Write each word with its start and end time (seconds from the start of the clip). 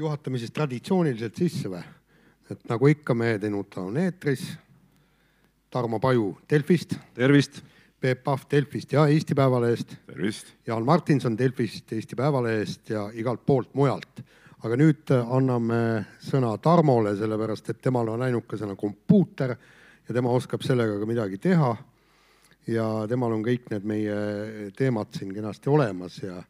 juhatame 0.00 0.40
siis 0.40 0.52
traditsiooniliselt 0.56 1.36
sisse 1.36 1.70
või? 1.70 1.82
et 2.50 2.62
nagu 2.66 2.88
ikka, 2.90 3.14
Mehe 3.14 3.38
Tenuta 3.38 3.84
on 3.84 3.98
eetris. 4.00 4.42
Tarmo 5.70 6.00
Paju 6.02 6.32
Delfist. 6.50 6.96
tervist. 7.14 7.60
Peep 8.00 8.22
Pahv 8.24 8.46
Delfist 8.50 8.92
ja 8.92 9.04
Eesti 9.06 9.34
Päevalehest. 9.36 9.94
Jaan 10.66 10.84
Martinson 10.84 11.36
Delfist, 11.38 11.92
Eesti 11.92 12.16
Päevalehest 12.16 12.90
ja 12.90 13.10
igalt 13.14 13.46
poolt 13.46 13.74
mujalt. 13.74 14.24
aga 14.60 14.76
nüüd 14.76 15.08
anname 15.20 16.04
sõna 16.20 16.50
Tarmole, 16.60 17.14
sellepärast 17.16 17.70
et 17.70 17.78
temal 17.80 18.08
on 18.12 18.22
ainukesena 18.22 18.74
kompuuter 18.76 19.54
ja 20.08 20.14
tema 20.14 20.32
oskab 20.36 20.60
sellega 20.60 20.98
ka 21.00 21.06
midagi 21.06 21.38
teha. 21.38 21.76
ja 22.66 23.06
temal 23.08 23.32
on 23.32 23.44
kõik 23.44 23.70
need 23.70 23.84
meie 23.84 24.70
teemad 24.76 25.12
siin 25.16 25.34
kenasti 25.34 25.70
olemas 25.70 26.18
ja 26.22 26.42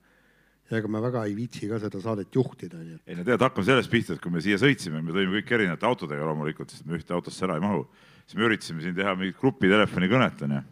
ja 0.71 0.79
ega 0.79 0.91
me 0.91 1.01
väga 1.03 1.25
ei 1.27 1.35
viitsi 1.35 1.69
ka 1.71 1.81
seda 1.83 2.01
saadet 2.03 2.35
juhtida, 2.35 2.81
ei 2.81 3.17
no 3.19 3.25
tead, 3.27 3.43
hakkame 3.43 3.67
sellest 3.67 3.91
pihta, 3.91 4.15
et 4.15 4.23
kui 4.23 4.33
me 4.35 4.43
siia 4.45 4.59
sõitsime, 4.61 5.03
me 5.03 5.15
tõime 5.15 5.41
kõik 5.41 5.55
erinevate 5.57 5.89
autodega 5.89 6.29
loomulikult, 6.29 6.71
sest 6.71 6.87
me 6.87 6.99
ühte 6.99 7.15
autosse 7.17 7.43
ära 7.47 7.57
ei 7.59 7.65
mahu, 7.65 7.83
siis 8.23 8.39
me 8.39 8.47
üritasime 8.47 8.85
siin 8.85 8.95
teha 8.99 9.17
mingit 9.19 9.41
grupi 9.41 9.71
telefonikõnet 9.71 10.47
onju. 10.47 10.63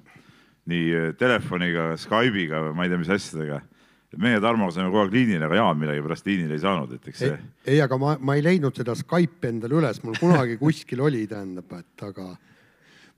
nii 0.68 0.86
eh, 0.92 1.10
telefoniga, 1.18 1.90
Skype'iga 1.96 2.62
või 2.66 2.76
ma 2.76 2.86
ei 2.86 2.92
tea, 2.92 3.00
mis 3.00 3.10
asjadega. 3.10 3.62
et 4.12 4.20
meie 4.22 4.40
Tarmoga 4.40 4.72
saime 4.72 4.92
kogu 4.92 5.02
aeg 5.02 5.16
liinile, 5.16 5.44
aga 5.44 5.56
Jaan 5.58 5.80
millegipärast 5.80 6.26
liinile 6.28 6.54
ei 6.54 6.62
saanud, 6.62 6.92
et 6.94 7.08
eks 7.08 7.24
see. 7.24 7.38
ei, 7.66 7.80
aga 7.80 7.98
ma, 7.98 8.16
ma 8.20 8.36
ei 8.36 8.44
leidnud 8.44 8.76
seda 8.76 8.94
Skype'i 8.94 9.50
endale 9.50 9.80
üles, 9.80 10.02
mul 10.04 10.20
kunagi 10.20 10.60
kuskil 10.60 11.02
oli, 11.02 11.26
tähendab, 11.26 11.72
et 11.80 12.06
aga 12.06 12.36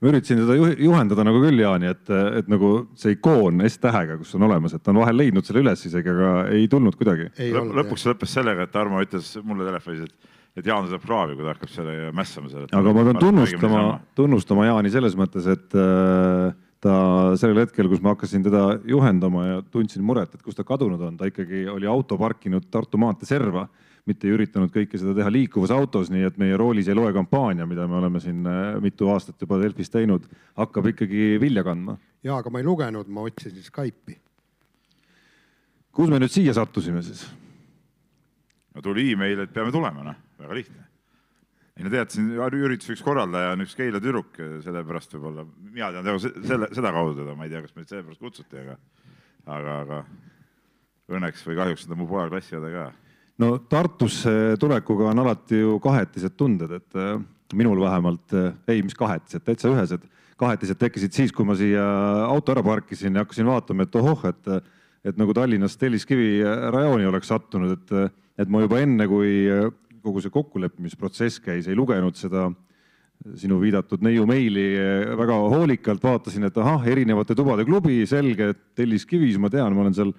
ma 0.01 0.09
üritasin 0.09 0.41
teda 0.41 0.55
juhendada 0.81 1.25
nagu 1.27 1.41
küll, 1.43 1.61
Jaani, 1.61 1.91
et, 1.93 2.09
et 2.41 2.49
nagu 2.49 2.71
see 2.97 3.15
ikoon 3.17 3.61
S-tähega, 3.69 4.17
kus 4.21 4.33
on 4.37 4.47
olemas, 4.47 4.73
et 4.73 4.81
ta 4.81 4.93
on 4.93 5.01
vahel 5.03 5.19
leidnud 5.21 5.45
selle 5.45 5.61
üles 5.61 5.85
isegi, 5.85 6.09
aga 6.09 6.31
ei 6.55 6.65
tulnud 6.71 6.97
kuidagi. 6.97 7.29
Lõp, 7.53 7.69
lõpuks 7.81 8.05
see 8.05 8.13
lõppes 8.13 8.33
sellega, 8.39 8.65
et 8.65 8.73
Tarmo 8.73 9.03
ütles 9.03 9.29
mulle 9.45 9.67
telefonis, 9.69 10.09
et, 10.09 10.33
et 10.57 10.71
Jaan 10.71 10.89
saab 10.89 11.05
kraavi, 11.05 11.37
kui 11.37 11.45
ta 11.45 11.53
hakkab 11.53 11.73
selle 11.75 12.09
mässama 12.17 12.49
seal. 12.49 12.65
aga 12.81 12.95
ma 12.97 13.05
pean 13.11 13.21
tunnustama, 13.21 13.85
tunnustama 14.17 14.67
Jaani 14.71 14.93
selles 14.95 15.17
mõttes, 15.19 15.45
et 15.53 15.77
äh, 15.77 16.57
ta 16.81 16.95
sellel 17.37 17.61
hetkel, 17.67 17.91
kus 17.91 18.01
ma 18.01 18.15
hakkasin 18.15 18.49
teda 18.49 18.65
juhendama 18.89 19.45
ja 19.45 19.61
tundsin 19.61 20.01
muret, 20.05 20.33
et 20.33 20.41
kus 20.41 20.57
ta 20.57 20.65
kadunud 20.65 21.01
on, 21.11 21.21
ta 21.21 21.29
ikkagi 21.29 21.67
oli 21.69 21.89
auto 21.89 22.17
parkinud 22.17 22.65
Tartu 22.73 22.97
maantee 23.01 23.29
serva 23.29 23.67
mitte 24.09 24.27
ei 24.27 24.35
üritanud 24.35 24.71
kõike 24.73 24.99
seda 24.99 25.13
teha 25.17 25.31
liikuvas 25.33 25.73
autos, 25.75 26.09
nii 26.13 26.25
et 26.25 26.37
meie 26.41 26.57
roolis 26.57 26.89
ei 26.89 26.97
loe 26.97 27.11
kampaania, 27.15 27.67
mida 27.69 27.85
me 27.89 27.99
oleme 27.99 28.21
siin 28.23 28.45
äh, 28.49 28.79
mitu 28.81 29.11
aastat 29.13 29.41
juba 29.41 29.59
Delfis 29.61 29.93
teinud, 29.93 30.25
hakkab 30.57 30.91
ikkagi 30.93 31.35
vilja 31.41 31.63
kandma. 31.67 31.97
ja, 32.25 32.37
aga 32.37 32.53
ma 32.53 32.61
ei 32.61 32.67
lugenud, 32.67 33.09
ma 33.13 33.25
otsisin 33.27 33.63
Skype'i. 33.65 34.17
kus 35.91 36.09
me 36.09 36.21
nüüd 36.21 36.33
siia 36.33 36.55
sattusime 36.57 37.03
siis? 37.05 37.27
no 38.73 38.81
tuli 38.81 39.11
email, 39.13 39.43
et 39.45 39.53
peame 39.53 39.73
tulema, 39.73 40.05
noh, 40.07 40.17
väga 40.41 40.57
lihtne. 40.57 40.87
ei 41.77 41.85
no 41.85 41.93
tead, 41.93 42.09
siin 42.13 42.33
ürituse 42.33 42.95
üks 42.95 43.05
korraldaja 43.05 43.53
on 43.53 43.65
üks 43.67 43.77
Keila 43.77 44.01
tüdruk, 44.01 44.41
sellepärast 44.65 45.13
võib-olla, 45.17 45.45
mina 45.69 45.91
tean 45.93 46.09
teda 46.09 46.33
selle, 46.49 46.71
sedakaudu 46.73 47.21
teda, 47.21 47.37
ma 47.37 47.45
ei 47.45 47.53
tea, 47.53 47.61
kas 47.67 47.77
meid 47.77 47.93
sellepärast 47.93 48.25
kutsuti, 48.25 48.65
aga, 48.65 48.79
aga, 49.45 49.77
aga 49.85 50.01
õnneks 51.11 51.45
või 51.45 51.61
kahjuks 51.61 51.85
on 51.85 51.93
ta 51.93 51.99
mu 51.99 52.09
poja 52.09 52.27
klassiõde 52.31 52.73
ka 52.73 52.89
no 53.41 53.51
Tartusse 53.69 54.55
tulekuga 54.59 55.09
on 55.11 55.21
alati 55.23 55.61
ju 55.61 55.77
kahetised 55.83 56.37
tunded, 56.37 56.73
et 56.77 56.97
äh, 56.97 57.15
minul 57.57 57.81
vähemalt, 57.81 58.33
äh, 58.37 58.53
ei, 58.71 58.81
mis 58.85 58.97
kahetised, 58.97 59.43
täitsa 59.47 59.71
ühesed. 59.71 60.07
kahetised 60.41 60.79
tekkisid 60.81 61.13
siis, 61.13 61.31
kui 61.37 61.45
ma 61.45 61.53
siia 61.53 61.83
auto 62.25 62.49
ära 62.55 62.63
parkisin 62.65 63.13
ja 63.13 63.21
hakkasin 63.21 63.45
vaatama, 63.45 63.85
et 63.85 63.95
ohoh, 63.99 64.23
et, 64.25 64.47
et 65.05 65.19
nagu 65.21 65.35
Tallinnas 65.37 65.75
Telliskivi 65.77 66.39
rajooni 66.73 67.05
oleks 67.05 67.29
sattunud, 67.29 67.75
et, 67.75 68.15
et 68.41 68.49
ma 68.49 68.63
juba 68.63 68.79
enne, 68.81 69.05
kui 69.05 69.45
kogu 70.01 70.23
see 70.23 70.33
kokkuleppimisprotsess 70.33 71.43
käis, 71.45 71.69
ei 71.69 71.77
lugenud 71.77 72.17
seda 72.17 72.47
sinu 73.37 73.59
viidatud 73.61 74.01
neiu 74.01 74.25
meili 74.25 74.65
väga 75.19 75.37
hoolikalt, 75.53 76.01
vaatasin, 76.01 76.49
et 76.49 76.57
ahah, 76.57 76.89
erinevate 76.89 77.37
tubade 77.37 77.67
klubi, 77.67 77.99
selge, 78.09 78.55
Telliskivis 78.73 79.37
ma 79.37 79.53
tean, 79.53 79.77
ma 79.77 79.85
olen 79.85 79.93
seal 79.99 80.15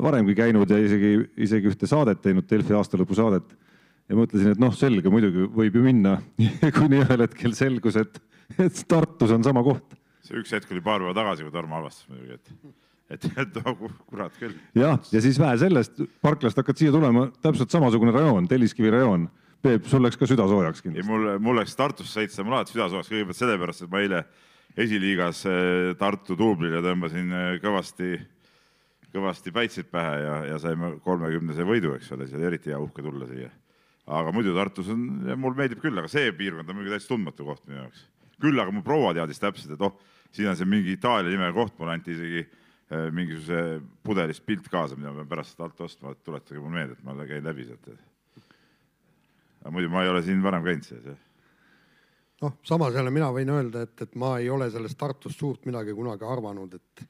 varemgi 0.00 0.34
käinud 0.36 0.70
ja 0.70 0.78
isegi, 0.80 1.16
isegi 1.44 1.70
ühte 1.72 1.88
saadet 1.90 2.22
teinud, 2.24 2.46
Delfi 2.48 2.76
aastalõpusaadet. 2.76 3.56
ja 4.08 4.18
mõtlesin, 4.18 4.54
et 4.54 4.60
noh, 4.60 4.72
selge, 4.76 5.10
muidugi 5.12 5.48
võib 5.52 5.76
ju 5.76 5.82
minna 5.84 6.18
kuni 6.78 7.02
ühel 7.02 7.26
hetkel 7.26 7.56
selgus, 7.56 7.98
et, 8.00 8.22
et 8.58 8.84
Tartus 8.88 9.34
on 9.34 9.44
sama 9.44 9.62
koht. 9.66 9.98
see 10.22 10.38
üks 10.40 10.54
hetk 10.54 10.70
oli 10.72 10.84
paar 10.84 11.02
päeva 11.02 11.14
tagasi, 11.18 11.44
kui 11.44 11.54
Tarmo 11.54 11.78
avastas 11.80 12.08
muidugi, 12.08 12.38
et, 12.38 12.72
et, 13.16 13.28
et 13.44 13.60
oh, 13.66 13.86
kurat 14.08 14.34
küll. 14.40 14.56
jah, 14.78 14.98
ja 15.12 15.24
siis 15.24 15.40
vähe 15.40 15.60
sellest, 15.60 16.02
parklast 16.24 16.58
hakkad 16.60 16.80
siia 16.80 16.94
tulema, 16.94 17.28
täpselt 17.44 17.70
samasugune 17.70 18.14
rajoon, 18.16 18.48
Telliskivi 18.50 18.92
rajoon. 18.92 19.28
Peep, 19.62 19.84
sul 19.86 20.02
läks 20.02 20.18
ka 20.18 20.26
süda 20.26 20.42
soojaks 20.50 20.82
kindlasti. 20.82 21.06
mul, 21.06 21.36
mul 21.38 21.60
läks 21.60 21.76
Tartusse 21.78 22.16
sõitsa, 22.16 22.42
mul 22.42 22.56
alati 22.56 22.74
süda 22.74 22.88
soojaks 22.90 23.12
kõigepealt 23.12 23.38
sellepärast, 23.38 23.84
et 23.84 23.92
ma 23.92 24.00
eile 24.02 24.24
esiliigas 24.74 25.44
eh, 25.46 25.92
Tartu 26.00 26.34
duublile 26.34 26.80
tõmbasin 26.82 27.30
eh, 27.30 27.50
kõvasti 27.62 28.16
kõvasti 29.12 29.52
päitseid 29.54 29.90
pähe 29.92 30.14
ja, 30.22 30.36
ja 30.52 30.60
saime 30.62 30.94
kolmekümnese 31.04 31.66
võidu, 31.68 31.96
eks 31.96 32.12
ole, 32.16 32.28
seal 32.30 32.46
eriti 32.48 32.72
hea 32.72 32.80
uhke 32.80 33.04
tulla 33.04 33.28
siia. 33.30 33.50
aga 34.06 34.32
muidu 34.34 34.54
Tartus 34.56 34.88
on, 34.92 35.04
mulle 35.36 35.58
meeldib 35.58 35.82
küll, 35.82 35.98
aga 35.98 36.10
see 36.10 36.32
piirkond 36.36 36.68
on 36.68 36.78
muidugi 36.78 36.96
täitsa 36.96 37.12
tundmatu 37.12 37.46
koht 37.46 37.66
minu 37.68 37.82
jaoks. 37.82 38.06
küll 38.40 38.60
aga 38.60 38.74
mu 38.74 38.82
proua 38.82 39.12
teadis 39.14 39.40
täpselt, 39.42 39.74
et 39.76 39.84
oh, 39.84 39.98
siin 40.32 40.48
on 40.50 40.56
see 40.58 40.68
mingi 40.68 40.96
Itaalia 40.96 41.30
nimega 41.30 41.52
koht, 41.56 41.76
mulle 41.78 41.96
anti 41.98 42.16
isegi 42.16 42.46
äh, 42.46 43.10
mingisuguse 43.12 43.82
pudelist 44.02 44.46
pilt 44.46 44.68
kaasa, 44.72 44.96
mida 44.96 45.12
ma 45.12 45.22
pean 45.22 45.34
pärast 45.34 45.60
alt 45.60 45.80
ostma, 45.80 46.12
et 46.16 46.24
tuletage 46.24 46.60
mulle 46.60 46.80
meelde, 46.80 46.98
et 46.98 47.04
ma 47.04 47.28
käin 47.28 47.44
läbi 47.44 47.68
sealt. 47.68 47.92
aga 49.62 49.74
muidu 49.76 49.92
ma 49.92 50.02
ei 50.02 50.10
ole 50.10 50.24
siin 50.26 50.42
varem 50.42 50.64
käinud 50.64 50.88
sees, 50.88 51.04
jah 51.06 51.20
noh, 52.42 52.58
samas 52.66 52.94
jälle 52.94 53.10
mina 53.14 53.30
võin 53.34 53.50
öelda, 53.54 53.84
et, 53.86 53.94
et 54.02 54.14
ma 54.18 54.36
ei 54.42 54.50
ole 54.50 54.66
sellest 54.70 54.98
Tartust 54.98 55.38
suurt 55.38 55.66
midagi 55.68 55.94
kunagi 55.94 56.26
arvanud, 56.26 56.74
et 56.74 57.04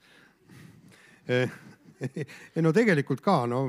eh, 1.28 1.54
ei 2.56 2.64
no 2.64 2.72
tegelikult 2.74 3.22
ka, 3.24 3.42
no 3.50 3.64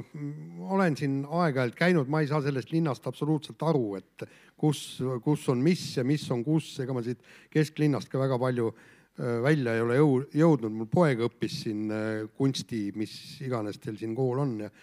olen 0.73 0.97
siin 0.99 1.21
aeg-ajalt 1.27 1.77
käinud, 1.77 2.09
ma 2.11 2.23
ei 2.23 2.29
saa 2.31 2.41
sellest 2.45 2.73
linnast 2.73 3.05
absoluutselt 3.09 3.61
aru, 3.67 3.95
et 3.99 4.25
kus, 4.59 4.81
kus 5.23 5.45
on 5.53 5.61
mis 5.63 5.83
ja 5.97 6.05
mis 6.07 6.25
on 6.33 6.43
kus, 6.45 6.71
ega 6.83 6.95
ma 6.95 7.03
siit 7.05 7.21
kesklinnast 7.53 8.11
ka 8.11 8.21
väga 8.21 8.39
palju 8.41 8.71
äh, 8.71 9.37
välja 9.43 9.75
ei 9.75 9.85
ole 9.85 9.99
jõu, 9.99 10.17
jõudnud, 10.43 10.75
mul 10.79 10.89
poeg 10.91 11.23
õppis 11.27 11.61
siin 11.65 11.85
äh, 11.93 12.25
kunsti, 12.37 12.87
mis 12.99 13.15
iganes 13.45 13.79
teil 13.83 13.99
siin 13.99 14.15
kool 14.17 14.43
on 14.45 14.57
ja 14.65 14.73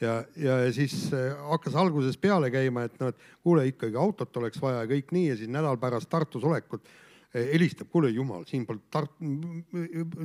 ja, 0.00 0.14
ja 0.36 0.56
siis 0.72 0.94
äh, 1.12 1.34
hakkas 1.50 1.76
alguses 1.76 2.16
peale 2.20 2.50
käima, 2.52 2.86
et 2.88 2.96
noh, 3.00 3.12
et 3.12 3.44
kuule 3.44 3.66
ikkagi 3.68 3.98
autot 4.00 4.36
oleks 4.40 4.60
vaja 4.62 4.84
ja 4.84 4.90
kõik 4.90 5.12
nii 5.12 5.26
ja 5.28 5.38
siis 5.40 5.50
nädal 5.52 5.76
pärast 5.80 6.08
Tartus 6.10 6.44
olekut 6.46 6.88
helistab, 7.34 7.88
kuule 7.90 8.10
jumal, 8.10 8.44
siin 8.48 8.66
pole 8.66 8.82
Tart-, 8.90 9.18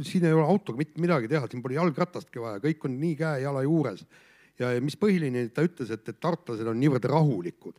siin 0.05 0.25
ei 0.25 0.33
ole 0.33 0.45
autoga 0.45 0.79
mitte 0.79 1.01
midagi 1.01 1.29
teha, 1.29 1.47
siin 1.51 1.61
pole 1.61 1.77
jalgratastki 1.77 2.41
vaja, 2.41 2.61
kõik 2.63 2.87
on 2.87 2.99
nii 3.01 3.15
käe-jala 3.19 3.61
juures. 3.65 4.05
ja 4.59 4.71
mis 4.81 4.95
põhiline, 4.97 5.49
ta 5.53 5.65
ütles, 5.65 5.91
et, 5.91 6.07
et 6.09 6.19
tartlased 6.19 6.67
on 6.67 6.79
niivõrd 6.79 7.05
rahulikud. 7.11 7.75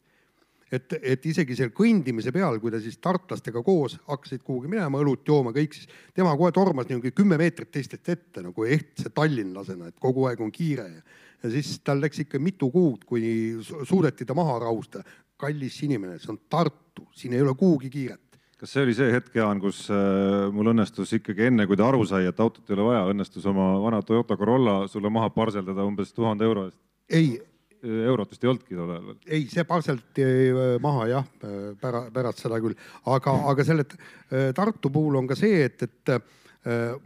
et, 0.70 0.92
et 1.02 1.26
isegi 1.26 1.56
seal 1.58 1.70
kõndimise 1.74 2.32
peal, 2.34 2.58
kui 2.62 2.70
ta 2.70 2.80
siis 2.82 2.98
tartlastega 2.98 3.62
koos 3.62 3.98
hakkasid 4.06 4.42
kuhugi 4.42 4.68
minema 4.70 4.98
õlut 4.98 5.26
jooma, 5.26 5.52
kõik 5.54 5.74
siis 5.74 5.88
tema 6.14 6.34
kohe 6.36 6.52
tormas 6.52 6.88
niisugune 6.88 7.14
kümme 7.14 7.38
meetrit 7.38 7.70
teistest 7.70 8.08
ette 8.08 8.42
nagu 8.42 8.64
ehtse 8.64 9.10
tallinlasena, 9.14 9.90
et 9.90 9.98
kogu 9.98 10.26
aeg 10.26 10.42
on 10.42 10.50
kiire 10.50 10.88
ja 11.42 11.50
siis 11.50 11.78
tal 11.84 12.02
läks 12.02 12.22
ikka 12.22 12.38
mitu 12.42 12.70
kuud, 12.70 13.04
kuni 13.06 13.58
suudeti 13.62 14.24
ta 14.24 14.34
maha 14.34 14.58
rahustada. 14.66 15.04
kallis 15.36 15.82
inimene, 15.82 16.18
see 16.18 16.30
on 16.32 16.38
Tartu, 16.48 17.08
siin 17.12 17.34
ei 17.36 17.42
ole 17.42 17.52
kuhugi 17.54 17.90
kiiret 17.92 18.25
kas 18.60 18.72
see 18.72 18.84
oli 18.86 18.94
see 18.96 19.10
hetk, 19.12 19.34
Jaan, 19.36 19.60
kus 19.60 19.82
äh, 19.92 20.46
mul 20.54 20.72
õnnestus 20.72 21.12
ikkagi 21.18 21.50
enne, 21.50 21.66
kui 21.68 21.76
ta 21.78 21.90
aru 21.90 22.06
sai, 22.08 22.24
et 22.28 22.40
autot 22.40 22.64
ei 22.70 22.76
ole 22.78 22.88
vaja, 22.88 23.02
õnnestus 23.12 23.44
oma 23.50 23.74
vana 23.82 24.00
Toyota 24.06 24.38
Corolla 24.40 24.78
sulle 24.88 25.12
maha 25.12 25.28
parseldada 25.34 25.84
umbes 25.84 26.14
tuhande 26.16 26.48
euro 26.48 26.66
eest? 26.70 26.80
ei. 27.12 27.36
eurot 27.86 28.32
vist 28.32 28.42
ei 28.42 28.50
olnudki 28.50 28.74
tol 28.74 28.94
ajal 28.94 29.10
veel? 29.10 29.18
ei, 29.28 29.44
see 29.52 29.66
parseldati 29.68 30.24
äh, 30.24 30.62
maha 30.82 31.08
jah, 31.12 31.28
pära-, 31.82 32.06
pärast 32.14 32.40
seda 32.46 32.60
küll, 32.64 32.78
aga, 33.12 33.36
aga 33.52 33.68
selle 33.68 33.84
äh, 33.84 34.48
Tartu 34.56 34.90
puhul 34.94 35.20
on 35.20 35.28
ka 35.28 35.36
see, 35.38 35.66
et, 35.68 35.84
et 35.84 36.16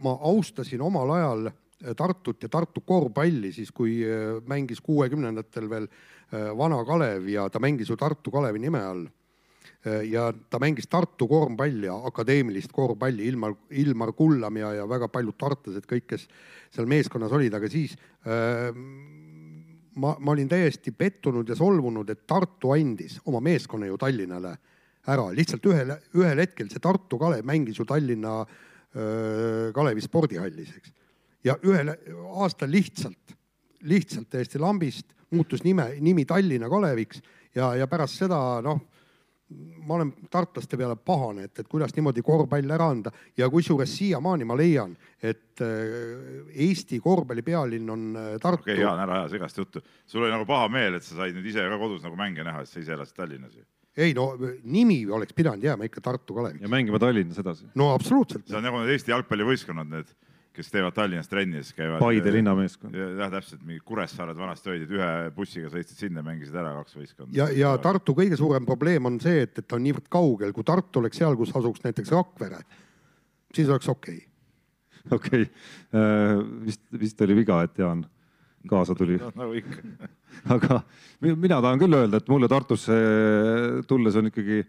ma 0.01 0.15
austasin 0.25 0.81
omal 0.81 1.11
ajal 1.19 1.51
Tartut 1.97 2.41
ja 2.41 2.49
Tartu 2.49 2.81
korvpalli 2.85 3.51
siis, 3.53 3.69
kui 3.75 3.99
mängis 4.49 4.81
kuuekümnendatel 4.81 5.67
veel 5.69 5.85
Vana 6.57 6.79
Kalev 6.85 7.27
ja 7.29 7.43
ta 7.53 7.61
mängis 7.61 7.89
ju 7.91 7.97
Tartu 7.99 8.33
Kalevi 8.33 8.61
nime 8.63 8.81
all 8.81 9.03
Äh, 9.05 9.20
ja 10.05 10.27
ta 10.49 10.59
mängis 10.61 10.85
Tartu 10.87 11.25
korvpalli 11.27 11.89
akadeemilist 11.89 12.71
korvpalli, 12.71 13.25
Ilmar, 13.31 13.55
Ilmar 13.73 14.11
Kullam 14.13 14.57
ja, 14.57 14.73
ja 14.77 14.89
väga 14.89 15.07
paljud 15.09 15.37
tartlased, 15.39 15.87
kõik, 15.89 16.05
kes 16.13 16.27
seal 16.71 16.89
meeskonnas 16.89 17.33
olid, 17.33 17.55
aga 17.57 17.69
siis 17.71 17.95
äh, 18.29 18.69
ma, 19.95 20.15
ma 20.19 20.35
olin 20.35 20.49
täiesti 20.49 20.93
pettunud 20.93 21.49
ja 21.49 21.57
solvunud, 21.57 22.09
et 22.09 22.25
Tartu 22.29 22.75
andis 22.75 23.19
oma 23.25 23.41
meeskonna 23.43 23.89
ju 23.89 23.97
Tallinnale 24.01 24.53
ära, 25.09 25.31
lihtsalt 25.33 25.65
ühel, 25.65 25.95
ühel 26.17 26.43
hetkel 26.43 26.69
see 26.69 26.83
Tartu 26.83 27.17
Kalev 27.21 27.45
mängis 27.47 27.79
ju 27.81 27.87
Tallinna 27.89 28.41
äh, 28.43 29.71
Kalevi 29.73 30.05
spordihallis, 30.05 30.75
eks. 30.77 30.93
ja 31.47 31.57
ühel 31.65 31.95
aastal 32.37 32.71
lihtsalt, 32.71 33.35
lihtsalt 33.89 34.29
täiesti 34.29 34.61
lambist 34.61 35.15
muutus 35.31 35.63
nime, 35.65 35.89
nimi 35.99 36.25
Tallinna 36.29 36.69
Kaleviks 36.69 37.21
ja, 37.55 37.73
ja 37.75 37.87
pärast 37.89 38.21
seda 38.21 38.37
noh, 38.63 38.83
ma 39.85 39.97
olen 39.97 40.11
tartlaste 40.31 40.77
peale 40.77 40.95
pahane, 40.95 41.47
et, 41.47 41.59
et 41.59 41.69
kuidas 41.69 41.93
niimoodi 41.95 42.23
korvpall 42.25 42.75
ära 42.75 42.89
anda 42.93 43.11
ja 43.37 43.49
kusjuures 43.51 43.91
siiamaani 43.97 44.47
ma 44.47 44.57
leian, 44.57 44.93
et 45.21 45.61
äh, 45.63 46.47
Eesti 46.67 46.99
korvpalli 47.03 47.43
pealinn 47.45 47.89
on 47.89 48.07
äh, 48.15 48.31
Tartu. 48.41 48.65
okei 48.65 48.77
okay,, 48.77 48.85
Jaan, 48.85 49.03
ära 49.03 49.21
aja 49.21 49.29
segast 49.35 49.57
juttu. 49.57 49.83
sul 50.05 50.23
oli 50.23 50.33
nagu 50.33 50.47
paha 50.49 50.69
meel, 50.71 50.97
et 50.99 51.07
sa 51.07 51.17
said 51.19 51.37
nüüd 51.37 51.51
ise 51.51 51.67
ka 51.67 51.79
kodus 51.81 52.03
nagu 52.05 52.17
mänge 52.19 52.45
näha, 52.47 52.65
sest 52.65 52.77
sa 52.77 52.83
ise 52.85 52.97
elasid 52.97 53.17
Tallinnas 53.17 53.55
ju. 53.57 53.65
ei 53.97 54.13
no 54.17 54.31
nimi 54.63 55.03
oleks 55.11 55.35
pidanud 55.37 55.63
jääma 55.63 55.89
ikka 55.89 56.01
Tartu 56.01 56.37
Kaleviks. 56.37 56.63
ja 56.63 56.71
mängima 56.71 56.99
Tallinnas 57.01 57.39
edasi. 57.41 57.69
no 57.75 57.93
absoluutselt. 57.95 58.47
see 58.47 58.59
on 58.59 58.67
nagu 58.67 58.83
need 58.83 58.95
Eesti 58.95 59.15
jalgpallivõistkonnad, 59.15 59.89
need 59.91 60.13
kes 60.55 60.71
teevad 60.71 60.95
Tallinnas 60.95 61.29
trenni, 61.31 61.61
siis 61.63 61.75
käivad. 61.77 62.01
Paide 62.03 62.33
linnameeskond. 62.35 62.95
jah, 62.95 63.31
täpselt, 63.31 63.61
mingi 63.67 63.81
Kuressaared 63.87 64.37
vanasti 64.37 64.73
olid, 64.73 64.85
et 64.87 64.95
ühe 64.97 65.11
bussiga 65.35 65.71
sõitsid 65.71 66.05
sinna, 66.05 66.23
mängisid 66.25 66.57
ära 66.59 66.73
kaks 66.79 66.97
võistkonda. 66.97 67.35
ja, 67.37 67.47
ja 67.55 67.73
Tartu 67.81 68.15
kõige 68.17 68.39
suurem 68.39 68.67
probleem 68.67 69.07
on 69.07 69.19
see, 69.23 69.45
et, 69.47 69.53
et 69.57 69.67
ta 69.67 69.79
on 69.79 69.85
niivõrd 69.85 70.09
kaugel, 70.11 70.51
kui 70.55 70.67
Tartu 70.67 71.03
oleks 71.03 71.21
seal, 71.21 71.37
kus 71.39 71.53
asuks 71.55 71.85
näiteks 71.85 72.11
Rakvere, 72.15 72.63
siis 73.55 73.71
oleks 73.71 73.91
okei 73.91 74.19
okay.. 74.19 75.19
okei 75.19 75.45
okay., 75.47 76.49
vist, 76.67 76.83
vist 76.99 77.23
oli 77.27 77.39
viga, 77.43 77.61
et 77.67 77.79
Jaan 77.79 78.03
kaasa 78.69 78.95
tuli 78.97 79.17
no,. 79.23 79.31
nagu 79.39 79.55
ikka 79.57 80.11
aga 80.55 80.81
mina 81.21 81.61
tahan 81.61 81.79
küll 81.81 81.95
öelda, 81.95 82.19
et 82.19 82.29
mulle 82.31 82.49
Tartusse 82.51 82.97
tulles 83.87 84.19
on 84.19 84.31
ikkagi 84.31 84.61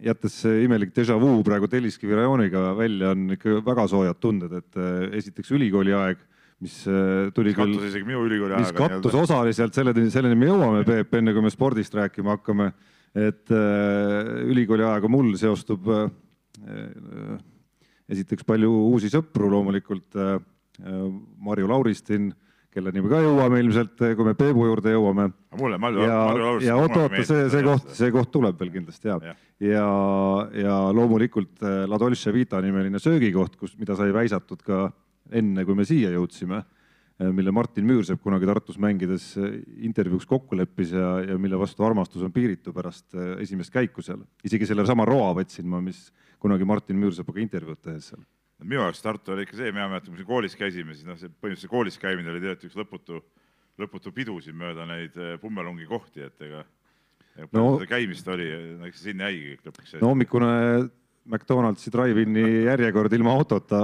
jättes 0.00 0.36
see 0.44 0.64
imelik 0.66 0.92
déjà 0.96 1.16
vu 1.20 1.40
praegu 1.44 1.68
Telliskivi 1.70 2.16
rajooniga 2.16 2.72
välja, 2.78 3.12
on 3.12 3.34
ikka 3.36 3.60
väga 3.66 3.86
soojad 3.90 4.20
tunded, 4.20 4.54
et 4.62 4.78
äh, 4.80 5.08
esiteks 5.18 5.52
ülikooli 5.52 5.94
aeg, 5.96 6.22
mis 6.62 6.78
äh, 6.88 7.28
tuli 7.34 7.52
mis 7.52 7.58
küll, 7.58 7.74
kattus 7.74 7.90
isegi 7.90 8.08
minu 8.08 8.24
ülikooli 8.28 8.60
mis 8.62 8.72
kattus 8.76 9.18
osaliselt 9.22 9.76
selleni, 9.76 10.08
selleni 10.14 10.38
me 10.38 10.48
jõuame, 10.48 10.84
Peep, 10.88 11.12
enne 11.20 11.34
kui 11.36 11.44
me 11.44 11.52
spordist 11.52 11.94
rääkima 11.98 12.38
hakkame. 12.38 12.72
et 13.12 13.50
äh, 13.52 14.48
ülikooli 14.48 14.86
ajaga 14.86 15.08
mul 15.12 15.34
seostub 15.36 15.88
esiteks 18.12 18.44
palju 18.44 18.70
uusi 18.92 19.08
sõpru 19.12 19.48
loomulikult. 19.50 20.16
Marju 21.42 21.68
Lauristin 21.68 22.30
kelleni 22.72 23.02
me 23.04 23.10
ka 23.10 23.20
jõuame 23.22 23.60
ilmselt, 23.62 23.94
kui 24.00 24.26
me 24.26 24.34
Peebu 24.38 24.66
juurde 24.68 24.94
jõuame. 24.94 25.28
mulle, 25.60 25.78
Marju, 25.80 26.04
ja, 26.08 26.18
ja 26.64 26.76
oota-oota, 26.80 27.22
see, 27.28 27.46
see 27.52 27.64
koht, 27.66 27.90
see 27.96 28.12
koht 28.14 28.30
tuleb 28.32 28.60
veel 28.60 28.72
kindlasti 28.78 29.10
ja, 29.10 29.18
ja, 29.28 29.34
ja, 29.66 29.86
ja 30.56 30.76
loomulikult 30.96 31.62
äh, 31.64 31.82
La 31.90 32.00
Dolce 32.00 32.32
Vita 32.34 32.60
nimeline 32.64 33.00
söögikoht, 33.02 33.58
kus, 33.60 33.76
mida 33.80 33.96
sai 33.98 34.12
väisatud 34.14 34.64
ka 34.64 34.86
enne, 35.32 35.66
kui 35.68 35.76
me 35.78 35.86
siia 35.88 36.12
jõudsime, 36.14 36.62
äh, 36.62 37.32
mille 37.36 37.52
Martin 37.54 37.88
Müürsepp 37.88 38.24
kunagi 38.24 38.48
Tartus 38.48 38.80
mängides 38.80 39.32
äh, 39.36 39.58
intervjuuks 39.84 40.28
kokku 40.30 40.56
leppis 40.58 40.94
ja, 40.96 41.18
ja 41.28 41.40
mille 41.40 41.60
vastu 41.60 41.84
armastus 41.88 42.24
on 42.24 42.32
piiritu 42.32 42.72
pärast 42.76 43.12
esimest 43.38 43.74
käiku 43.74 44.04
seal. 44.04 44.24
isegi 44.44 44.68
sellesama 44.68 45.08
roa 45.08 45.34
võtsin 45.36 45.68
ma, 45.68 45.84
mis 45.84 46.08
kunagi 46.42 46.64
Martin 46.68 47.00
Müürsepaga 47.02 47.44
intervjuud 47.44 47.84
tehes 47.84 48.14
seal 48.14 48.24
minu 48.64 48.82
jaoks 48.82 49.02
Tartu 49.02 49.34
oli 49.34 49.46
ikka 49.46 49.58
see, 49.58 49.72
mina 49.74 49.88
mäletan, 49.90 50.10
kui 50.10 50.16
me 50.16 50.22
siin 50.22 50.28
koolis 50.28 50.56
käisime, 50.58 50.96
siis 50.96 51.08
noh, 51.08 51.18
see 51.20 51.30
põhimõtteliselt 51.32 51.72
koolis 51.72 51.98
käimine 52.00 52.32
oli 52.32 52.42
tegelikult 52.42 52.68
üks 52.68 52.78
lõputu, 52.78 53.20
lõputu 53.82 54.14
pidu 54.14 54.38
siin 54.44 54.58
mööda 54.58 54.86
neid 54.88 55.18
eh, 55.18 55.36
pummelungi 55.42 55.86
kohti, 55.90 56.24
et 56.28 56.46
ega, 56.46 56.64
no, 57.56 57.66
käimist 57.88 58.28
oli, 58.32 58.48
eks 58.88 59.06
sinna 59.08 59.30
jäigi 59.30 59.54
kõik 59.54 59.70
lõpuks. 59.70 59.94
no 60.02 60.12
hommikune 60.12 60.52
McDonaldsi 61.22 61.92
drive-in'i 61.94 62.44
järjekord 62.66 63.12
ilma 63.14 63.34
autota 63.38 63.82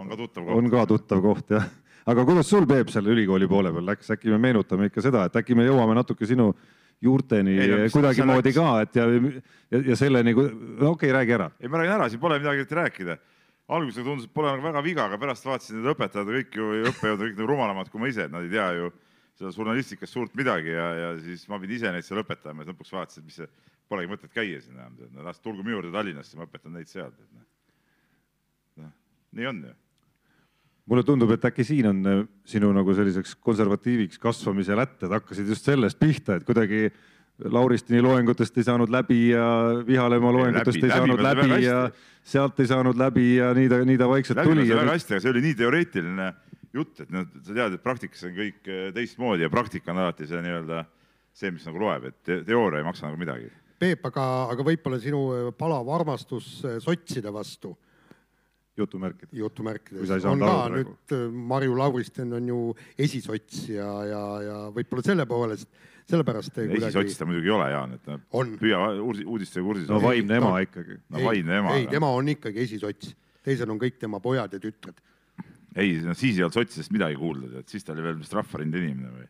on 0.00 0.08
ka 0.08 0.16
tuttav 0.16 0.46
koht. 0.46 0.56
on 0.56 0.70
ka 0.72 0.84
tuttav 0.88 1.24
koht 1.24 1.56
jah. 1.56 1.70
aga 2.08 2.26
kuidas 2.28 2.48
sul, 2.48 2.68
Peep, 2.68 2.92
selle 2.92 3.12
ülikooli 3.14 3.48
poole 3.48 3.72
peal 3.74 3.90
läks, 3.92 4.12
äkki 4.16 4.32
me 4.32 4.40
meenutame 4.42 4.88
ikka 4.90 5.04
seda, 5.04 5.26
et 5.28 5.40
äkki 5.42 5.56
me 5.58 5.68
jõuame 5.68 5.96
natuke 5.98 6.28
sinu 6.28 6.52
juurteni 7.00 7.56
kuidagimoodi 7.92 8.52
ka, 8.52 8.70
et 8.84 8.96
ja, 8.96 9.06
ja, 9.72 9.82
ja 9.92 9.96
selleni, 9.96 10.34
okei 10.36 10.88
okay,, 10.88 11.12
räägi 11.16 11.36
ära. 11.36 11.50
ei, 11.60 11.68
ma 11.68 11.80
räägin 11.80 11.94
ära, 11.96 12.08
siin 12.12 12.20
pole 12.20 12.40
midagi 12.40 12.66
rääkida 12.76 13.16
alguses 13.70 14.04
tundus, 14.04 14.26
et 14.26 14.34
pole 14.34 14.50
nagu 14.50 14.64
väga 14.64 14.82
viga, 14.84 15.06
aga 15.06 15.18
pärast 15.20 15.46
vaatasin, 15.46 15.78
need 15.78 15.92
õpetajad 15.92 16.32
kõik 16.34 16.58
ju, 16.58 16.70
õppejõud 16.90 17.24
kõik 17.24 17.36
nagu 17.38 17.50
rumalamad 17.52 17.90
kui 17.92 18.02
ma 18.02 18.10
ise, 18.10 18.26
et 18.26 18.34
nad 18.34 18.46
ei 18.46 18.52
tea 18.52 18.68
ju 18.78 18.90
seda 19.40 19.52
žurnalistikast 19.56 20.12
suurt 20.12 20.34
midagi 20.36 20.74
ja, 20.74 20.88
ja 20.98 21.12
siis 21.22 21.46
ma 21.48 21.60
pidin 21.62 21.78
ise 21.78 21.92
neid 21.94 22.06
seal 22.06 22.20
õpetama 22.24 22.64
ja 22.64 22.72
lõpuks 22.72 22.92
vaatasin, 22.96 23.22
et 23.22 23.30
mis 23.30 23.38
see, 23.40 23.50
polegi 23.90 24.10
mõtet 24.10 24.34
käia 24.34 24.58
siin 24.62 24.76
enam, 24.76 24.98
no 25.14 25.26
las 25.26 25.40
tulge 25.42 25.64
minu 25.64 25.78
juurde 25.78 25.94
Tallinnasse, 25.94 26.36
ma 26.38 26.48
õpetan 26.48 26.74
neid 26.76 26.90
seal. 26.90 27.14
noh, 27.30 27.46
noh 28.82 28.92
nii 29.38 29.48
on 29.52 29.62
ju 29.70 29.78
mulle 30.90 31.04
tundub, 31.06 31.30
et 31.30 31.44
äkki 31.46 31.64
siin 31.66 31.86
on 31.90 32.00
äh, 32.10 32.22
sinu 32.48 32.72
nagu 32.74 32.94
selliseks 32.96 33.36
konservatiiviks 33.46 34.18
kasvamise 34.22 34.74
lätted 34.78 35.12
hakkasid 35.14 35.50
just 35.52 35.68
sellest 35.68 36.00
pihta, 36.00 36.40
et 36.40 36.46
kuidagi 36.48 36.88
Lauristini 37.44 38.02
loengutest 38.04 38.58
ei 38.58 38.66
saanud 38.66 38.90
läbi 38.92 39.30
ja 39.30 39.46
Vihalemaa 39.86 40.32
loengutest 40.32 40.76
läbi, 40.76 40.86
ei 40.86 40.98
saanud 40.98 41.22
läbi, 41.24 41.48
läbi 41.48 41.64
ja 41.64 41.80
sealt 42.22 42.60
ei 42.60 42.68
saanud 42.70 42.98
läbi 43.00 43.36
ja 43.36 43.54
nii 43.56 43.68
ta, 43.68 43.80
nii 43.84 43.98
ta 43.98 44.08
vaikselt 44.08 44.42
läbi 44.42 44.54
tuli. 44.54 44.68
väga 44.68 44.96
hästi, 44.96 45.14
aga 45.14 45.24
see 45.24 45.32
oli 45.32 45.44
nii 45.46 45.58
teoreetiline 45.62 46.30
jutt, 46.76 47.02
et 47.04 47.12
noh, 47.14 47.26
sa 47.42 47.54
tead, 47.56 47.76
et 47.76 47.84
praktikas 47.84 48.24
on 48.28 48.34
kõik 48.36 48.70
eh, 48.70 48.88
teistmoodi 48.94 49.46
ja 49.46 49.52
praktika 49.52 49.94
on 49.94 50.02
alati 50.04 50.28
see 50.30 50.42
nii-öelda 50.44 50.84
see, 51.32 51.52
mis 51.54 51.66
nagu 51.66 51.80
loeb, 51.82 52.10
et 52.10 52.18
te 52.26 52.40
teooria 52.46 52.82
ei 52.82 52.86
maksa 52.86 53.08
nagu 53.08 53.20
midagi. 53.20 53.50
Peep, 53.80 54.04
aga, 54.10 54.24
aga 54.52 54.66
võib-olla 54.66 55.00
sinu 55.02 55.22
eh, 55.36 55.46
palav 55.56 55.88
armastus 55.96 56.58
eh, 56.68 56.78
sotside 56.82 57.32
vastu 57.34 57.74
jutumärkides. 58.78 59.32
jutumärkides 59.38 60.24
on 60.24 60.42
ka 60.42 60.50
praegu. 60.50 60.96
nüüd 61.10 61.30
Marju 61.50 61.76
Lauristin 61.78 62.32
on 62.38 62.48
ju 62.48 62.58
esisots 62.98 63.68
ja, 63.68 63.88
ja, 64.08 64.24
ja 64.46 64.58
võib-olla 64.74 65.04
selle 65.06 65.26
poolest 65.28 65.68
sellepärast 66.10 66.58
ei 66.58 66.70
kuidagi. 66.70 66.90
esisots 66.90 67.20
ta 67.20 67.28
muidugi 67.28 67.50
ei 67.50 67.54
ole, 67.54 67.68
Jaan, 67.72 67.94
et 67.96 68.10
on. 68.36 68.52
püüa 68.60 68.82
uudistega 69.02 69.64
kursis 69.66 69.88
no 69.90 70.00
vaimne 70.02 70.38
ema 70.40 70.52
no, 70.54 70.64
ikkagi. 70.66 70.98
no 71.14 71.24
vaimne 71.24 71.58
ema. 71.62 71.78
ei, 71.78 71.88
tema 71.90 72.10
on 72.16 72.30
ikkagi 72.34 72.62
esisots, 72.66 73.14
teised 73.46 73.70
on 73.70 73.80
kõik 73.80 73.98
tema 74.02 74.20
pojad 74.22 74.54
ja 74.56 74.62
tütred. 74.62 75.02
ei, 75.74 75.98
no 76.04 76.14
siis 76.18 76.38
ei 76.38 76.46
olnud 76.46 76.58
sotsidest 76.60 76.94
midagi 76.94 77.18
kuulda, 77.20 77.52
et 77.62 77.72
siis 77.72 77.86
ta 77.86 77.94
oli 77.96 78.06
veel 78.06 78.20
vist 78.20 78.36
rahvarinde 78.36 78.84
inimene 78.84 79.12
või, 79.16 79.28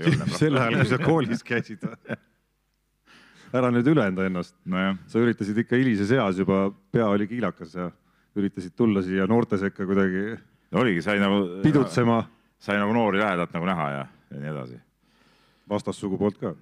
või? 0.00 0.34
sel 0.38 0.58
ajal, 0.60 0.82
kui 0.82 0.92
sa 0.92 1.00
koolis 1.02 1.46
käisid 1.46 1.86
ära 3.50 3.70
nüüd 3.74 3.88
ülenda 3.90 4.26
ennast 4.28 4.54
no. 4.70 4.92
sa 5.10 5.22
üritasid 5.22 5.58
ikka 5.64 5.78
hilises 5.78 6.12
eas 6.14 6.38
juba, 6.38 6.68
pea 6.94 7.08
oli 7.10 7.26
kiilakas 7.30 7.74
ja 7.74 7.90
üritasid 8.36 8.76
tulla 8.76 9.02
siia 9.02 9.26
noorte 9.26 9.58
sekka 9.58 9.86
kuidagi. 9.88 10.36
no 10.70 10.84
oligi, 10.84 11.02
sai 11.02 11.18
nagu. 11.22 11.62
pidutsema. 11.64 12.22
sai 12.60 12.78
nagu 12.78 12.94
noori 12.94 13.18
lähedalt 13.18 13.56
nagu 13.56 13.66
näha 13.66 13.90
ja, 13.96 14.06
ja 14.30 14.44
nii 14.44 14.54
edasi 14.54 14.80
vastassugu 15.70 16.18
poolt 16.20 16.38
ka. 16.40 16.54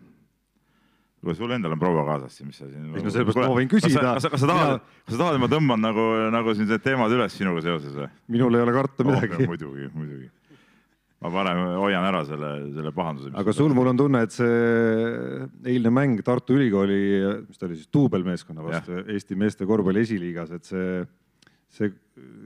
kuule, 1.18 1.34
sul 1.34 1.52
endal 1.56 1.74
on 1.74 1.80
proua 1.80 2.04
kaasas 2.06 2.36
siin, 2.38 2.50
mis 2.50 2.58
sa 2.60 2.68
siin. 2.68 2.90
ei 2.94 3.04
no 3.04 3.12
sellepärast 3.12 3.40
ma 3.42 3.54
võin 3.56 3.70
küsida. 3.70 4.14
kas, 4.18 4.28
kas 4.34 4.42
sa 4.44 4.50
tahad, 4.50 4.82
kas 5.04 5.14
sa 5.16 5.20
tahad, 5.22 5.38
et 5.38 5.44
ma 5.44 5.50
tõmban 5.50 5.82
nagu, 5.82 6.08
nagu 6.34 6.56
siin 6.56 6.68
need 6.70 6.84
teemad 6.84 7.14
üles 7.16 7.34
sinuga 7.34 7.64
seoses 7.64 7.94
või? 7.96 8.10
minul 8.36 8.58
ei 8.58 8.66
ole 8.66 8.74
karta 8.76 9.06
midagi 9.08 9.40
oh,. 9.40 9.48
muidugi, 9.50 9.88
muidugi. 9.94 10.28
ma 11.24 11.32
parem 11.34 11.62
hoian 11.82 12.06
ära 12.06 12.22
selle, 12.28 12.52
selle 12.76 12.92
pahanduse. 12.94 13.32
aga 13.42 13.54
sul, 13.56 13.74
mul 13.76 13.92
on 13.92 14.02
tunne, 14.02 14.22
et 14.28 14.36
see 14.36 15.46
eilne 15.74 15.94
mäng 15.94 16.22
Tartu 16.26 16.58
Ülikooli, 16.58 17.00
mis 17.48 17.58
ta 17.58 17.66
oli 17.66 17.80
siis, 17.80 17.90
duubelmeeskonna 17.94 18.66
vastu. 18.66 19.02
Eesti 19.08 19.38
meeste 19.40 19.66
korvpalli 19.66 20.06
esiliigas, 20.06 20.54
et 20.54 20.68
see 20.68 21.00
see 21.72 21.92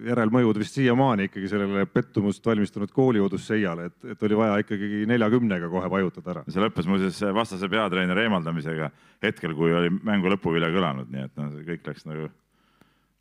järelmõjud 0.02 0.58
vist 0.60 0.76
siiamaani 0.76 1.28
ikkagi 1.28 1.48
sellele 1.50 1.84
pettumust 1.88 2.44
valmistunud 2.46 2.90
kooli 2.92 3.22
Odusseiale, 3.22 3.86
et, 3.88 3.96
et 4.14 4.24
oli 4.26 4.36
vaja 4.36 4.58
ikkagi 4.62 5.04
neljakümnega 5.08 5.70
kohe 5.72 5.88
vajutada 5.90 6.34
ära. 6.34 6.44
see 6.48 6.62
lõppes 6.62 6.88
muuseas 6.90 7.20
vastase 7.34 7.70
peatreeneri 7.72 8.26
eemaldamisega 8.26 8.90
hetkel, 9.22 9.54
kui 9.56 9.72
oli 9.76 9.92
mängu 9.94 10.32
lõpuvile 10.32 10.68
kõlanud, 10.74 11.10
nii 11.12 11.26
et 11.28 11.34
noh, 11.40 11.54
kõik 11.70 11.88
läks 11.88 12.06
nagu, 12.08 12.28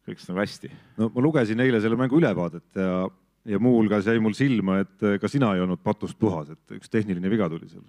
kõik 0.08 0.18
läks 0.18 0.30
nagu 0.32 0.44
hästi. 0.44 0.74
no 1.00 1.12
ma 1.14 1.26
lugesin 1.28 1.64
eile 1.64 1.82
selle 1.84 2.00
mängu 2.00 2.20
ülevaadet 2.20 2.82
ja, 2.82 3.06
ja 3.54 3.62
muuhulgas 3.62 4.10
jäi 4.10 4.20
mul 4.24 4.36
silma, 4.38 4.82
et 4.84 5.10
ka 5.22 5.32
sina 5.32 5.54
ei 5.56 5.64
olnud 5.64 5.84
patust 5.86 6.20
puhas, 6.20 6.52
et 6.52 6.78
üks 6.80 6.92
tehniline 6.92 7.32
viga 7.32 7.50
tuli 7.52 7.70
seal. 7.70 7.86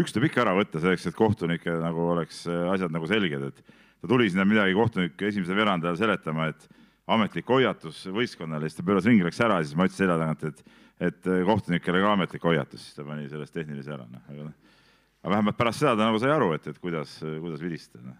üks 0.00 0.16
tuleb 0.16 0.30
ikka 0.30 0.46
ära 0.46 0.56
võtta 0.58 0.80
selleks, 0.82 1.06
et 1.06 1.18
kohtunike 1.18 1.78
nagu 1.84 2.10
oleks 2.16 2.46
asjad 2.48 2.94
nagu 2.94 3.06
selged, 3.10 3.50
et 3.52 3.64
ta 4.00 4.08
tuli 4.10 4.30
sinna 4.32 4.48
midagi 4.48 4.74
kohtunik 4.74 5.28
esimesel 5.28 5.60
veerandajal 5.60 6.00
seletama, 6.00 6.48
et 6.50 6.81
ametlik 7.10 7.48
hoiatus 7.50 8.04
võistkonnale, 8.14 8.68
siis 8.68 8.78
ta 8.78 8.84
pööras 8.86 9.06
ringi, 9.08 9.24
läks 9.26 9.40
ära, 9.42 9.58
siis 9.64 9.76
ma 9.78 9.88
ütlesin 9.88 10.04
selja 10.04 10.18
tagant, 10.20 10.44
et, 10.46 10.76
et 11.08 11.30
kohtunikele 11.48 12.02
ka 12.04 12.12
ametlik 12.14 12.46
hoiatus, 12.46 12.84
siis 12.86 12.98
ta 12.98 13.06
pani 13.06 13.26
sellest 13.30 13.54
tehnilise 13.56 13.94
ära, 13.96 14.06
noh, 14.06 14.22
aga 14.30 14.46
noh. 14.46 14.78
aga 15.22 15.34
vähemalt 15.34 15.58
pärast 15.58 15.82
seda 15.82 15.96
ta 15.98 16.06
nagu 16.06 16.22
sai 16.22 16.32
aru, 16.34 16.52
et, 16.56 16.68
et 16.70 16.78
kuidas, 16.82 17.18
kuidas 17.22 17.62
vilistada, 17.64 18.12
noh. 18.12 18.18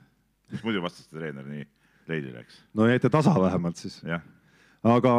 mis 0.52 0.66
muidu 0.66 0.82
vastaste 0.84 1.16
treener 1.16 1.46
nii 1.46 1.66
leili 2.10 2.34
läks. 2.34 2.62
no 2.74 2.88
jäite 2.90 3.10
tasa 3.12 3.34
vähemalt 3.38 3.78
siis. 3.78 4.00
aga 4.82 5.14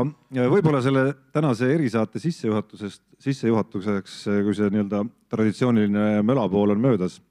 võib-olla 0.51 0.83
selle 0.83 1.13
tänase 1.31 1.71
erisaate 1.73 2.19
sissejuhatusest, 2.19 3.05
sissejuhatuseks, 3.23 4.17
kui 4.43 4.57
see 4.57 4.73
nii-öelda 4.75 5.05
traditsiooniline 5.31 6.25
mölapool 6.27 6.75
on 6.75 6.83
möödas 6.83 7.21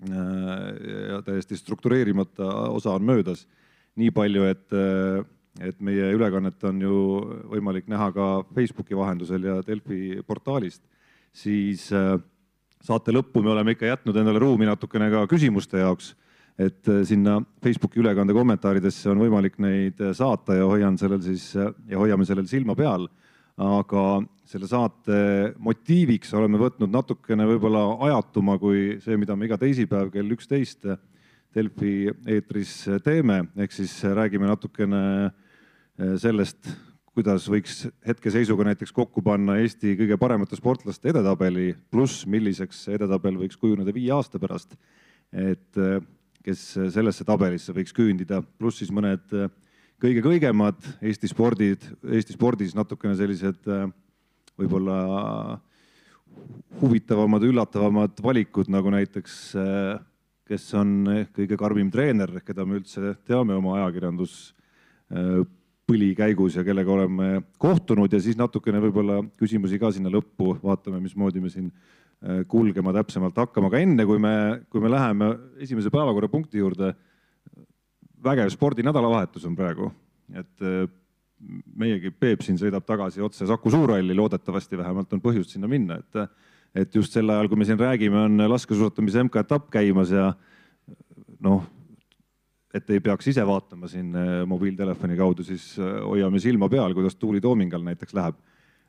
ja 0.00 1.18
täiesti 1.24 1.56
struktureerimata 1.56 2.46
osa 2.72 2.94
on 2.96 3.04
möödas, 3.04 3.46
nii 4.00 4.12
palju, 4.16 4.46
et 4.48 4.76
et 5.58 5.80
meie 5.82 6.12
ülekannet 6.14 6.62
on 6.68 6.80
ju 6.84 6.96
võimalik 7.50 7.88
näha 7.90 8.10
ka 8.14 8.26
Facebooki 8.54 8.96
vahendusel 8.96 9.48
ja 9.48 9.58
Delfi 9.66 10.20
portaalist, 10.26 10.82
siis 11.34 11.88
äh, 11.96 12.14
saate 12.84 13.14
lõppu 13.14 13.42
me 13.42 13.52
oleme 13.54 13.74
ikka 13.74 13.90
jätnud 13.90 14.20
endale 14.20 14.42
ruumi 14.42 14.68
natukene 14.68 15.10
ka 15.12 15.24
küsimuste 15.30 15.82
jaoks, 15.82 16.14
et 16.60 16.86
äh, 16.88 17.02
sinna 17.08 17.40
Facebooki 17.64 18.02
ülekande 18.02 18.36
kommentaaridesse 18.36 19.10
on 19.10 19.22
võimalik 19.24 19.58
neid 19.62 20.00
äh, 20.00 20.14
saata 20.16 20.60
ja 20.60 20.68
hoian 20.70 20.98
sellel 21.00 21.22
siis 21.24 21.50
ja 21.56 21.98
hoiame 21.98 22.28
sellel 22.28 22.48
silma 22.50 22.78
peal. 22.78 23.08
aga 23.60 24.22
selle 24.48 24.64
saate 24.64 25.16
motiiviks 25.60 26.30
oleme 26.38 26.56
võtnud 26.56 26.88
natukene 26.88 27.44
võib-olla 27.44 27.82
ajatuma 28.06 28.54
kui 28.58 28.94
see, 29.04 29.18
mida 29.20 29.36
me 29.36 29.44
iga 29.44 29.58
teisipäev 29.60 30.08
kell 30.14 30.32
üksteist 30.32 30.86
Delfi 31.54 32.06
eetris 32.30 32.72
teeme, 33.02 33.40
ehk 33.58 33.72
siis 33.74 33.92
räägime 34.06 34.46
natukene 34.46 35.00
sellest, 36.20 36.68
kuidas 37.10 37.48
võiks 37.50 37.82
hetkeseisuga 38.06 38.68
näiteks 38.68 38.92
kokku 38.94 39.22
panna 39.26 39.56
Eesti 39.58 39.96
kõige 39.98 40.18
paremate 40.20 40.54
sportlaste 40.54 41.10
edetabeli, 41.10 41.72
pluss 41.90 42.22
milliseks 42.30 42.84
edetabel 42.94 43.40
võiks 43.40 43.58
kujuneda 43.58 43.90
viie 43.94 44.12
aasta 44.14 44.38
pärast. 44.38 44.76
et 45.30 45.78
kes 46.42 46.60
sellesse 46.94 47.24
tabelisse 47.26 47.74
võiks 47.74 47.92
küündida, 47.94 48.40
pluss 48.58 48.78
siis 48.80 48.92
mõned 48.94 49.26
kõige 50.00 50.22
kõigemad 50.24 50.78
Eesti 51.02 51.28
spordid, 51.28 51.82
Eesti 52.06 52.38
spordis 52.38 52.76
natukene 52.78 53.16
sellised 53.18 53.66
võib-olla 54.54 55.58
huvitavamad, 56.80 57.42
üllatavamad 57.42 58.22
valikud, 58.22 58.70
nagu 58.70 58.94
näiteks 58.94 59.36
kes 60.50 60.66
on 60.74 60.90
kõige 61.36 61.54
karmim 61.58 61.92
treener, 61.94 62.40
keda 62.42 62.66
me 62.66 62.80
üldse 62.80 63.14
teame 63.22 63.54
oma 63.54 63.76
ajakirjandus 63.78 64.34
põli 65.90 66.12
käigus 66.14 66.54
ja 66.58 66.64
kellega 66.66 66.92
oleme 66.94 67.30
kohtunud. 67.60 68.12
Ja 68.12 68.20
siis 68.22 68.38
natukene 68.38 68.80
võib-olla 68.82 69.20
küsimusi 69.40 69.80
ka 69.80 69.90
sinna 69.94 70.12
lõppu, 70.12 70.54
vaatame, 70.62 71.00
mismoodi 71.02 71.42
me 71.42 71.50
siin 71.52 71.70
äh, 71.70 72.44
kulgema 72.50 72.94
täpsemalt 72.94 73.38
hakkama, 73.42 73.70
aga 73.70 73.82
enne 73.82 74.06
kui 74.06 74.20
me, 74.22 74.34
kui 74.70 74.82
me 74.82 74.92
läheme 74.92 75.32
esimese 75.62 75.92
päevakorrapunkti 75.94 76.62
juurde. 76.62 76.94
vägev 78.20 78.50
spordinädalavahetus 78.52 79.46
on 79.48 79.56
praegu, 79.56 79.90
et 80.36 80.62
äh, 80.62 80.86
meiegi 81.74 82.10
Peep 82.10 82.42
siin 82.44 82.58
sõidab 82.60 82.84
tagasi 82.84 83.22
otse 83.24 83.46
Saku 83.48 83.70
Suurhalli, 83.70 84.14
loodetavasti 84.14 84.78
vähemalt 84.78 85.12
on 85.12 85.22
põhjust 85.24 85.56
sinna 85.56 85.68
minna, 85.68 85.96
et 85.96 86.28
et 86.74 86.94
just 86.94 87.12
sel 87.12 87.30
ajal, 87.30 87.48
kui 87.50 87.58
me 87.58 87.66
siin 87.68 87.80
räägime, 87.80 88.26
on 88.28 88.46
laskesuusatamise 88.50 89.24
MK-etapp 89.26 89.70
käimas 89.74 90.12
ja 90.14 90.30
noh 91.40 91.64
et 92.74 92.90
ei 92.94 93.00
peaks 93.02 93.30
ise 93.32 93.42
vaatama 93.46 93.88
siin 93.90 94.14
äh, 94.14 94.28
mobiiltelefoni 94.48 95.16
kaudu, 95.18 95.44
siis 95.46 95.72
äh, 95.80 95.98
hoiame 96.06 96.40
silma 96.42 96.68
peal, 96.70 96.94
kuidas 96.94 97.16
Tuuli 97.18 97.40
Toomingal 97.42 97.82
näiteks 97.86 98.14
läheb. 98.14 98.38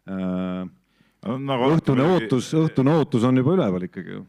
Äh, 0.10 0.68
nagu 1.50 1.72
õhtune 1.76 2.06
ootus, 2.06 2.52
õhtune 2.58 2.94
ootus 3.00 3.26
on 3.28 3.42
juba 3.42 3.56
üleval 3.58 3.88
ikkagi 3.90 4.18
ju. 4.18 4.24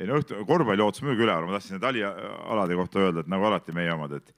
ei 0.00 0.10
no 0.10 0.18
õhtu, 0.20 0.38
korvpalli 0.46 0.84
ootus 0.84 1.04
muidugi 1.06 1.26
üleval, 1.26 1.46
ma 1.46 1.56
tahtsin 1.56 1.82
talialade 1.82 2.78
kohta 2.78 3.02
öelda, 3.02 3.22
et 3.22 3.30
nagu 3.32 3.46
alati 3.48 3.74
meie 3.76 3.94
omad, 3.94 4.18
et 4.18 4.34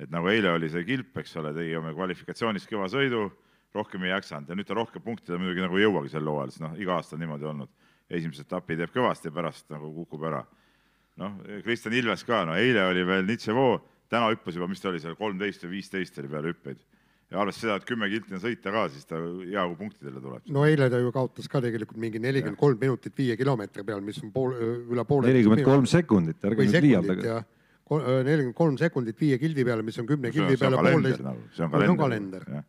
et 0.00 0.08
nagu 0.08 0.30
eile 0.32 0.48
oli 0.54 0.70
see 0.72 0.80
kilp, 0.88 1.10
eks 1.20 1.34
ole, 1.36 1.50
tegime 1.52 1.90
kvalifikatsioonis 1.92 2.64
kõva 2.70 2.86
sõidu, 2.88 3.26
rohkem 3.76 4.06
ei 4.06 4.14
jaksanud 4.14 4.48
ja 4.48 4.56
nüüd 4.56 4.68
ta 4.68 4.76
rohkem 4.78 5.02
punktida 5.04 5.36
muidugi 5.36 5.60
nagu 5.60 5.76
ei 5.76 5.84
jõuagi 5.84 6.12
sel 6.14 6.30
hooajal, 6.30 6.54
sest 6.54 6.64
noh, 6.64 6.78
iga 6.80 6.94
aasta 6.96 7.18
on 7.18 7.20
niimoodi 7.20 7.48
olnud. 7.50 7.72
Esimese 8.10 8.44
etapi 8.46 8.76
teeb 8.78 8.92
kõvasti 8.94 9.30
ja 9.30 9.34
pärast 9.34 9.70
nagu 9.70 9.92
kukub 9.94 10.26
ära. 10.28 10.44
noh, 11.20 11.40
Kristjan 11.64 11.94
Ilves 11.94 12.24
ka, 12.24 12.44
no 12.48 12.56
eile 12.58 12.86
oli 12.90 13.04
veel 13.06 13.26
Nitševoo 13.28 13.80
täna 14.10 14.30
hüppas 14.32 14.56
juba, 14.56 14.68
mis 14.70 14.80
ta 14.82 14.90
oli 14.90 15.00
seal, 15.02 15.16
kolmteist 15.18 15.64
või 15.66 15.78
viisteist 15.78 16.18
oli 16.18 16.30
peale 16.32 16.54
hüppeid 16.54 16.80
ja 17.30 17.38
arvestades 17.38 17.62
seda, 17.62 17.76
et 17.78 17.86
kümme 17.86 18.08
kilti 18.10 18.34
on 18.34 18.42
sõita 18.42 18.72
ka, 18.74 18.84
siis 18.90 19.06
ta 19.06 19.18
hea, 19.20 19.62
kui 19.70 19.76
punktidele 19.78 20.22
tuleb. 20.22 20.48
no 20.50 20.64
eile 20.66 20.88
ta 20.90 20.98
ju 20.98 21.12
kaotas 21.14 21.46
ka 21.50 21.62
tegelikult 21.62 22.00
mingi 22.02 22.22
nelikümmend 22.22 22.58
kolm 22.58 22.80
minutit 22.80 23.14
viie 23.16 23.36
kilomeetri 23.38 23.84
peal, 23.86 24.02
mis 24.04 24.18
on 24.24 24.32
pool, 24.34 24.56
üle 24.90 25.04
poole. 25.06 25.30
nelikümmend 25.30 25.66
kolm 25.66 25.86
sekundit, 25.90 26.40
ärge 26.50 26.66
nüüd 26.66 26.86
liialdage. 26.88 27.36
nelikümmend 28.26 28.58
kolm 28.58 28.80
sekundit 28.80 29.22
viie 29.22 29.38
kildi 29.42 29.66
peale, 29.68 29.86
mis 29.86 30.00
on 30.02 30.10
kümne 30.10 30.34
kildi 30.34 30.58
peale 30.58 30.82
poolteist. 30.82 31.22
Nagu, 31.26 31.46
see 31.54 31.66
on 31.66 31.72
kalender, 31.76 32.02
kalender.. 32.02 32.66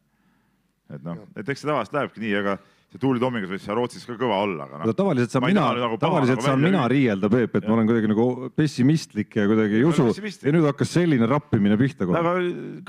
et 0.94 1.10
noh, 1.10 1.26
et 1.34 1.50
eks 1.50 1.66
see 1.66 1.72
tavaliselt 1.72 1.98
lähebki 1.98 2.26
nii, 2.28 2.38
aga 2.44 2.58
see 2.92 3.00
Tuuli 3.00 3.22
Tommingas 3.24 3.52
võis 3.54 3.64
seal 3.64 3.78
Rootsis 3.78 4.04
ka 4.08 4.18
kõva 4.20 4.42
olla, 4.44 4.66
aga 4.68 4.82
noh. 4.82 4.96
tavaliselt 4.98 5.32
saan 5.32 5.46
mina, 5.48 5.68
nagu 5.80 6.00
tavaliselt 6.02 6.40
nagu 6.40 6.48
saan 6.48 6.64
mina 6.64 6.82
riielda, 6.92 7.30
Peep, 7.32 7.56
et 7.56 7.64
ja. 7.64 7.70
ma 7.70 7.78
olen 7.78 7.88
kuidagi 7.88 8.10
nagu 8.12 8.26
pessimistlik 8.58 9.38
ja 9.40 9.46
kuidagi 9.48 9.80
ei 9.80 9.86
usu 9.88 10.08
ja 10.12 10.54
nüüd 10.56 10.68
hakkas 10.68 10.92
selline 10.98 11.30
rappimine 11.30 11.78
pihta 11.80 12.08
kohe. 12.10 12.20
aga 12.20 12.34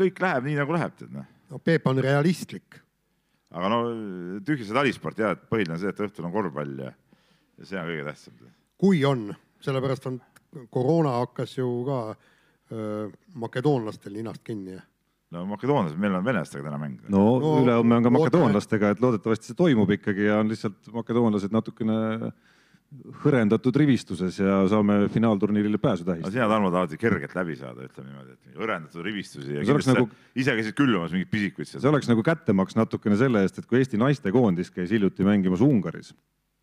kõik 0.02 0.18
läheb 0.24 0.48
nii 0.48 0.58
nagu 0.58 0.74
läheb, 0.74 0.96
tead 0.98 1.14
noh. 1.14 1.28
no 1.54 1.62
Peep 1.62 1.86
on 1.90 2.02
realistlik. 2.02 2.80
aga 3.54 3.70
no 3.70 3.80
tühja 4.42 4.66
see 4.66 4.78
talisport 4.80 5.22
jah, 5.22 5.36
et 5.36 5.46
põhiline 5.46 5.78
on 5.78 5.82
see, 5.84 5.94
et 5.94 6.04
õhtul 6.08 6.26
on 6.26 6.34
korvpall 6.34 6.84
ja, 6.88 6.92
ja 7.62 7.70
see 7.70 7.78
on 7.78 7.90
kõige 7.92 8.06
tähtsam. 8.10 8.52
kui 8.82 9.04
on, 9.06 9.28
sellepärast 9.62 10.10
on 10.10 10.18
koroona 10.72 11.20
hakkas 11.20 11.54
ju 11.60 11.68
ka 11.86 12.00
öö, 12.72 13.06
makedoonlastel 13.38 14.18
ninast 14.18 14.42
kinni 14.42 14.80
no 15.32 15.44
makedoonlased, 15.48 15.98
meil 16.00 16.16
on 16.18 16.24
venelastega 16.26 16.66
täna 16.68 16.78
mäng. 16.80 17.02
no, 17.12 17.26
no 17.42 17.52
ülehomme 17.64 17.98
on 17.98 18.06
ka 18.06 18.14
makedoonlastega, 18.18 18.94
et 18.94 19.04
loodetavasti 19.04 19.52
see 19.52 19.58
toimub 19.58 19.90
ikkagi 19.98 20.28
ja 20.28 20.40
on 20.42 20.50
lihtsalt 20.52 20.90
makedoonlased 20.94 21.54
natukene 21.54 21.98
hõrendatud 23.22 23.76
rivistuses 23.80 24.36
ja 24.36 24.58
saame 24.68 25.06
finaalturniirile 25.12 25.78
pääsu 25.80 26.04
tähistada. 26.04 26.32
sina, 26.34 26.48
Tarmo, 26.50 26.70
tahad 26.70 26.92
kergelt 27.00 27.34
läbi 27.38 27.56
saada, 27.56 27.86
ütleme 27.88 28.10
niimoodi, 28.10 28.36
et 28.36 28.58
hõrendatud 28.60 29.06
rivistusi 29.06 29.56
ja 29.56 29.64
nagu, 29.64 30.08
ise 30.36 30.56
käisid 30.58 30.76
külvamas 30.76 31.14
mingeid 31.14 31.30
pisikuid 31.32 31.70
seal. 31.70 31.80
see 31.84 31.92
oleks 31.92 32.10
nagu 32.10 32.24
kättemaks 32.26 32.76
natukene 32.76 33.16
selle 33.20 33.46
eest, 33.46 33.62
et 33.62 33.68
kui 33.70 33.80
Eesti 33.80 34.00
naistekoondis 34.00 34.70
käis 34.74 34.92
hiljuti 34.92 35.24
mängimas 35.24 35.64
Ungaris. 35.64 36.12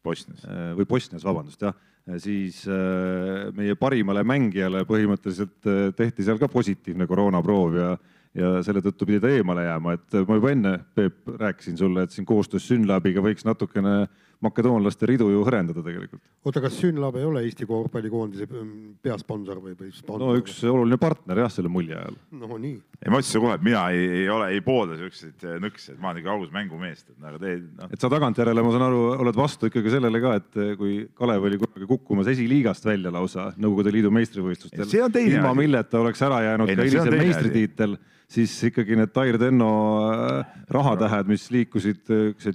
Bosnias. 0.05 0.45
Äh, 0.47 0.69
või 0.77 0.85
Bosnias, 0.87 1.25
vabandust, 1.27 1.63
jah, 1.65 1.75
siis 2.23 2.61
äh, 2.71 3.49
meie 3.57 3.75
parimale 3.75 4.23
mängijale 4.27 4.85
põhimõtteliselt 4.87 5.67
äh, 5.67 5.81
tehti 5.97 6.23
seal 6.23 6.39
ka 6.39 6.47
positiivne 6.51 7.07
koroonaproov 7.09 7.75
ja 7.75 7.89
ja 8.37 8.59
selle 8.65 8.81
tõttu 8.85 9.07
pidi 9.09 9.21
ta 9.23 9.31
eemale 9.33 9.65
jääma, 9.65 9.95
et 9.97 10.17
ma 10.27 10.37
juba 10.37 10.51
enne, 10.53 10.73
Peep, 10.95 11.21
rääkisin 11.39 11.77
sulle, 11.79 12.03
et 12.03 12.13
siin 12.15 12.27
koostöös 12.29 12.67
Synlabiga 12.69 13.23
võiks 13.25 13.45
natukene 13.47 14.07
makedoonlaste 14.43 15.07
ridu 15.09 15.27
ju 15.33 15.41
hõrendada 15.43 15.81
tegelikult. 15.83 16.21
oota, 16.47 16.61
kas 16.63 16.77
Synlab 16.79 17.17
ei 17.19 17.25
ole 17.27 17.41
Eesti 17.43 17.67
korvpallikoondise 17.67 18.47
mm, 18.47 18.99
peasponsor 19.03 19.59
või, 19.63 19.73
või 19.79 19.91
sponsor? 19.91 20.23
no 20.23 20.35
üks 20.39 20.61
oluline 20.63 20.99
partner 21.01 21.41
jah, 21.43 21.51
selle 21.51 21.71
mulje 21.71 21.97
ajal. 21.97 22.15
no 22.39 22.49
nii. 22.53 22.77
ei, 23.01 23.11
ma 23.11 23.19
ütlesin 23.19 23.43
kohe, 23.43 23.57
et 23.59 23.65
mina 23.67 23.83
ei, 23.95 24.05
ei 24.21 24.29
ole, 24.31 24.49
ei 24.55 24.61
poolda 24.63 24.95
siukseid 24.99 25.43
äh, 25.43 25.57
nõkse, 25.63 25.95
et 25.95 25.99
ma 25.99 26.13
olen 26.13 26.21
ikka 26.21 26.35
aus 26.35 26.53
mängumees, 26.55 27.03
et 27.03 27.27
aga 27.31 27.41
te 27.41 27.55
no.. 27.65 27.89
et 27.89 28.05
sa 28.05 28.11
tagantjärele, 28.13 28.63
ma 28.63 28.75
saan 28.75 28.85
aru, 28.87 29.01
oled 29.25 29.39
vastu 29.39 29.71
ikkagi 29.71 29.95
sellele 29.97 30.23
ka, 30.23 30.35
et 30.39 30.61
äh, 30.61 30.71
kui 30.79 31.01
Kalev 31.19 31.49
oli 31.49 31.59
kunagi 31.59 31.89
kukkumas 31.89 32.31
esiliigast 32.31 32.87
välja 32.87 33.11
lausa 33.11 33.49
Nõukogude 33.59 33.91
Liidu 33.91 34.13
meistrivõistlustel, 34.15 34.87
ilma 35.25 35.51
milleta 35.57 35.99
oleks 35.99 36.23
ära 36.23 36.39
jäänud 36.45 36.71
ei, 36.71 36.79
ka 36.79 36.87
hilisem 36.87 37.19
meistritiitel 37.19 37.99
siis 38.29 38.53
ikkagi 38.69 38.97
need 38.97 39.11
Tair 39.13 39.37
Tenno 39.41 39.71
äh, 40.13 40.59
rahatähed, 40.71 41.29
mis 41.29 41.47
liikusid 41.53 42.05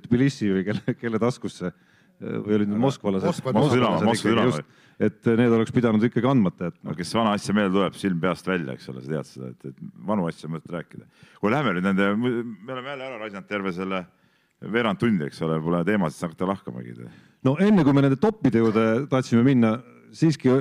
Tbilisi 0.06 0.52
või 0.54 0.64
kelle, 0.68 0.94
kelle 1.00 1.20
taskusse 1.22 1.73
või 2.24 2.56
olid 2.58 2.72
need 2.72 2.82
Moskvalased? 2.82 3.28
Moskva 3.28 3.52
Dünamo. 3.74 4.64
et 5.04 5.30
need 5.40 5.54
oleks 5.56 5.74
pidanud 5.74 6.04
ikkagi 6.06 6.28
andmata 6.30 6.70
jätma. 6.70 6.90
no 6.90 6.96
kes 6.98 7.14
vana 7.16 7.32
asja 7.38 7.54
meelde 7.56 7.74
tuleb, 7.76 7.96
silm 7.98 8.20
peast 8.22 8.46
välja, 8.48 8.76
eks 8.76 8.90
ole, 8.92 9.02
sa 9.04 9.14
tead 9.14 9.30
seda, 9.30 9.50
et, 9.54 9.72
et 9.72 10.04
vanu 10.10 10.28
asju 10.30 10.48
on 10.48 10.56
mõtet 10.56 10.76
rääkida. 10.76 11.08
kui 11.40 11.54
lähme 11.54 11.74
nüüd 11.76 11.88
nende, 11.88 12.10
me 12.16 12.76
oleme 12.76 12.94
jälle 12.94 13.08
ära 13.10 13.18
raisanud 13.24 13.50
terve 13.50 13.74
selle 13.74 14.04
veerand 14.74 15.00
tundi, 15.00 15.26
eks 15.28 15.42
ole, 15.44 15.58
pole 15.62 15.82
teemasid 15.84 16.28
hakata 16.28 16.48
lahkamagi. 16.52 16.96
no 17.44 17.56
enne 17.60 17.84
kui 17.84 17.96
me 17.96 18.06
nende 18.06 18.20
toppide 18.20 18.62
juurde 18.62 18.86
tahtsime 19.10 19.44
minna, 19.46 19.76
siiski 20.14 20.52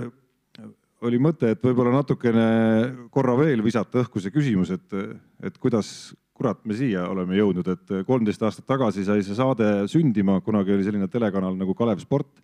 oli 1.08 1.20
mõte, 1.22 1.54
et 1.54 1.64
võib-olla 1.64 1.94
natukene 1.98 2.48
korra 3.14 3.36
veel 3.40 3.64
visata 3.66 4.02
õhku 4.04 4.22
see 4.24 4.34
küsimus, 4.34 4.72
et, 4.74 4.96
et 5.44 5.58
kuidas 5.62 6.14
kurat 6.34 6.64
me 6.66 6.76
siia 6.78 7.06
oleme 7.10 7.38
jõudnud, 7.38 7.68
et 7.70 7.94
kolmteist 8.08 8.42
aastat 8.44 8.66
tagasi 8.68 9.06
sai 9.06 9.22
see 9.26 9.38
saade 9.38 9.86
sündima, 9.92 10.40
kunagi 10.46 10.74
oli 10.74 10.86
selline 10.86 11.08
telekanal 11.12 11.56
nagu 11.60 11.76
Kalev 11.78 12.02
Sport. 12.02 12.42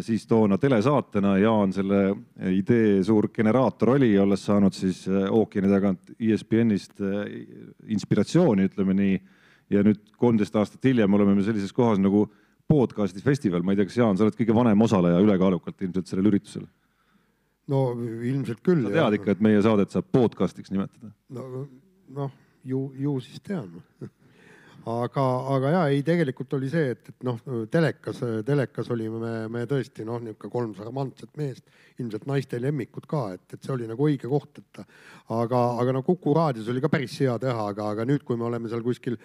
siis 0.00 0.26
toona 0.30 0.58
telesaatena 0.62 1.38
Jaan 1.38 1.72
selle 1.74 2.14
idee 2.54 3.02
suur 3.02 3.28
generaator 3.34 3.96
oli, 3.96 4.12
olles 4.18 4.44
saanud 4.46 4.72
siis 4.72 5.08
ookeani 5.10 5.68
tagant 5.68 6.12
ESPN-ist 6.20 7.02
inspiratsiooni, 7.86 8.68
ütleme 8.70 8.94
nii. 8.94 9.20
ja 9.70 9.82
nüüd 9.82 9.98
kolmteist 10.16 10.56
aastat 10.56 10.84
hiljem 10.84 11.14
oleme 11.14 11.34
me 11.34 11.42
sellises 11.42 11.72
kohas 11.72 11.98
nagu 11.98 12.28
podcast'i 12.68 13.22
festival, 13.22 13.62
ma 13.62 13.72
ei 13.72 13.76
tea, 13.76 13.86
kas 13.90 13.96
Jaan, 13.98 14.16
sa 14.16 14.24
oled 14.24 14.38
kõige 14.38 14.54
vanem 14.54 14.80
osaleja 14.80 15.20
ülekaalukalt 15.20 15.82
ilmselt 15.82 16.06
sellel 16.06 16.30
üritusel 16.30 16.66
no 17.72 17.82
ilmselt 18.00 18.62
küll. 18.66 18.86
sa 18.86 18.94
tead 18.94 19.18
ikka, 19.20 19.36
et 19.36 19.44
meie 19.44 19.62
saadet 19.64 19.94
saab 19.94 20.08
podcast'iks 20.14 20.72
nimetada? 20.74 21.12
no 21.28 21.66
noh, 22.16 22.30
ju, 22.66 22.86
ju 22.94 23.16
siis 23.24 23.42
tean 23.42 23.70
aga, 24.86 25.22
aga 25.56 25.70
ja 25.72 25.80
ei, 25.90 26.02
tegelikult 26.06 26.54
oli 26.58 26.68
see, 26.70 26.92
et, 26.94 27.08
et 27.10 27.24
noh, 27.26 27.38
telekas, 27.72 28.20
telekas 28.46 28.90
olime 28.94 29.18
me, 29.18 29.32
me 29.52 29.64
tõesti 29.68 30.04
noh, 30.06 30.20
niisugune 30.22 30.52
kolm 30.52 30.74
charmantset 30.76 31.32
meest, 31.38 31.64
ilmselt 31.98 32.26
naiste 32.30 32.60
lemmikud 32.62 33.08
ka, 33.10 33.22
et, 33.34 33.44
et 33.56 33.62
see 33.66 33.72
oli 33.74 33.88
nagu 33.90 34.06
õige 34.06 34.30
koht, 34.30 34.60
et 34.62 34.82
aga, 35.34 35.62
aga 35.82 35.96
no 35.96 36.04
Kuku 36.06 36.34
raadios 36.36 36.68
oli 36.70 36.82
ka 36.84 36.90
päris 36.92 37.16
hea 37.24 37.34
teha, 37.42 37.70
aga, 37.72 37.90
aga 37.96 38.06
nüüd, 38.06 38.22
kui 38.26 38.38
me 38.38 38.46
oleme 38.46 38.70
seal 38.70 38.84
kuskil 38.86 39.18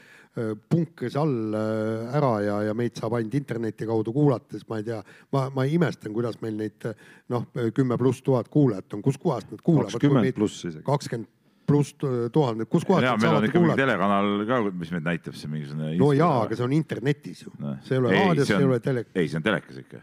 punkris 0.71 1.17
all 1.19 1.53
ära 1.53 2.31
ja, 2.45 2.55
ja 2.69 2.75
meid 2.77 2.95
saab 2.97 3.17
ainult 3.17 3.35
interneti 3.37 3.85
kaudu 3.89 4.13
kuulata, 4.15 4.55
siis 4.55 4.65
ma 4.71 4.79
ei 4.79 4.87
tea, 4.87 5.01
ma, 5.35 5.49
ma 5.53 5.67
imestan, 5.67 6.15
kuidas 6.15 6.39
meil 6.41 6.55
neid 6.57 6.87
noh, 7.33 7.45
kümme 7.75 7.99
pluss 8.01 8.23
tuhat 8.25 8.49
kuulajat 8.49 8.97
on, 8.97 9.05
kuskohast 9.05 9.51
nad 9.51 9.61
kuulavad. 9.61 9.91
kakskümmend 9.91 10.33
pluss 10.39 10.63
isegi. 10.63 10.85
kakskümmend 10.87 11.29
pluss 11.67 11.95
tuhanded, 12.33 12.67
kus 12.71 12.85
kohas 12.87 13.05
ja 13.05 13.15
meil 13.19 13.37
on 13.37 13.47
ikka 13.47 13.61
mingi 13.61 13.77
telekanal 13.79 14.45
ka, 14.47 14.59
mis 14.77 14.93
meid 14.93 15.05
näitab 15.07 15.37
siin 15.37 15.53
mingisugune. 15.53 15.91
no 15.99 16.11
jaa, 16.15 16.45
aga 16.45 16.57
see 16.57 16.65
on 16.65 16.73
internetis 16.75 17.43
ju 17.45 17.53
no.. 17.61 17.75
see 17.85 17.97
ei 17.97 18.01
ole 18.01 18.15
raadios, 18.15 18.49
see 18.49 18.57
ei 18.57 18.69
ole 18.69 18.79
telekas. 18.83 19.13
ei, 19.15 19.29
see 19.31 19.39
on 19.39 19.45
telekas 19.45 19.81
ikka. 19.83 20.01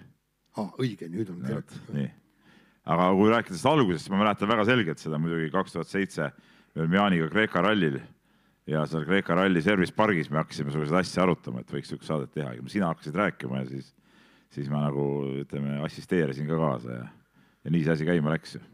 aa, 0.58 0.68
õige, 0.84 1.08
nüüd 1.12 1.32
on 1.34 1.42
telekas. 1.44 1.80
nii, 1.94 2.06
aga 2.94 3.08
kui 3.18 3.32
rääkida 3.34 3.56
sellest 3.56 3.72
algusest, 3.72 4.12
ma 4.12 4.22
mäletan 4.22 4.52
väga 4.52 4.68
selgelt 4.68 5.02
seda 5.02 5.20
muidugi 5.22 5.50
kaks 5.54 5.76
tuhat 5.76 5.90
seitse, 5.90 6.30
me 6.74 6.84
olime 6.84 7.00
Jaaniga 7.00 7.28
Kreeka 7.34 7.64
rallil 7.66 8.00
ja 8.68 8.86
seal 8.88 9.06
Kreeka 9.08 9.36
ralli 9.38 9.64
service 9.64 9.94
pargis 9.96 10.32
me 10.32 10.42
hakkasime 10.42 10.74
selliseid 10.74 11.02
asju 11.02 11.24
arutama, 11.26 11.64
et 11.64 11.74
võiks 11.74 11.90
niisugust 11.90 12.12
saadet 12.12 12.34
teha, 12.36 12.54
sina 12.72 12.92
hakkasid 12.92 13.16
rääkima 13.18 13.62
ja 13.64 13.68
siis, 13.74 13.92
siis 14.54 14.72
ma 14.72 14.86
nagu 14.86 15.04
ütleme, 15.44 15.80
assisteerisin 15.88 16.48
ka 16.48 16.58
kaasa 16.60 16.98
ja, 17.02 17.06
ja 17.64 17.74
nii 17.74 17.86
see 17.86 17.96
asi 17.98 18.08
käima 18.08 18.36
läks 18.36 18.58
ju 18.58 18.64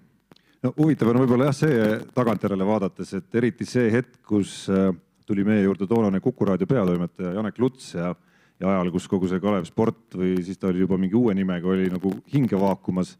no 0.64 0.73
huvitav 0.78 1.11
on 1.12 1.21
võib-olla 1.23 1.50
jah 1.50 1.56
see 1.56 1.88
tagantjärele 2.16 2.66
vaadates, 2.66 3.12
et 3.18 3.40
eriti 3.40 3.66
see 3.68 3.90
hetk, 3.92 4.16
kus 4.26 4.64
äh, 4.73 4.90
tuli 5.28 5.44
meie 5.47 5.64
juurde 5.64 5.88
toonane 5.88 6.21
Kuku 6.25 6.49
raadio 6.49 6.68
peatoimetaja 6.68 7.35
Janek 7.37 7.61
Luts 7.61 7.92
ja, 7.97 8.14
ja 8.61 8.71
ajal, 8.73 8.92
kus 8.94 9.09
kogu 9.11 9.28
see 9.30 9.42
Kalev 9.42 9.68
Sport 9.68 10.16
või 10.21 10.38
siis 10.44 10.61
ta 10.61 10.71
oli 10.71 10.85
juba 10.85 10.99
mingi 11.00 11.18
uue 11.18 11.35
nimega, 11.37 11.68
oli 11.68 11.90
nagu 11.92 12.12
hinge 12.33 12.61
vaakumas. 12.61 13.16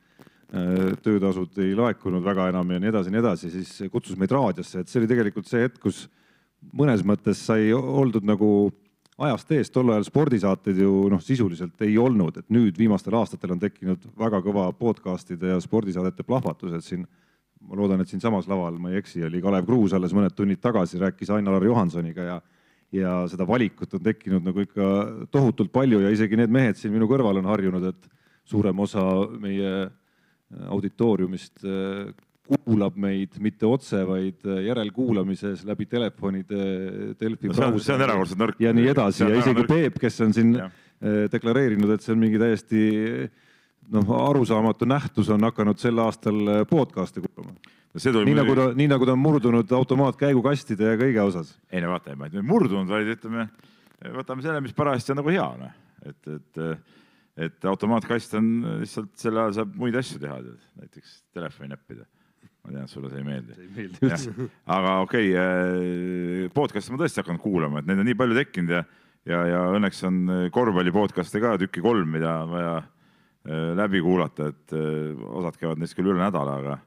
Äh, 0.55 0.95
töötasud 1.03 1.57
ei 1.65 1.73
laekunud 1.77 2.25
väga 2.25 2.51
enam 2.53 2.69
ja 2.71 2.81
nii 2.81 2.93
edasi 2.93 3.11
ja 3.11 3.17
nii 3.17 3.25
edasi, 3.25 3.51
siis 3.51 3.91
kutsus 3.93 4.17
meid 4.21 4.33
raadiosse, 4.33 4.85
et 4.85 4.93
see 4.93 5.03
oli 5.03 5.11
tegelikult 5.11 5.51
see 5.51 5.65
hetk, 5.65 5.81
kus 5.83 6.05
mõnes 6.73 7.03
mõttes 7.05 7.41
sai 7.45 7.73
oldud 7.75 8.25
nagu 8.25 8.49
ajast 9.25 9.51
ees, 9.55 9.71
tol 9.71 9.91
ajal 9.93 10.07
spordisaateid 10.07 10.79
ju 10.81 10.93
noh, 11.11 11.21
sisuliselt 11.23 11.83
ei 11.87 11.97
olnud, 12.01 12.39
et 12.41 12.49
nüüd 12.55 12.79
viimastel 12.79 13.17
aastatel 13.19 13.55
on 13.55 13.61
tekkinud 13.63 14.07
väga 14.19 14.41
kõva 14.45 14.69
podcast'ide 14.79 15.53
ja 15.53 15.61
spordisaadete 15.63 16.27
plahvatus, 16.27 16.73
et 16.75 16.87
siin 16.87 17.05
ma 17.69 17.79
loodan, 17.79 18.03
et 18.05 18.11
siinsamas 18.11 18.49
laval, 18.51 18.77
ma 18.81 18.93
ei 18.93 19.01
eksi, 19.01 19.25
oli 19.27 19.41
Kalev 19.43 19.67
Kruus 19.69 19.95
alles 19.97 20.13
mõned 20.17 20.35
tunnid 20.37 20.61
tagasi, 20.63 21.01
rääkis 21.01 21.33
Ain-Alar 21.35 21.65
Johansoniga 21.71 22.29
ja 22.33 22.43
ja 22.95 23.15
seda 23.27 23.43
valikut 23.49 23.97
on 23.97 24.03
tekkinud 24.05 24.45
nagu 24.47 24.63
ikka 24.63 24.89
tohutult 25.35 25.73
palju 25.75 25.99
ja 26.05 26.13
isegi 26.15 26.39
need 26.39 26.53
mehed 26.55 26.79
siin 26.79 26.93
minu 26.95 27.09
kõrval 27.11 27.41
on 27.41 27.49
harjunud, 27.51 27.89
et 27.91 28.07
suurem 28.47 28.85
osa 28.85 29.03
meie 29.41 29.73
auditooriumist 30.71 31.65
eh, 31.67 32.13
kuulab 32.45 32.97
meid 33.01 33.39
mitte 33.43 33.67
otse, 33.67 34.03
vaid 34.07 34.45
järelkuulamises 34.67 35.65
läbi 35.65 35.87
telefonide, 35.89 36.61
Delfi 37.21 37.49
no,. 37.51 37.71
see 37.81 37.97
on 37.97 38.05
erakordselt 38.05 38.41
nõrk. 38.43 38.61
ja 38.61 38.75
nii 38.77 38.91
edasi 38.93 39.25
ja 39.25 39.41
isegi 39.41 39.65
Peep, 39.71 39.97
kes 40.03 40.21
on 40.27 40.37
siin 40.37 40.53
ja. 40.59 40.69
Deklareerinud, 41.33 41.91
et 41.97 42.05
see 42.05 42.13
on 42.15 42.21
mingi 42.21 42.39
täiesti 42.41 42.83
noh, 43.93 44.11
arusaamatu 44.29 44.89
nähtus 44.89 45.31
on 45.33 45.45
hakanud 45.47 45.81
sel 45.81 46.01
aastal 46.05 46.41
äh, 46.49 46.63
podcast'e 46.69 47.23
kuulama. 47.25 47.55
nii 47.95 48.37
nagu 48.37 48.57
ta, 48.59 48.67
nii 48.77 48.89
nagu 48.91 49.07
ta 49.07 49.15
on 49.15 49.23
murdunud 49.23 49.77
automaatkäigukastide 49.79 50.95
ja 50.95 50.99
kõige 51.01 51.23
osas. 51.23 51.55
ei 51.71 51.85
no 51.85 51.93
vaata, 51.93 52.17
ma 52.17 52.31
ei 52.33 52.43
murdunud, 52.43 52.89
vaid 52.91 53.13
ütleme, 53.17 53.49
võtame 54.17 54.45
selle, 54.45 54.65
mis 54.65 54.75
parajasti 54.77 55.15
on 55.15 55.23
nagu 55.23 55.33
hea, 55.35 55.47
noh, 55.61 55.77
et, 56.05 56.33
et, 56.39 56.65
et 57.49 57.71
automaatkast 57.71 58.35
on 58.41 58.51
lihtsalt 58.83 59.15
selle 59.21 59.45
ajal 59.45 59.61
saab 59.61 59.79
muid 59.79 59.97
asju 60.01 60.21
teha, 60.23 60.41
näiteks 60.81 61.23
telefoni 61.35 61.75
näppida 61.75 62.07
ma 62.65 62.73
tean, 62.73 62.89
sulle 62.89 63.11
see 63.13 63.21
ei 63.21 63.27
meeldi. 63.27 63.55
ei 63.61 63.71
meeldi 63.77 64.07
üldse. 64.09 64.51
aga 64.73 64.99
okei 65.05 65.31
okay,, 65.35 66.45
äh, 66.45 66.53
podcast'e 66.57 66.95
ma 66.95 67.03
tõesti 67.05 67.21
hakanud 67.21 67.43
kuulama, 67.43 67.83
et 67.83 67.91
neid 67.91 68.01
on 68.01 68.09
nii 68.09 68.19
palju 68.19 68.39
tekkinud 68.41 68.73
ja, 68.73 68.83
ja, 69.29 69.45
ja 69.53 69.63
õnneks 69.77 70.03
on 70.09 70.21
korvpalli 70.53 70.95
podcast'e 70.95 71.43
ka 71.45 71.55
tükki 71.61 71.85
kolm, 71.85 72.09
mida 72.17 72.41
on 72.43 72.55
vaja 72.57 72.75
läbi 73.45 74.01
kuulata, 74.01 74.49
et 74.55 74.73
äh, 74.73 75.25
osad 75.37 75.59
käivad 75.61 75.81
neist 75.81 75.97
küll 75.97 76.09
üle 76.09 76.21
nädala, 76.23 76.57
aga, 76.63 76.79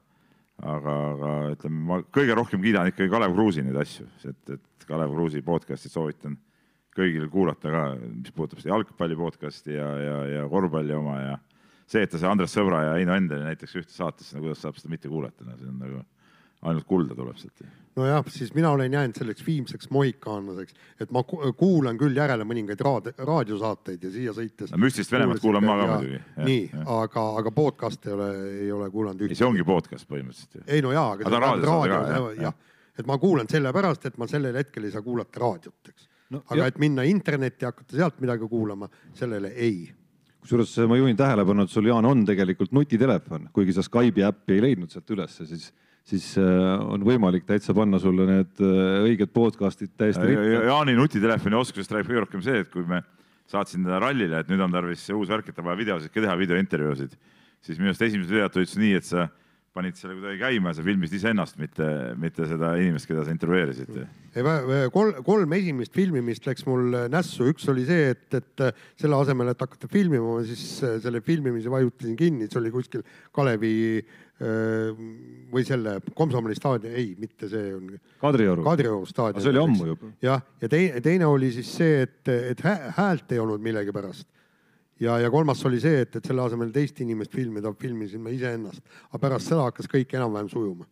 aga, 0.58 0.96
aga 1.12 1.32
ütleme, 1.54 1.82
ma 1.90 2.00
kõige 2.14 2.34
rohkem 2.38 2.62
kiidan 2.64 2.90
ikkagi 2.90 3.12
Kalev 3.12 3.36
Kruusi 3.36 3.62
neid 3.62 3.78
asju, 3.78 4.08
et, 4.26 4.56
et 4.56 4.88
Kalev 4.88 5.14
Kruusi 5.14 5.42
podcast'i 5.46 5.92
soovitan 5.92 6.34
kõigil 6.98 7.28
kuulata 7.30 7.70
ka, 7.70 7.84
mis 8.00 8.34
puudutab 8.34 8.62
seda 8.62 8.74
jalgpalli 8.74 9.18
podcast'i 9.18 9.76
ja, 9.76 9.88
ja, 10.02 10.16
ja 10.34 10.46
korvpalli 10.50 10.96
oma 10.98 11.18
ja 11.22 11.36
see, 11.86 12.02
et 12.02 12.10
ta 12.10 12.18
see 12.18 12.30
Andres 12.30 12.54
Sõbra 12.56 12.82
ja 12.88 12.96
Heino 12.98 13.14
Endeli 13.14 13.46
näiteks 13.46 13.76
ühte 13.78 13.94
saatesse, 13.94 14.34
no 14.34 14.42
kuidas 14.42 14.64
saab 14.64 14.80
seda 14.80 14.90
mitte 14.92 15.10
kuulata, 15.10 15.46
no 15.46 15.54
see 15.60 15.70
on 15.70 15.78
nagu 15.78 16.02
ainult 16.62 16.86
kulda 16.86 17.14
tuleb 17.14 17.36
sealt. 17.38 17.62
nojah, 17.98 18.24
siis 18.30 18.52
mina 18.54 18.70
olen 18.70 18.92
jäänud 18.92 19.18
selleks 19.18 19.46
viimseks 19.46 19.90
mohikaanlaseks, 19.90 20.74
et 21.00 21.10
ma 21.14 21.22
kuulan 21.56 21.98
küll 21.98 22.16
järele 22.16 22.46
mõningaid 22.46 22.82
raad, 22.86 23.10
raadiosaateid 23.18 24.04
ja 24.06 24.10
siia 24.14 24.34
sõites 24.36 24.72
no,. 24.72 24.80
müstilist 24.82 25.12
Venemaad 25.12 25.42
kuulan 25.42 25.66
ma 25.66 25.76
ka 25.80 25.88
muidugi. 25.92 26.20
nii, 26.46 26.64
aga, 26.94 27.24
aga 27.42 27.52
podcast 27.54 28.06
ei 28.06 28.14
ole, 28.14 28.30
ei 28.64 28.72
ole 28.74 28.90
kuulanud 28.94 29.26
ühtegi. 29.26 29.38
see 29.38 29.48
ongi 29.48 29.66
podcast 29.66 30.10
põhimõtteliselt. 30.10 30.62
ei 30.66 30.82
no 30.84 30.94
jaa, 30.94 31.12
aga, 31.16 31.26
aga 31.30 31.42
raadio, 31.46 31.78
raadio, 31.94 32.30
jah, 32.42 32.58
et 32.98 33.10
ma 33.10 33.18
kuulan 33.22 33.50
sellepärast, 33.50 34.10
et 34.10 34.18
ma 34.18 34.30
sellel 34.30 34.58
hetkel 34.62 34.86
ei 34.88 34.94
saa 34.94 35.02
kuulata 35.06 35.42
raadiot, 35.42 35.92
eks 35.94 36.08
no,. 36.30 36.42
aga 36.44 36.62
jah. 36.62 36.74
et 36.74 36.82
minna 36.82 37.06
internetti 37.06 37.66
ja 37.66 37.74
hakata 37.74 37.98
sealt 38.02 38.22
midagi 38.22 38.50
kuulama, 38.50 38.90
sellele 39.18 39.54
ei 39.54 39.88
kusjuures 40.38 40.70
ma 40.88 40.96
juhin 40.96 41.16
tähelepanu, 41.18 41.66
et 41.66 41.72
sul, 41.72 41.90
Jaan, 41.90 42.06
on 42.08 42.22
tegelikult 42.24 42.70
nutitelefon, 42.72 43.50
kuigi 43.52 43.74
sa 43.76 43.82
Skype'i 43.84 44.24
äppi 44.24 44.54
ei 44.54 44.62
leidnud 44.64 44.92
sealt 44.94 45.10
ülesse, 45.12 45.44
siis 45.50 45.72
siis 46.08 46.28
äh, 46.40 46.88
on 46.88 47.04
võimalik 47.06 47.46
täitsa 47.48 47.74
panna 47.76 48.00
sulle 48.02 48.26
need 48.28 48.62
äh, 48.64 49.06
õiged 49.06 49.32
podcast'id 49.34 49.94
täiesti 49.98 50.30
ritta 50.30 50.46
ja,. 50.46 50.62
Jaani 50.70 50.96
nutitelefoni 50.98 51.58
oskusest 51.58 51.92
räägib 51.94 52.12
kõige 52.12 52.24
rohkem 52.24 52.44
see, 52.44 52.62
et 52.64 52.70
kui 52.72 52.86
me 52.88 53.02
saatsin 53.48 53.84
teda 53.84 54.00
rallile, 54.02 54.42
et 54.42 54.52
nüüd 54.52 54.62
on 54.64 54.72
tarvis 54.72 55.06
uus 55.14 55.28
värk, 55.32 55.50
et 55.50 55.60
on 55.60 55.68
vaja 55.68 55.80
videosid 55.80 56.12
ka 56.12 56.24
teha, 56.24 56.36
videointervjuusid, 56.40 57.18
siis 57.64 57.80
minu 57.80 57.92
arust 57.92 58.08
esimesed 58.08 58.32
videod 58.32 58.54
tulid 58.54 58.74
nii, 58.80 58.96
et 59.00 59.08
sa 59.08 59.28
panid 59.78 59.98
selle 59.98 60.16
kuidagi 60.16 60.40
käima 60.40 60.72
ja 60.72 60.78
sa 60.78 60.82
filmisid 60.82 61.18
iseennast, 61.20 61.58
mitte, 61.60 61.86
mitte 62.18 62.46
seda 62.50 62.72
inimest, 62.80 63.06
keda 63.06 63.22
sa 63.26 63.34
intervjueerisid. 63.34 63.98
kolm, 64.94 65.20
kolm 65.26 65.54
esimest 65.54 65.94
filmimist 65.94 66.48
läks 66.48 66.66
mul 66.66 66.96
nässu, 67.12 67.46
üks 67.52 67.68
oli 67.70 67.84
see, 67.86 68.08
et, 68.14 68.26
et 68.40 68.64
selle 68.98 69.20
asemel, 69.20 69.52
et 69.52 69.62
hakata 69.62 69.90
filmima, 69.92 70.38
ma 70.38 70.46
siis 70.48 70.80
selle 71.04 71.22
filmimise 71.24 71.70
vajutasin 71.72 72.16
kinni, 72.18 72.48
see 72.50 72.60
oli 72.62 72.72
kuskil 72.74 73.04
Kalevi 73.36 73.76
või 74.38 75.64
selle 75.66 75.96
Komsomoli 76.14 76.54
staadion, 76.54 76.94
ei, 76.94 77.14
mitte 77.18 77.48
see 77.50 77.72
on. 77.74 77.88
Kadrioru. 78.20 78.62
Kadrioru 78.62 79.06
staadion. 79.08 79.42
see 79.42 79.50
oli 79.50 79.62
ammu 79.64 79.88
juba. 79.88 80.10
jah, 80.22 80.44
ja 80.62 80.70
teine, 80.70 81.00
teine 81.02 81.26
oli 81.26 81.50
siis 81.56 81.72
see, 81.80 82.04
et, 82.06 82.30
et 82.52 82.62
häält 82.96 83.34
ei 83.34 83.42
olnud 83.42 83.64
millegipärast. 83.64 84.28
ja, 85.00 85.18
ja 85.18 85.30
kolmas 85.30 85.64
oli 85.66 85.80
see, 85.82 86.04
et, 86.06 86.20
et 86.20 86.30
selle 86.30 86.46
asemel 86.46 86.70
teist 86.74 87.00
inimest 87.02 87.34
filmida, 87.34 87.74
filmisin 87.80 88.22
ma 88.22 88.30
iseennast, 88.30 88.82
aga 89.10 89.22
pärast 89.26 89.50
seda 89.50 89.66
hakkas 89.66 89.90
kõik 89.90 90.14
enam-vähem 90.14 90.54
sujuma. 90.54 90.86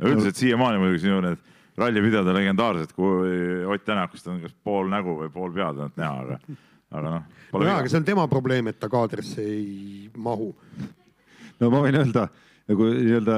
üldiselt 0.00 0.40
siiamaani 0.40 0.80
muidugi 0.80 1.04
sinu 1.04 1.20
need 1.20 1.48
rallipideod 1.76 2.26
on 2.26 2.34
legendaarsed, 2.34 2.92
kui 2.96 3.64
Ott 3.68 3.84
Tänakust 3.84 4.26
on 4.28 4.40
kas 4.40 4.56
pool 4.64 4.88
nägu 4.88 5.20
või 5.20 5.32
pool 5.32 5.52
pead 5.52 5.76
ainult 5.76 6.00
näha, 6.00 6.24
aga, 6.24 6.60
aga 6.90 7.16
noh. 7.18 7.32
nojah, 7.52 7.80
aga 7.82 7.92
see 7.92 8.00
on 8.00 8.08
tema 8.08 8.28
probleem, 8.28 8.72
et 8.72 8.80
ta 8.80 8.88
kaadrisse 8.88 9.44
ei 9.44 10.10
mahu. 10.16 10.54
no 11.60 11.70
ma 11.70 11.84
võin 11.84 12.00
öelda 12.00 12.30
nagu 12.70 12.88
nii-öelda 12.94 13.36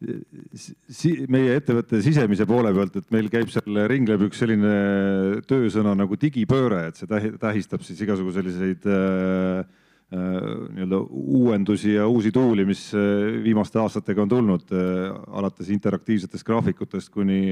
si 0.00 1.12
meie 1.30 1.56
ettevõtte 1.58 2.00
sisemise 2.04 2.46
poole 2.48 2.72
pealt, 2.74 2.96
et 3.00 3.10
meil 3.12 3.28
käib 3.32 3.50
seal, 3.52 3.82
ringleb 3.90 4.24
üks 4.28 4.40
selline 4.40 5.42
töösõna 5.48 5.92
nagu 5.98 6.16
digipööre, 6.20 6.86
et 6.88 7.00
see 7.00 7.34
tähistab 7.40 7.84
siis 7.84 8.00
igasugu 8.06 8.32
selliseid 8.32 8.86
äh, 8.88 9.58
äh, 9.60 10.38
nii-öelda 10.76 11.02
uuendusi 11.40 11.98
ja 11.98 12.06
uusi 12.08 12.32
tuuli, 12.32 12.64
mis 12.68 12.86
äh, 12.96 13.42
viimaste 13.44 13.82
aastatega 13.82 14.24
on 14.24 14.32
tulnud 14.32 14.72
äh,, 14.72 15.12
alates 15.36 15.68
interaktiivsetest 15.74 16.48
graafikutest 16.48 17.12
kuni 17.12 17.42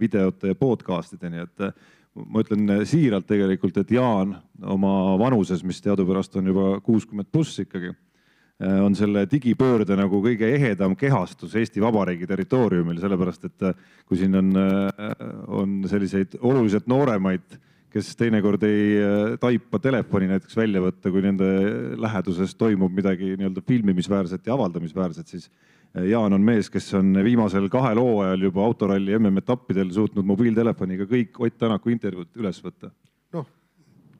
videote 0.00 0.54
ja 0.54 0.58
podcast 0.58 1.14
ideni, 1.14 1.46
et 1.46 1.70
ma 2.26 2.42
ütlen 2.42 2.82
siiralt 2.88 3.28
tegelikult, 3.30 3.78
et 3.78 3.94
Jaan 3.94 4.34
oma 4.66 5.14
vanuses, 5.20 5.62
mis 5.62 5.78
teadupärast 5.84 6.34
on 6.40 6.50
juba 6.50 6.68
kuuskümmend 6.82 7.30
pluss 7.30 7.62
ikkagi 7.62 7.94
on 8.58 8.96
selle 8.98 9.22
digipöörde 9.30 9.94
nagu 9.98 10.18
kõige 10.24 10.48
ehedam 10.56 10.96
kehastus 10.98 11.54
Eesti 11.58 11.82
Vabariigi 11.82 12.26
territooriumil, 12.26 12.98
sellepärast 12.98 13.46
et 13.46 13.66
äh, 13.68 13.86
kui 14.08 14.18
siin 14.18 14.34
on, 14.34 14.50
äh, 14.58 15.14
on 15.46 15.80
selliseid 15.86 16.34
oluliselt 16.42 16.88
nooremaid, 16.90 17.58
kes 17.88 18.10
teinekord 18.18 18.62
ei 18.68 18.98
taipa 19.40 19.78
telefoni 19.80 20.26
näiteks 20.28 20.58
välja 20.58 20.82
võtta, 20.84 21.08
kui 21.08 21.22
nende 21.24 21.46
läheduses 21.96 22.52
toimub 22.58 22.92
midagi 22.92 23.30
nii-öelda 23.32 23.62
filmimisväärset 23.64 24.44
ja 24.46 24.58
avaldamisväärset, 24.58 25.30
siis 25.32 25.48
Jaan 26.04 26.36
on 26.36 26.44
mees, 26.44 26.68
kes 26.68 26.90
on 26.98 27.16
viimasel 27.24 27.70
kahel 27.72 27.96
hooajal 28.02 28.42
juba 28.44 28.60
autoralli 28.66 29.14
MM-etappidel 29.16 29.88
suutnud 29.94 30.26
mobiiltelefoniga 30.28 31.08
kõik 31.08 31.40
Ott 31.40 31.56
Tänaku 31.58 31.94
intervjuud 31.94 32.36
üles 32.42 32.60
võtta. 32.60 32.90
noh, 33.32 33.46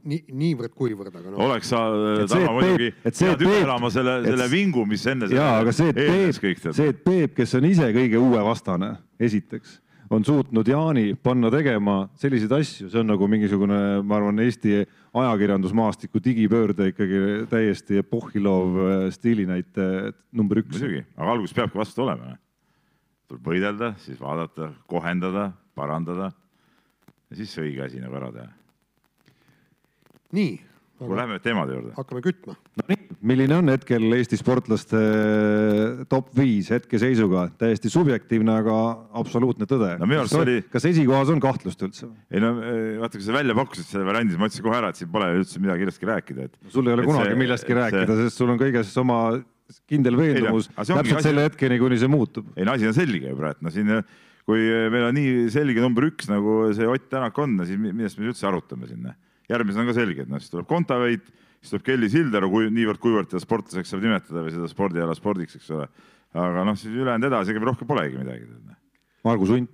nii, 0.04 0.20
niivõrd-kuivõrd, 0.42 1.14
aga 1.14 1.30
noh. 1.32 1.40
oleks 1.48 1.68
sa 1.72 1.82
Et 2.22 2.30
täna 2.30 2.44
et 2.44 2.54
muidugi 2.58 2.86
et 2.92 3.06
et 3.12 3.18
pead 3.18 3.42
üle 3.46 3.58
elama 3.64 3.90
selle, 3.90 4.18
et 4.22 4.30
selle 4.30 4.46
s- 4.46 4.52
vingu, 4.52 4.86
mis 4.86 5.06
enne 5.10 5.28
jaa, 5.32 5.58
aga 5.64 5.72
see, 5.72 5.88
et 5.90 5.98
Peep, 5.98 6.62
see, 6.72 6.88
et 6.94 7.04
Peep, 7.04 7.34
kes 7.36 7.54
on 7.58 7.64
ise 7.68 7.90
kõige 7.96 8.18
uue 8.22 8.40
vastane, 8.46 8.94
esiteks, 9.20 9.78
on 10.10 10.24
suutnud 10.24 10.64
Jaani 10.68 11.12
panna 11.20 11.50
tegema 11.52 12.08
selliseid 12.16 12.52
asju, 12.56 12.88
see 12.88 13.00
on 13.02 13.10
nagu 13.12 13.26
mingisugune, 13.28 13.80
ma 14.02 14.16
arvan, 14.16 14.38
Eesti 14.40 14.78
ajakirjandusmaastiku 15.18 16.20
digipöörde 16.24 16.86
ikkagi 16.92 17.18
täiesti 17.50 17.98
epohhi 18.00 18.40
loov 18.40 18.76
äh, 18.80 19.06
stiilinäite 19.12 20.12
number 20.32 20.62
üks. 20.62 20.72
muidugi, 20.78 21.04
aga 21.16 21.32
alguses 21.34 21.54
peabki 21.56 21.78
vastu 21.80 22.02
olema. 22.06 22.36
tuleb 23.28 23.44
võidelda, 23.44 23.90
siis 24.00 24.16
vaadata, 24.20 24.70
kohendada, 24.88 25.50
parandada 25.76 26.30
ja 27.28 27.36
siis 27.36 27.52
see 27.52 27.66
õige 27.66 27.84
asi 27.84 28.00
nagu 28.00 28.16
ära 28.16 28.30
teha. 28.32 28.48
nii, 30.36 30.58
kuule, 30.98 31.16
lähme 31.20 31.38
teemade 31.42 31.72
juurde. 31.76 31.92
hakkame 31.96 32.20
kütma. 32.24 32.54
milline 33.22 33.56
on 33.56 33.68
hetkel 33.72 34.04
Eesti 34.16 34.36
sportlaste 34.38 34.98
top 36.10 36.28
viis 36.36 36.68
hetkeseisuga, 36.74 37.48
täiesti 37.58 37.90
subjektiivne, 37.92 38.58
aga 38.62 38.76
absoluutne 39.20 39.66
tõde 39.70 39.94
No 39.98 40.06
see 40.26 40.40
oli- 40.42 40.62
kas 40.70 40.84
esikohas 40.90 41.30
on 41.32 41.40
kahtlust 41.40 41.82
üldse? 41.86 42.10
ei 42.30 42.40
no 42.42 42.52
vaata, 43.02 43.16
kui 43.18 43.26
sa 43.26 43.32
välja 43.36 43.54
pakkusid 43.58 43.88
selle 43.92 44.04
variandi, 44.08 44.34
siis 44.34 44.40
ma 44.42 44.48
ütlesin 44.50 44.66
kohe 44.68 44.78
ära, 44.80 44.88
et 44.92 44.96
siin 45.00 45.10
pole 45.12 45.30
üldse 45.38 45.60
midagi 45.62 45.86
millestki 45.86 46.10
rääkida, 46.10 46.44
et. 46.50 46.58
sul 46.68 46.86
ei 46.88 46.92
ole 46.98 47.06
kunagi 47.08 47.30
see- 47.32 47.42
millestki 47.44 47.72
et 47.72 47.78
rääkida, 47.82 48.06
see- 48.16 48.28
sest 48.28 48.36
sul 48.42 48.50
on 48.50 48.58
kõiges 48.58 48.96
oma 49.00 49.20
kindel 49.88 50.16
veendumus 50.16 50.68
see 50.68 50.94
ongi 50.94 51.02
täpselt 51.08 51.18
asi- 51.18 51.28
selle 51.28 51.44
hetkeni, 51.48 51.78
kuni 51.78 51.98
see 51.98 52.08
muutub. 52.08 52.46
ei 52.56 52.64
no 52.64 52.72
asi 52.72 52.86
on 52.86 52.94
selge 52.94 53.28
ju 53.28 53.36
praegu, 53.36 53.62
no 53.62 53.70
siin, 53.70 54.04
kui 54.48 54.60
meil 54.90 55.08
on 55.10 55.14
nii 55.14 55.48
selge 55.52 55.80
number 55.80 56.04
üks 56.08 56.28
nagu 56.28 56.72
see 56.74 56.86
Ott 56.88 57.08
Tänak 57.10 57.36
on, 57.38 57.58
siis 57.66 57.78
mi- 57.78 57.92
millest 57.92 58.18
me 58.18 58.26
üldse 58.30 58.46
arutame 58.48 58.86
siin. 58.88 59.08
Järgmised 59.52 59.82
on 59.82 59.88
ka 59.88 59.96
selged, 59.96 60.30
noh 60.30 60.42
siis 60.42 60.52
tuleb 60.52 60.68
Kontaveit, 60.68 61.28
siis 61.60 61.72
tuleb 61.72 61.86
Kelly 61.86 62.10
Sildaru, 62.12 62.50
kui 62.52 62.70
niivõrd-kuivõrd 62.74 63.30
teda 63.32 63.42
sportlaseks 63.42 63.92
saab 63.92 64.04
nimetada 64.04 64.44
või 64.44 64.54
seda 64.54 64.68
spordiala 64.70 65.16
spordiks, 65.18 65.58
eks 65.58 65.70
ole. 65.76 65.88
aga 66.36 66.66
noh, 66.68 66.76
siis 66.78 66.92
ülejäänud 66.94 67.30
edasi, 67.30 67.54
ega 67.54 67.70
rohkem 67.70 67.88
polegi 67.88 68.20
midagi. 68.20 68.48
Margus 69.26 69.54
Unt, 69.56 69.72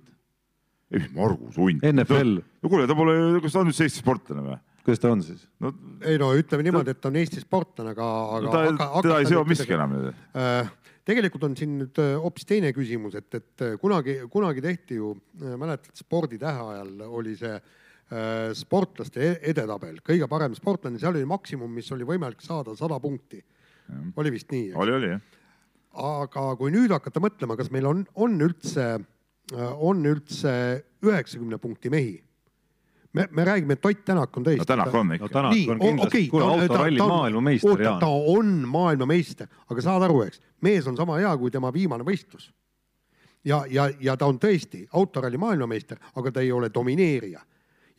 ei, 0.93 1.03
Margus 1.15 1.59
Unt. 1.61 1.83
NFL, 1.91 2.39
no 2.63 2.71
kuule, 2.71 2.87
ta 2.89 2.97
pole, 2.97 3.17
kas 3.43 3.55
ta 3.57 3.61
on 3.61 3.73
üldse 3.73 3.87
Eesti 3.87 4.03
sportlane 4.03 4.47
või? 4.47 4.63
kuidas 4.85 5.01
ta 5.01 5.09
on 5.09 5.21
siis? 5.25 5.45
no, 5.65 5.71
ei 6.05 6.17
no 6.21 6.27
ütleme 6.37 6.65
niimoodi, 6.67 6.93
et 6.93 6.99
ta 7.01 7.09
on 7.09 7.15
Eesti 7.17 7.41
sportlane, 7.41 7.95
aga, 7.95 8.09
aga 8.37 8.65
no 8.69 9.05
teda 9.05 9.21
ei 9.21 9.29
seo 9.29 9.41
miski 9.49 9.73
enam. 9.73 9.95
Äh, 10.37 10.69
tegelikult 11.09 11.47
on 11.47 11.55
siin 11.57 11.79
nüüd 11.81 12.01
äh, 12.01 12.13
hoopis 12.21 12.45
teine 12.49 12.69
küsimus, 12.73 13.17
et, 13.17 13.27
et 13.33 13.65
äh, 13.65 13.79
kunagi, 13.81 14.19
kunagi 14.31 14.61
tehti 14.61 14.99
ju, 15.01 15.15
mäletad, 15.41 15.89
sporditähe 15.97 16.69
ajal 16.69 17.09
oli 17.09 17.33
see 17.39 17.57
äh, 17.57 17.73
sportlaste 18.53 19.21
e- 19.21 19.37
edetabel, 19.51 19.97
kõige 20.05 20.27
parem 20.29 20.53
sportlane, 20.57 20.99
seal 21.01 21.15
oli 21.15 21.25
maksimum, 21.25 21.71
mis 21.73 21.89
oli 21.95 22.05
võimalik 22.05 22.43
saada 22.45 22.75
sada 22.77 22.99
punkti. 23.01 23.41
oli 24.15 24.31
vist 24.31 24.51
nii? 24.51 24.73
oli, 24.73 24.93
oli 24.93 25.09
jah. 25.09 25.21
aga 26.29 26.45
kui 26.59 26.73
nüüd 26.73 26.93
hakata 26.93 27.19
mõtlema, 27.23 27.57
kas 27.57 27.71
meil 27.73 27.85
on, 27.89 28.05
on 28.15 28.37
üldse, 28.41 28.99
on 29.77 30.05
üldse 30.05 30.53
üheksakümne 31.01 31.57
punkti 31.57 31.89
mehi? 31.89 32.21
me, 33.15 33.27
me 33.31 33.45
räägime, 33.45 33.73
et 33.73 33.85
Ott 33.85 34.05
Tänak 34.05 34.37
on 34.37 34.43
tõesti. 34.43 34.59
no 34.59 34.65
Tänak 34.65 34.93
on 34.93 35.07
no 35.07 35.13
ikka. 35.13 35.29
Tänak 35.29 35.69
on 35.69 35.79
kindlasti, 35.79 36.27
kuule 36.27 36.45
autoralli 36.45 36.97
maailmameister, 36.99 37.77
ta 37.77 37.83
Jaan. 37.83 38.01
on 38.27 38.67
maailmameister, 38.67 39.47
aga 39.69 39.81
saad 39.81 40.03
aru, 40.03 40.21
eks, 40.27 40.41
mees 40.61 40.87
on 40.87 40.97
sama 40.97 41.17
hea 41.17 41.31
kui 41.37 41.51
tema 41.51 41.73
viimane 41.73 42.03
võistlus. 42.03 42.51
ja, 43.45 43.63
ja, 43.69 43.89
ja 43.99 44.17
ta 44.17 44.25
on 44.25 44.39
tõesti 44.39 44.87
autoralli 44.93 45.37
maailmameister, 45.37 45.97
aga 46.15 46.31
ta 46.31 46.41
ei 46.41 46.51
ole 46.51 46.69
domineerija. 46.73 47.41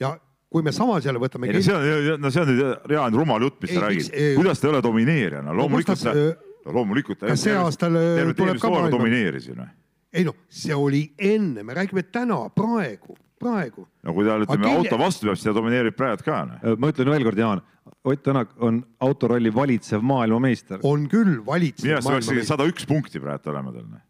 Ja 0.00 0.16
kui 0.50 0.62
me 0.62 0.72
samas 0.72 1.04
jälle 1.06 1.20
võtame. 1.20 1.50
no 1.52 1.62
see 1.62 1.74
on, 1.74 2.20
no 2.22 2.30
see 2.32 2.42
on 2.42 2.50
nüüd 2.52 2.88
reaalne 2.92 3.18
rumal 3.18 3.46
jutt, 3.46 3.58
mis 3.62 3.72
Ei, 3.72 3.76
sa 3.76 3.84
räägid 3.86 4.36
kuidas 4.38 4.60
ta 4.62 4.68
ei 4.68 4.74
ole 4.74 4.82
domineerija, 4.84 5.42
no 5.44 5.56
loomulikult 5.60 6.02
ta 6.02 6.14
ta-, 6.14 6.72
loomulikult 6.72 7.20
ta. 7.20 7.30
kas 7.32 7.44
see 7.46 7.56
aastal, 7.58 7.98
äh, 8.00 8.32
tuleb 8.38 8.60
ka 8.62 8.72
maailma- 8.72 8.94
domineeris 8.94 9.50
ju 9.50 9.56
noh. 9.58 9.70
ei 10.12 10.26
noh, 10.26 10.36
see 10.48 10.74
oli 10.74 11.06
enne, 11.18 11.64
me 11.66 11.76
räägime 11.76 12.06
täna, 12.12 12.46
praegu, 12.54 13.16
praegu. 13.42 13.86
no 14.02 14.16
kui 14.16 14.28
tal 14.28 14.46
ütleme 14.46 14.68
kelle- 14.68 14.84
auto 14.84 15.00
vastu 15.02 15.28
peab, 15.28 15.40
siis 15.40 15.50
ta 15.50 15.56
domineerib 15.56 15.98
praegu 15.98 16.26
ka 16.26 16.44
noh. 16.52 16.76
ma 16.78 16.92
ütlen 16.94 17.12
veel 17.16 17.26
kord, 17.30 17.42
Jaan, 17.44 17.64
Ott 18.06 18.22
Tänak 18.22 18.52
on 18.62 18.84
autoralli 19.02 19.50
valitsev 19.54 20.02
maailmameister. 20.02 20.78
on 20.82 21.08
küll 21.10 21.40
valitsev 21.46 21.86
minu 21.86 21.96
arust 21.96 22.06
peaks 22.06 22.26
maailmameister. 22.26 22.46
sada 22.46 22.66
üks 22.70 22.86
punkti 22.86 23.22
praegu 23.22 23.50
olema 23.50 23.72
tal 23.74 23.86
noh. 23.86 24.02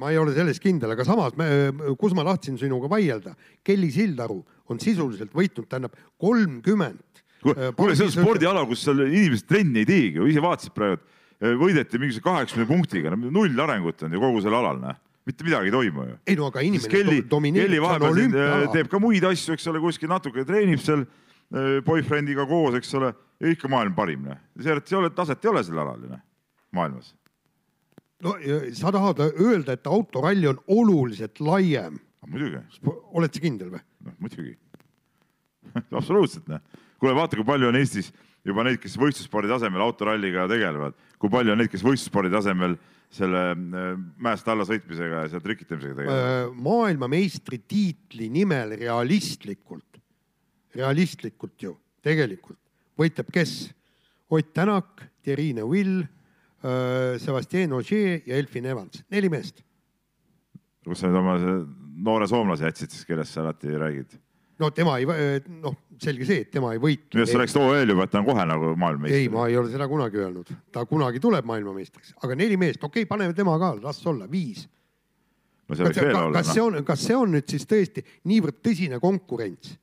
Ma 0.00 0.10
ei 0.10 0.18
ole 0.18 0.34
selles 0.36 0.60
kindel, 0.62 0.94
aga 0.94 1.06
samas 1.06 1.34
kus 2.00 2.14
ma 2.16 2.24
tahtsin 2.26 2.58
sinuga 2.60 2.88
vaielda, 2.90 3.34
Kelly 3.64 3.90
Sildaru 3.94 4.40
on 4.70 4.80
sisuliselt 4.82 5.34
võitnud, 5.34 5.68
tähendab 5.70 5.96
kolmkümmend. 6.20 7.22
äh, 7.50 7.70
kuule, 7.76 7.96
see 7.96 8.08
on 8.08 8.14
spordiala, 8.14 8.64
kus 8.68 8.84
seal 8.86 9.04
inimesed 9.06 9.48
trenni 9.48 9.82
ei 9.84 9.88
teegi 9.88 10.28
ise 10.30 10.44
vaatasid 10.44 10.74
praegu, 10.76 11.00
et 11.00 11.58
võideti 11.60 12.00
mingisuguse 12.00 12.24
kaheksakümne 12.24 12.68
punktiga, 12.68 13.16
null 13.16 13.60
arengut 13.60 14.06
on 14.06 14.14
ju 14.14 14.22
kogu 14.22 14.40
sel 14.44 14.56
alal 14.56 14.80
noh, 14.80 14.96
mitte 15.28 15.44
midagi 15.44 15.68
ei 15.68 15.74
toimu 15.74 16.06
ju. 16.08 16.16
ei 16.26 16.38
no 16.38 16.48
aga 16.48 16.64
inimene 16.64 16.92
Kelly, 16.92 17.20
do- 17.22 17.28
domineerib, 17.36 17.84
see 17.84 17.98
on 17.98 18.06
äh, 18.06 18.10
olümpiaala. 18.10 18.70
teeb 18.72 18.88
ka 18.92 19.00
muid 19.02 19.26
asju, 19.28 19.56
eks 19.56 19.68
ole, 19.72 19.82
kuskil 19.84 20.10
natuke 20.12 20.44
treenib 20.48 20.80
seal 20.84 21.04
äh, 21.04 21.80
boyfriendiga 21.84 22.46
koos, 22.48 22.78
eks 22.80 22.94
ole, 23.00 23.12
ikka 23.52 23.68
maailma 23.72 23.96
parim 23.96 24.24
noh. 24.30 24.40
sealt 24.60 24.88
ei 24.88 24.98
ole, 25.00 25.12
taset 25.16 25.44
ei 25.44 25.52
ole 25.52 25.64
sel 25.66 25.80
alal 25.84 26.00
ju 26.00 26.12
noh, 26.12 26.24
maailmas. 26.76 27.12
No 28.24 28.34
sa 28.76 28.92
tahad 28.94 29.22
öelda, 29.26 29.76
et 29.76 29.88
autoralli 29.90 30.48
on 30.50 30.60
oluliselt 30.72 31.40
laiem. 31.44 31.98
muidugi, 32.26 32.62
oled 33.12 33.34
sa 33.34 33.42
kindel 33.44 33.74
või? 33.74 33.82
noh 34.06 34.16
muidugi. 34.22 34.56
absoluutselt 35.98 36.48
noh. 36.50 36.62
kuule, 36.98 37.14
vaata, 37.16 37.38
kui 37.38 37.46
palju 37.48 37.70
on 37.70 37.78
Eestis 37.80 38.10
juba 38.44 38.64
neid, 38.66 38.80
kes 38.82 38.96
võistlusspordi 39.00 39.52
tasemel 39.52 39.84
autoralliga 39.84 40.48
tegelevad, 40.50 40.96
kui 41.20 41.32
palju 41.32 41.54
on 41.54 41.62
neid, 41.62 41.72
kes 41.72 41.84
võistlusspordi 41.84 42.32
tasemel 42.32 42.76
selle 43.14 43.44
äh, 43.54 43.94
mäest 44.24 44.48
alla 44.50 44.66
sõitmisega 44.68 45.24
ja 45.24 45.32
seal 45.32 45.44
trikitamisega 45.44 46.00
tegelevad. 46.00 46.58
maailmameistritiitli 46.66 48.28
nimel 48.32 48.76
realistlikult, 48.80 50.02
realistlikult 50.74 51.68
ju 51.68 51.76
tegelikult 52.04 52.60
võitleb 52.98 53.30
kes? 53.34 53.54
Ott 54.34 54.52
Tänak, 54.56 55.02
Thierry 55.22 55.52
Neuville, 55.54 56.08
Sebastian 57.20 57.74
Ogier 57.76 58.22
ja 58.24 58.38
Elfin 58.40 58.66
Evans, 58.72 59.02
neli 59.12 59.28
meest. 59.32 59.60
kus 60.84 61.00
sa 61.00 61.08
nüüd 61.08 61.20
oma 61.20 61.38
see 61.40 61.56
noore 62.04 62.28
soomlase 62.28 62.68
jätsid 62.68 62.92
siis, 62.92 63.06
kellest 63.08 63.36
sa 63.36 63.42
alati 63.44 63.72
räägid? 63.80 64.16
no 64.58 64.70
tema 64.70 64.96
ei, 65.00 65.06
noh, 65.62 65.76
selge 66.00 66.26
see, 66.28 66.44
et 66.44 66.50
tema 66.54 66.72
ei 66.74 66.80
võitle 66.82 67.18
millest 67.18 67.34
sa. 67.34 67.40
rääkisid 67.42 67.60
OL 67.62 67.94
juba, 67.94 68.06
et 68.06 68.12
ta 68.12 68.20
on 68.20 68.28
kohe 68.28 68.46
nagu 68.48 68.74
maailmameister? 68.80 69.20
ei, 69.20 69.30
ma 69.32 69.48
ei 69.50 69.58
ole 69.60 69.72
seda 69.72 69.88
kunagi 69.90 70.20
öelnud, 70.22 70.52
ta 70.74 70.84
kunagi 70.88 71.22
tuleb 71.22 71.48
maailmameistriks, 71.50 72.14
aga 72.22 72.38
neli 72.38 72.58
meest, 72.60 72.82
okei 72.82 73.04
okay,, 73.04 73.10
paneme 73.10 73.36
tema 73.36 73.56
ka, 73.60 73.74
las 73.82 74.00
olla, 74.10 74.28
viis. 74.30 74.66
no 75.68 75.76
see 75.76 75.86
kas, 75.86 75.90
võiks 75.90 76.02
veel 76.06 76.20
olla 76.20 76.38
kas 76.38 76.52
see 76.52 76.62
noh. 76.62 76.68
on, 76.70 76.88
kas 76.90 77.08
see 77.08 77.18
on 77.18 77.34
nüüd 77.36 77.56
siis 77.56 77.66
tõesti 77.70 78.06
niivõrd 78.30 78.60
tõsine 78.64 79.00
konkurents? 79.02 79.76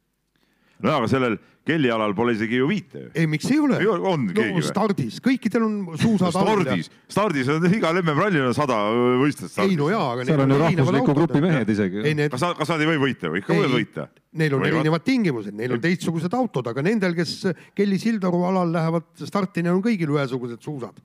No 0.83 0.97
aga 0.99 1.09
sellel 1.11 1.39
Kelly 1.61 1.91
alal 1.93 2.15
pole 2.17 2.33
isegi 2.33 2.57
ju 2.57 2.67
viite 2.69 3.03
ju. 3.03 3.09
ei, 3.13 3.27
miks 3.29 3.45
ei 3.53 3.59
ole 3.61 3.77
on 3.85 4.23
keegi 4.31 4.49
no, 4.49 4.57
või? 4.57 4.63
stardis, 4.65 5.19
kõikidel 5.21 5.65
on 5.67 5.75
suusad 5.93 6.33
ja- 6.33 6.41
stardis, 6.41 6.87
stardis 7.11 7.51
on 7.53 7.67
igal 7.69 7.99
MM-rallil 8.01 8.47
on 8.47 8.55
sada 8.57 8.77
võistlust. 9.21 9.59
ei 9.61 9.75
no 9.77 9.91
jaa, 9.91 10.07
aga 10.15 10.25
seal 10.25 10.41
on 10.41 10.53
ju 10.55 10.61
rahvusliku 10.63 11.15
grupi 11.19 11.41
mehed 11.43 11.69
isegi. 11.69 12.01
ei, 12.01 12.15
need, 12.17 12.33
kas, 12.33 12.45
kas 12.57 12.71
nad 12.73 12.81
ei 12.81 12.89
või 12.89 13.01
võita 13.03 13.29
või? 13.29 13.43
ikka 13.43 13.57
võivad 13.57 13.75
võita. 13.77 14.07
neil 14.41 14.55
on 14.57 14.63
Võivad. 14.63 14.79
erinevad 14.79 15.05
tingimused, 15.05 15.57
neil 15.59 15.75
on 15.75 15.83
teistsugused 15.83 16.37
autod, 16.37 16.71
aga 16.71 16.85
nendel, 16.87 17.13
kes 17.17 17.35
Kelly 17.77 17.99
Sildaru 18.01 18.41
alal 18.47 18.73
lähevad 18.73 19.21
starti, 19.21 19.61
neil 19.61 19.77
on 19.77 19.83
kõigil 19.85 20.15
ühesugused 20.15 20.65
suusad. 20.65 20.97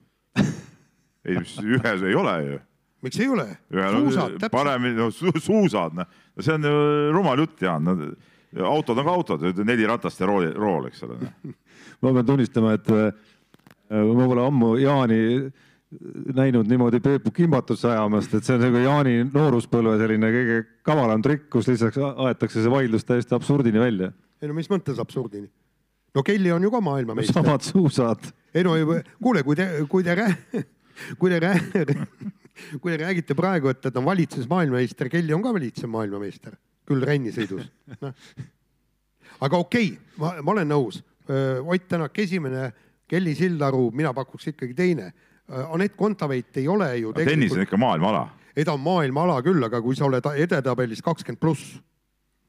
ei, 1.27 1.37
ühes 1.37 2.07
ei 2.07 2.17
ole 2.17 2.33
ju. 2.47 2.57
miks 3.05 3.21
ei 3.21 3.29
ole? 3.29 3.45
suusad, 3.69 4.39
täpselt. 4.39 4.55
paremini 4.57 4.97
no, 4.97 5.11
su, 5.13 5.29
suusad, 5.37 5.93
noh, 6.01 6.09
see 6.41 6.57
on 6.57 6.65
ju 6.65 6.81
rumal 7.13 7.45
jutt, 7.45 7.61
Jaan 7.61 7.85
no,. 7.85 8.09
Autod 8.65 8.97
on 8.97 9.05
ka 9.05 9.13
autod, 9.13 9.47
neli 9.65 9.85
ratast 9.87 10.19
ja 10.21 10.29
rool, 10.29 10.49
rool, 10.55 10.87
eks 10.89 11.03
ole. 11.07 11.19
noh. 11.21 11.55
ma 12.01 12.13
pean 12.13 12.25
tunnistama, 12.25 12.75
et 12.77 12.91
äh, 12.93 13.11
ma 13.89 14.27
pole 14.27 14.45
ammu 14.45 14.75
Jaani 14.81 15.21
näinud 16.35 16.67
niimoodi 16.67 16.99
Peepu 16.99 17.31
kimbatusse 17.31 17.87
ajamast, 17.87 18.33
et 18.35 18.43
see 18.43 18.57
on 18.57 18.65
nagu 18.65 18.81
Jaani 18.83 19.21
nooruspõlve 19.29 19.95
selline 20.01 20.31
kõige 20.33 20.57
kavalam 20.85 21.23
trikk, 21.23 21.47
kus 21.53 21.69
lihtsalt 21.71 21.99
aetakse 22.27 22.63
see 22.63 22.71
vaidlus 22.71 23.07
täiesti 23.07 23.35
absurdini 23.37 23.79
välja. 23.79 24.11
ei 24.41 24.51
no 24.51 24.57
mis 24.57 24.67
mõttes 24.71 24.99
absurdini? 24.99 25.47
no 26.15 26.23
Kelly 26.27 26.51
on 26.51 26.63
ju 26.63 26.71
ka 26.73 26.81
maailmameister. 26.83 27.39
samad 27.39 27.63
suusad. 27.63 28.27
ei 28.53 28.65
no 28.67 28.75
kuule, 29.23 29.43
kui 29.47 29.55
te, 29.55 29.69
kui 29.89 30.03
te 30.03 30.15
rää-, 30.15 30.65
kui 31.19 31.31
te 31.31 31.39
rää-, 31.39 31.87
kui 32.81 32.91
te 32.91 32.97
räägite 33.05 33.37
praegu, 33.37 33.71
et 33.71 33.81
ta 33.81 33.93
on 33.95 34.05
valitses 34.05 34.49
maailmameister, 34.49 35.09
Kelly 35.13 35.35
on 35.37 35.45
ka 35.45 35.55
valitsev 35.55 35.91
maailmameister, 35.93 36.57
küll 36.87 37.03
rennisõidus 37.05 37.67
no.. 38.01 38.13
aga 39.45 39.59
okei 39.59 39.91
okay,, 39.93 40.17
ma, 40.21 40.33
ma 40.41 40.57
olen 40.57 40.73
nõus. 40.73 41.03
Ott 41.27 41.89
Tänak 41.91 42.15
esimene, 42.23 42.69
Kelly 43.07 43.33
Sildaru, 43.35 43.89
mina 43.91 44.13
pakuks 44.15 44.47
ikkagi 44.53 44.71
teine. 44.73 45.09
Anett 45.47 45.97
Kontaveit 45.99 46.55
ei 46.57 46.67
ole 46.71 46.87
ju 47.01 47.11
tennis 47.15 47.51
on 47.51 47.65
ikka 47.65 47.79
maailmaala 47.79 48.21
ei 48.57 48.65
ta 48.65 48.73
on 48.73 48.81
maailmaala 48.81 49.37
küll, 49.45 49.61
aga 49.67 49.81
kui 49.85 49.95
sa 49.97 50.07
oled 50.07 50.25
edetabelis 50.33 51.03
kakskümmend 51.05 51.39
pluss, 51.41 51.77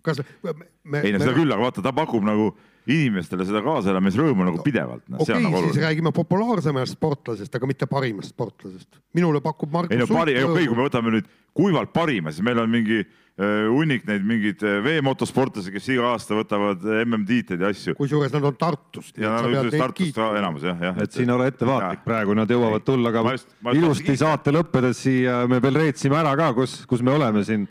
kas 0.04 0.22
me, 0.22 1.02
ei 1.02 1.12
no 1.12 1.20
seda 1.20 1.34
me... 1.34 1.36
küll, 1.42 1.52
aga 1.52 1.66
vaata, 1.66 1.84
ta 1.84 1.92
pakub 1.96 2.24
nagu 2.24 2.48
inimestele 2.88 3.44
seda 3.44 3.60
kaasaelamisrõõmu 3.66 4.46
nagu 4.48 4.62
pidevalt 4.64 5.04
no,. 5.04 5.18
okei 5.20 5.36
okay,, 5.36 5.44
nagu 5.44 5.60
siis 5.66 5.82
räägime 5.84 6.12
populaarsemast 6.16 6.96
sportlasest, 6.96 7.58
aga 7.58 7.68
mitte 7.68 7.88
parimast 7.90 8.32
sportlasest. 8.32 9.02
minule 9.16 9.42
pakub 9.44 9.74
Markus 9.74 9.92
ei 9.92 10.00
no 10.00 10.08
pari, 10.08 10.38
okei 10.40 10.48
okay,, 10.48 10.70
kui 10.70 10.78
me 10.78 10.86
võtame 10.86 11.12
nüüd 11.18 11.28
kuivalt 11.58 11.92
parima, 11.92 12.32
siis 12.32 12.46
meil 12.46 12.62
on 12.62 12.72
mingi 12.72 13.02
hunnik 13.38 14.06
neid 14.08 14.24
mingeid 14.26 14.62
äh, 14.66 14.80
veemotosportlasi, 14.82 15.70
kes 15.70 15.84
iga 15.94 16.08
aasta 16.10 16.34
võtavad 16.34 16.82
äh, 16.82 17.04
MM-tiitleid 17.04 17.62
ja 17.62 17.68
asju. 17.70 17.94
kusjuures 17.98 18.32
nad 18.34 18.48
on 18.50 18.56
Tartust. 18.58 19.14
ja 19.14 19.36
nad 19.36 19.54
on 19.60 19.70
Tartust 19.70 20.16
ka 20.16 20.32
enamus 20.40 20.64
jah, 20.66 20.80
jah. 20.88 20.98
et 21.04 21.14
siin 21.14 21.30
ole 21.30 21.46
ettevaatlik 21.52 22.02
praegu, 22.06 22.34
nad 22.34 22.50
jõuavad 22.50 22.82
tulla 22.86 23.12
ka 23.14 23.22
just, 23.36 23.52
ilusti 23.74 24.16
saate 24.18 24.54
lõppedes 24.54 25.04
siia, 25.06 25.44
me 25.50 25.60
veel 25.62 25.84
reetsime 25.84 26.18
ära 26.18 26.34
ka, 26.38 26.50
kus, 26.56 26.80
kus 26.90 27.04
me 27.06 27.14
oleme 27.14 27.44
siin 27.46 27.68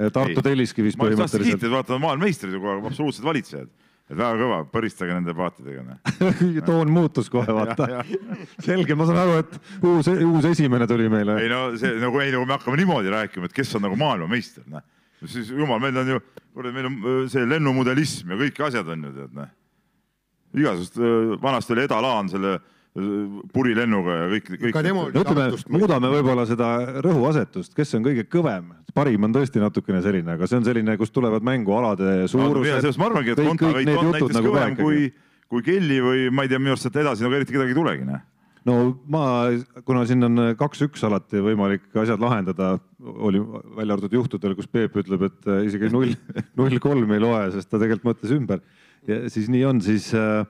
Tartu 0.00 0.40
Telliskivis 0.40 0.96
põhimõtteliselt. 0.96 1.20
ma 1.20 1.26
just 1.28 1.36
tahtsin 1.36 1.52
kiita, 1.52 1.68
et 1.68 1.74
vaata 1.74 2.00
maailmameistrid 2.00 2.56
ju 2.56 2.62
kogu 2.62 2.72
aeg, 2.72 2.86
absoluutsed 2.88 3.26
valitsejad 3.26 3.68
et 4.10 4.18
väga 4.18 4.38
kõva, 4.40 4.60
põristage 4.72 5.14
nende 5.14 5.34
paatidega 5.36 5.84
noh. 5.84 5.98
toon 6.70 6.88
muutus 6.90 7.28
kohe, 7.30 7.52
vaata. 7.54 8.06
selge, 8.64 8.96
ma 8.98 9.06
saan 9.06 9.20
aru, 9.22 9.36
et 9.44 9.84
uus, 9.84 10.08
uus 10.08 10.48
esimene 10.50 10.88
tuli 10.90 11.06
meile. 11.12 11.36
ei 11.44 11.52
no 11.52 11.60
see 11.78 12.00
nagu, 12.00 12.18
ei 12.24 12.32
kui 12.34 12.48
me 12.48 12.56
hakkame 12.56 12.80
niimoodi 12.80 13.12
rääkima, 13.12 13.50
et 13.50 13.54
kes 13.60 13.76
on 13.78 13.86
nagu 13.86 14.00
maailmameister, 14.00 14.64
noh. 14.72 14.82
Siis 15.28 15.52
jumal, 15.52 15.80
meil 15.82 15.96
on 16.00 16.14
ju, 16.14 16.20
kurat, 16.54 16.74
meil 16.74 16.88
on 16.88 16.98
äh, 17.00 17.22
see 17.32 17.46
lennumudelism 17.48 18.34
ja 18.34 18.40
kõik 18.40 18.60
asjad 18.68 18.92
on 18.94 19.08
ju 19.08 19.14
tead 19.16 19.38
noh. 19.38 19.54
igasugust, 20.56 21.00
äh, 21.00 21.32
vanasti 21.42 21.76
oli 21.76 21.86
Eda 21.86 22.00
Laan 22.04 22.30
selle 22.32 22.58
purilennuga 23.54 24.14
ja 24.16 24.22
kõik, 24.32 24.48
kõik. 24.64 24.78
no 24.90 25.04
ütleme, 25.22 25.44
muudame 25.70 26.08
võib-olla 26.10 26.42
seda 26.48 26.70
rõhuasetust, 27.04 27.70
kes 27.76 27.94
on 27.94 28.02
kõige 28.08 28.24
kõvem, 28.26 28.72
parim 28.96 29.28
on 29.28 29.36
tõesti 29.36 29.62
natukene 29.62 30.00
selline, 30.02 30.34
aga 30.34 30.48
see 30.50 30.58
on 30.58 30.66
selline, 30.66 30.96
kust 30.98 31.14
tulevad 31.14 31.46
mängu 31.46 31.76
alade 31.78 32.26
suurused 32.32 32.82
no,. 32.82 32.94
ma 32.98 33.06
arvangi, 33.12 33.36
et 33.36 33.44
Kontaveit 33.46 33.92
on 33.94 34.10
näiteks 34.10 34.34
nagu 34.34 34.50
kõvem 34.50 34.76
kui, 34.80 35.06
kui 35.54 35.62
Kelly 35.68 36.00
või 36.02 36.26
ma 36.34 36.42
ei 36.42 36.50
tea, 36.50 36.58
minu 36.58 36.74
arust 36.74 36.88
sealt 36.88 36.98
edasi 37.04 37.26
nagu 37.26 37.38
eriti 37.38 37.54
kedagi 37.54 37.76
ei 37.76 37.78
tulegi, 37.78 38.10
noh 38.10 38.26
no 38.68 38.76
ma, 39.12 39.24
kuna 39.86 40.04
siin 40.08 40.26
on 40.26 40.44
kaks-üks 40.58 41.04
alati 41.08 41.42
võimalik 41.44 41.88
asjad 42.02 42.20
lahendada, 42.22 42.74
oli 43.00 43.40
välja 43.40 43.96
arvatud 43.96 44.16
juhtudel, 44.18 44.56
kus 44.58 44.68
Peep 44.70 44.98
ütleb, 45.00 45.28
et 45.30 45.48
äh, 45.48 45.64
isegi 45.68 45.92
null, 45.92 46.12
null 46.60 46.82
kolm 46.82 47.16
ei 47.16 47.22
loe, 47.22 47.46
sest 47.54 47.70
ta 47.70 47.80
tegelikult 47.80 48.12
mõtles 48.12 48.36
ümber. 48.36 48.64
ja 49.08 49.22
siis 49.32 49.48
nii 49.52 49.64
on, 49.68 49.80
siis 49.84 50.10
äh, 50.16 50.44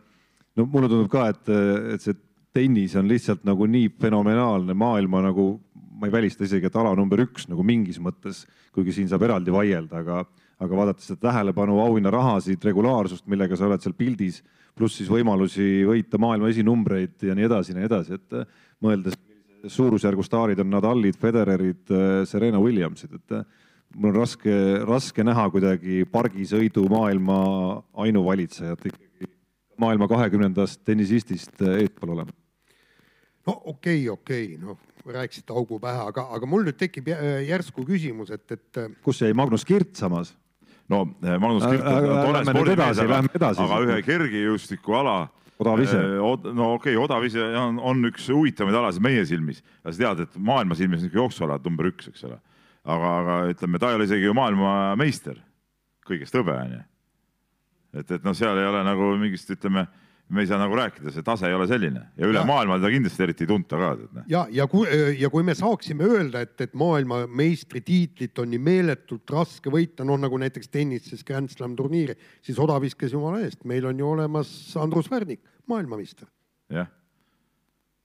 no 0.59 0.66
mulle 0.66 0.90
tundub 0.90 1.11
ka, 1.12 1.29
et, 1.35 1.53
et 1.94 2.05
see 2.05 2.18
tennis 2.55 2.96
on 2.99 3.09
lihtsalt 3.11 3.44
nagu 3.46 3.66
nii 3.70 3.92
fenomenaalne 4.01 4.75
maailma 4.75 5.23
nagu, 5.29 5.53
ma 6.01 6.09
ei 6.09 6.14
välista 6.14 6.44
isegi, 6.46 6.66
et 6.66 6.79
ala 6.79 6.94
number 6.99 7.23
üks 7.23 7.46
nagu 7.51 7.64
mingis 7.66 8.01
mõttes, 8.03 8.44
kuigi 8.75 8.94
siin 8.96 9.11
saab 9.11 9.27
eraldi 9.29 9.55
vaielda, 9.55 10.03
aga, 10.03 10.25
aga 10.61 10.81
vaadates 10.83 11.11
seda 11.11 11.29
tähelepanu, 11.29 11.79
auhinnarahasid, 11.85 12.62
regulaarsust, 12.66 13.27
millega 13.31 13.59
sa 13.59 13.68
oled 13.68 13.85
seal 13.85 13.94
pildis, 13.99 14.40
pluss 14.76 15.00
siis 15.00 15.11
võimalusi 15.11 15.85
võita 15.88 16.20
maailma 16.20 16.50
esinumbreid 16.52 17.26
ja 17.28 17.37
nii 17.37 17.48
edasi 17.48 17.74
ja 17.74 17.78
nii 17.78 17.88
edasi, 17.88 18.18
et 18.18 18.38
mõeldes 18.85 19.18
suurusjärgu 19.70 20.24
staarid 20.24 20.61
on 20.62 20.70
Nadalid, 20.72 21.18
Federerid, 21.20 21.90
Serena 22.28 22.61
Williamsid, 22.62 23.18
et 23.18 23.35
mul 23.94 24.12
on 24.12 24.20
raske, 24.22 24.54
raske 24.88 25.24
näha 25.26 25.48
kuidagi 25.52 26.04
pargisõidu 26.11 26.87
maailma 26.92 27.40
ainuvalitsejat 28.06 28.87
ikkagi 28.92 29.33
maailma 29.80 30.09
kahekümnendast 30.09 30.85
tennisistist 30.85 31.61
eespool 31.64 32.14
olema 32.16 32.33
no 33.46 33.56
okei 33.64 34.09
okay,, 34.09 34.09
okei 34.09 34.46
okay., 34.54 34.62
noh, 34.62 34.78
rääkisite 35.06 35.52
augu 35.56 35.80
pähe, 35.80 36.04
aga, 36.12 36.26
aga 36.37 36.48
mul 36.48 36.66
nüüd 36.66 36.76
tekib 36.80 37.09
järsku 37.48 37.85
küsimus, 37.88 38.33
et, 38.35 38.44
et. 38.52 38.80
kus 39.04 39.22
jäi 39.24 39.33
Magnus 39.37 39.64
Kirt 39.64 39.96
samas? 39.98 40.35
No 40.90 41.03
eh, 41.22 41.37
Magnus 41.38 41.66
Kirt 41.66 41.87
on 41.87 42.09
tore 42.09 42.42
spordimees, 42.48 43.03
aga, 43.05 43.20
aga 43.53 43.79
ühe 43.87 44.00
kergejõustikuala 44.07 45.16
odav 45.61 45.83
ise. 45.85 45.98
Eh, 45.98 46.18
no 46.57 46.74
okei 46.76 46.96
okay,, 46.96 46.98
odav 47.00 47.26
ise 47.29 47.44
on, 47.61 47.81
on 47.92 48.11
üks 48.11 48.29
huvitavaid 48.33 48.79
alasid 48.81 49.05
meie 49.05 49.24
silmis. 49.29 49.62
sa 49.85 49.94
tead, 49.96 50.24
et 50.26 50.38
maailma 50.50 50.79
silmis 50.79 51.05
on 51.05 51.11
ikka 51.11 51.20
jooksualad 51.22 51.66
number 51.68 51.90
üks, 51.92 52.11
eks 52.11 52.26
ole. 52.29 52.40
aga, 52.85 53.14
aga 53.22 53.40
ütleme, 53.53 53.81
ta 53.81 53.90
ei 53.90 54.00
ole 54.00 54.09
isegi 54.09 54.29
ju 54.29 54.37
maailmameister, 54.37 55.40
kõigest 56.09 56.37
hõbe 56.37 56.57
onju. 56.57 56.83
et, 58.00 58.16
et 58.18 58.24
noh, 58.24 58.37
seal 58.37 58.59
ei 58.59 58.70
ole 58.70 58.85
nagu 58.87 59.14
mingist, 59.20 59.50
ütleme 59.53 59.87
me 60.30 60.44
ei 60.44 60.46
saa 60.46 60.60
nagu 60.60 60.76
rääkida, 60.78 61.10
see 61.14 61.24
tase 61.26 61.48
ei 61.48 61.54
ole 61.56 61.66
selline 61.70 62.02
ja 62.18 62.28
üle 62.28 62.38
ja. 62.38 62.46
maailma 62.46 62.78
teda 62.78 62.90
kindlasti 62.94 63.24
eriti 63.26 63.44
ei 63.44 63.50
tunta 63.50 63.78
ka. 63.80 63.90
Noh. 64.00 64.26
ja, 64.30 64.44
ja 64.54 64.66
kui, 64.70 64.86
ja 65.18 65.30
kui 65.32 65.44
me 65.46 65.56
saaksime 65.58 66.06
öelda, 66.06 66.44
et, 66.46 66.54
et 66.62 66.76
maailmameistritiitlit 66.78 68.38
on 68.42 68.52
nii 68.54 68.62
meeletult 68.70 69.34
raske 69.34 69.72
võita, 69.72 70.06
noh 70.06 70.20
nagu 70.20 70.38
näiteks 70.40 70.70
tennises 70.70 71.26
Grand 71.26 71.50
Slam 71.52 71.74
turniiri, 71.78 72.14
siis 72.46 72.60
odaviskes 72.62 73.16
jumala 73.16 73.42
eest, 73.46 73.64
meil 73.68 73.88
on 73.90 73.98
ju 73.98 74.12
olemas 74.12 74.52
Andrus 74.80 75.10
Värnik, 75.10 75.42
maailmameister. 75.70 76.30
jah. 76.70 76.90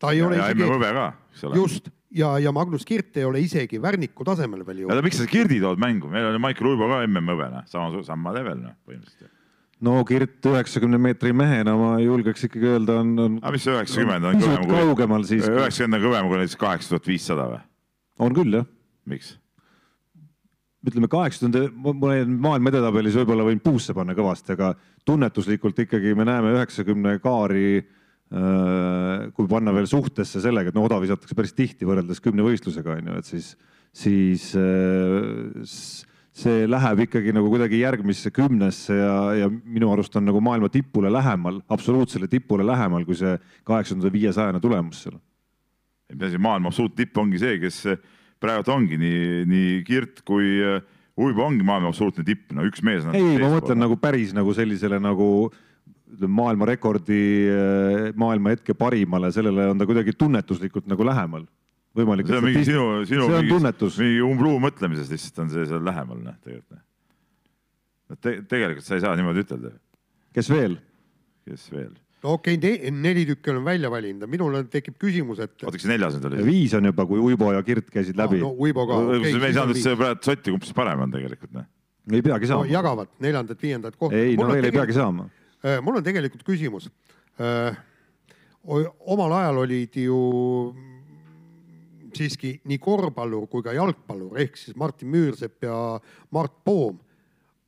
ta 0.02 0.16
ei 0.16 0.24
ja, 0.24 0.28
ole 0.28 0.42
ja 0.42 0.50
isegi. 0.50 0.72
Võbe 0.74 0.92
ka, 0.98 1.06
eks 1.36 1.46
ole. 1.46 1.62
just 1.62 1.94
ja, 2.16 2.36
ja 2.42 2.52
Magnus 2.56 2.86
Kirt 2.90 3.22
ei 3.22 3.30
ole 3.30 3.46
isegi 3.46 3.82
Värniku 3.82 4.26
tasemel 4.26 4.66
veel 4.66 4.86
jõudnud. 4.86 5.06
miks 5.06 5.22
sa 5.22 5.30
Kirdi 5.30 5.62
tood 5.62 5.82
mängu, 5.82 6.10
meil 6.10 6.32
oli 6.34 6.42
Maicel 6.42 6.74
Uibo 6.74 6.90
ka 6.90 7.04
MM-hõbe, 7.06 7.54
noh, 7.54 7.70
sama, 7.70 8.06
sama 8.08 8.34
level, 8.34 8.66
noh, 8.66 8.78
põhimõtteliselt 8.88 9.34
no 9.86 10.02
Kirt 10.08 10.46
üheksakümne 10.50 11.00
meetri 11.02 11.34
mehena 11.36 11.76
ma 11.80 11.96
julgeks 12.02 12.48
ikkagi 12.48 12.70
öelda, 12.74 13.00
on, 13.04 13.16
on. 13.22 13.40
aga 13.42 13.56
mis 13.56 13.66
see 13.66 13.76
üheksakümmend 13.76 14.30
on 14.30 14.44
kõvem 14.44 14.62
kui? 14.66 14.76
kaugemal 14.76 15.26
siis. 15.28 15.48
üheksakümmend 15.50 16.00
on 16.00 16.06
kõvem 16.10 16.30
kui 16.30 16.42
näiteks 16.42 16.62
kaheksa 16.62 16.94
tuhat 16.94 17.10
viissada 17.10 17.50
või? 17.54 17.66
on 18.26 18.38
küll 18.38 18.60
jah. 18.60 18.70
miks? 19.10 19.36
ütleme 20.86 21.10
kaheksakümnenda, 21.10 21.72
ma 21.74 21.94
olen 22.12 22.34
maailma 22.42 22.72
edetabelis 22.74 23.18
võib-olla 23.18 23.46
võin 23.48 23.62
puusse 23.64 23.96
panna 23.98 24.14
kõvasti, 24.18 24.54
aga 24.54 24.74
tunnetuslikult 25.08 25.80
ikkagi 25.86 26.14
me 26.18 26.28
näeme 26.30 26.52
üheksakümne 26.54 27.16
kaari 27.24 27.70
äh, 27.80 29.32
kui 29.34 29.50
panna 29.50 29.74
veel 29.74 29.90
suhtesse 29.90 30.44
sellega, 30.44 30.70
et 30.70 30.78
no 30.78 30.86
oda 30.86 31.00
visatakse 31.02 31.38
päris 31.38 31.56
tihti 31.58 31.90
võrreldes 31.90 32.22
kümnevõistlusega 32.26 33.00
on 33.00 33.10
ju, 33.10 33.22
et 33.22 33.32
siis, 33.32 33.56
siis 33.98 34.52
äh, 34.62 36.14
see 36.36 36.66
läheb 36.68 37.06
ikkagi 37.06 37.32
nagu 37.36 37.48
kuidagi 37.52 37.80
järgmisse 37.80 38.32
kümnesse 38.36 38.98
ja, 38.98 39.16
ja 39.40 39.48
minu 39.48 39.92
arust 39.94 40.16
on 40.20 40.26
nagu 40.28 40.42
maailma 40.44 40.68
tipule 40.72 41.12
lähemal, 41.14 41.62
absoluutsele 41.72 42.28
tipule 42.32 42.66
lähemal, 42.68 43.06
kui 43.08 43.16
see 43.16 43.38
kaheksakümnenda 43.68 44.12
viiesajane 44.12 44.60
tulemus 44.64 45.06
seal. 45.06 45.16
asi, 46.12 46.38
maailma 46.38 46.74
absoluuttipp 46.74 47.18
ongi 47.24 47.40
see, 47.40 47.60
kes 47.64 47.80
praegu 48.44 48.74
ongi 48.76 49.00
nii, 49.00 49.46
nii 49.48 49.80
Kirt 49.88 50.26
kui 50.28 50.60
äh, 50.60 50.82
Uibo 51.16 51.46
ongi 51.48 51.64
maailma 51.64 51.94
absoluutne 51.94 52.26
tipp, 52.28 52.52
no 52.52 52.66
üks 52.68 52.84
mees. 52.84 53.08
ei, 53.16 53.38
ma 53.40 53.54
mõtlen 53.56 53.80
nagu 53.80 53.96
päris 53.96 54.36
nagu 54.36 54.52
sellisele 54.54 55.00
nagu 55.00 55.30
maailmarekordi, 56.20 57.22
äh, 57.48 58.10
maailma 58.20 58.58
hetke 58.58 58.76
parimale, 58.76 59.32
sellele 59.32 59.72
on 59.72 59.80
ta 59.80 59.88
kuidagi 59.88 60.18
tunnetuslikult 60.20 60.92
nagu 60.92 61.08
lähemal 61.08 61.48
võimalik. 61.96 62.30
see 62.30 62.40
on 62.40 62.46
mingi 62.46 62.64
sinu, 62.68 62.86
sinu 63.10 63.28
mingi, 63.32 63.60
mingi 63.60 64.24
umbluu 64.26 64.58
mõtlemisest 64.64 65.14
lihtsalt 65.14 65.44
on 65.46 65.54
see 65.54 65.68
seal 65.70 65.86
lähemal, 65.86 66.22
noh, 66.24 66.40
tegelikult. 66.44 66.82
Te, 68.22 68.40
tegelikult 68.46 68.86
sa 68.86 68.98
ei 68.98 69.06
saa 69.06 69.16
niimoodi 69.18 69.46
ütelda. 69.46 69.72
kes 70.36 70.50
veel? 70.52 70.76
kes 71.48 71.70
veel? 71.74 71.94
no 72.26 72.36
okei 72.38 72.58
okay,, 72.58 72.92
neli 72.94 73.26
tükki 73.30 73.54
olen 73.54 73.66
välja 73.66 73.92
valinud, 73.94 74.30
minul 74.30 74.60
tekib 74.72 74.98
küsimus, 75.02 75.42
et. 75.46 75.56
oota, 75.64 75.78
kas 75.78 75.88
neljas 75.90 76.18
nüüd 76.18 76.30
oli? 76.32 76.46
viis 76.50 76.76
on 76.78 76.90
juba, 76.92 77.08
kui 77.10 77.22
Uibo 77.22 77.52
ja 77.56 77.64
Kirt 77.66 77.90
käisid 77.94 78.20
läbi 78.20 78.42
no,. 78.42 78.52
no 78.52 78.66
Uibo 78.66 78.86
ka 78.90 79.00
okay,. 79.08 79.34
me 79.40 79.50
ei 79.50 79.58
saanud 79.58 79.76
üldse 79.76 79.96
praegu 80.00 80.30
sotti, 80.30 80.54
kumb 80.54 80.68
siis 80.68 80.78
parem 80.78 81.06
on 81.06 81.16
tegelikult, 81.16 81.54
noh. 81.56 81.68
ei 82.12 82.26
peagi 82.26 82.52
saama 82.52 82.68
no,. 82.68 82.74
jagavad 82.74 83.12
neljandat-viiendat 83.26 83.98
kohta. 83.98 84.22
ei, 84.22 84.38
no 84.40 84.50
veel 84.52 84.70
ei 84.70 84.76
peagi 84.76 84.98
saama. 84.98 85.30
Äh, 85.66 85.80
mul 85.82 85.98
on 85.98 86.06
tegelikult 86.06 86.46
küsimus. 86.46 86.92
Äh, 87.42 87.78
omal 88.66 89.34
ajal 89.40 89.64
olid 89.64 89.98
ju 89.98 90.20
siiski 92.16 92.60
nii 92.66 92.80
korvpallur 92.82 93.48
kui 93.52 93.64
ka 93.66 93.74
jalgpallur 93.76 94.40
ehk 94.42 94.58
siis 94.60 94.78
Martin 94.80 95.12
Müürsepp 95.14 95.66
ja 95.68 95.78
Mart 96.32 96.64
Poom 96.64 97.00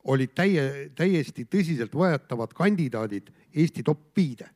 olid 0.08 0.32
täie, 0.36 0.90
täiesti 0.96 1.48
tõsiseltvõetavad 1.52 2.54
kandidaadid 2.56 3.32
Eesti 3.58 3.84
top 3.84 4.12
viide 4.16 4.48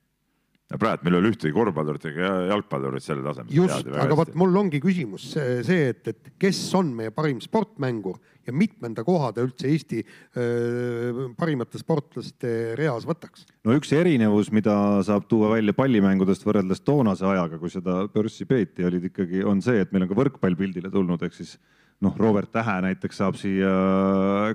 praegu 0.79 1.07
meil 1.07 1.17
ei 1.17 1.21
ole 1.21 1.31
ühtegi 1.33 1.53
korvpallurit 1.55 2.05
ega 2.11 2.31
jalgpallurit 2.51 3.03
selle 3.03 3.23
tasemel. 3.25 3.53
just, 3.55 3.87
aga 4.03 4.17
vot 4.17 4.33
mul 4.39 4.59
ongi 4.63 4.81
küsimus 4.83 5.31
see, 5.33 5.57
see, 5.67 5.89
et, 5.91 6.11
et 6.13 6.31
kes 6.41 6.59
on 6.79 6.93
meie 6.95 7.13
parim 7.15 7.41
sportmängur 7.43 8.19
ja 8.47 8.53
mitmenda 8.55 9.03
koha 9.05 9.31
ta 9.35 9.43
üldse 9.45 9.69
Eesti 9.69 10.01
öö, 10.01 11.27
parimate 11.37 11.81
sportlaste 11.81 12.73
reas 12.79 13.05
võtaks? 13.09 13.45
no 13.67 13.75
üks 13.77 13.91
erinevus, 13.97 14.51
mida 14.55 14.75
saab 15.07 15.27
tuua 15.31 15.53
välja 15.55 15.75
pallimängudest 15.77 16.45
võrreldes 16.47 16.83
toonase 16.85 17.27
ajaga, 17.27 17.59
kui 17.61 17.73
seda 17.73 18.01
börssi 18.13 18.47
peeti, 18.49 18.85
olid 18.87 19.11
ikkagi, 19.11 19.45
on 19.47 19.61
see, 19.65 19.83
et 19.83 19.93
meil 19.93 20.07
on 20.07 20.11
ka 20.11 20.19
võrkpall 20.23 20.57
pildile 20.59 20.91
tulnud, 20.93 21.21
ehk 21.27 21.37
siis 21.37 21.57
noh, 22.01 22.17
Robert 22.17 22.51
Tähe 22.53 22.79
näiteks 22.87 23.21
saab 23.21 23.37
siia 23.39 23.71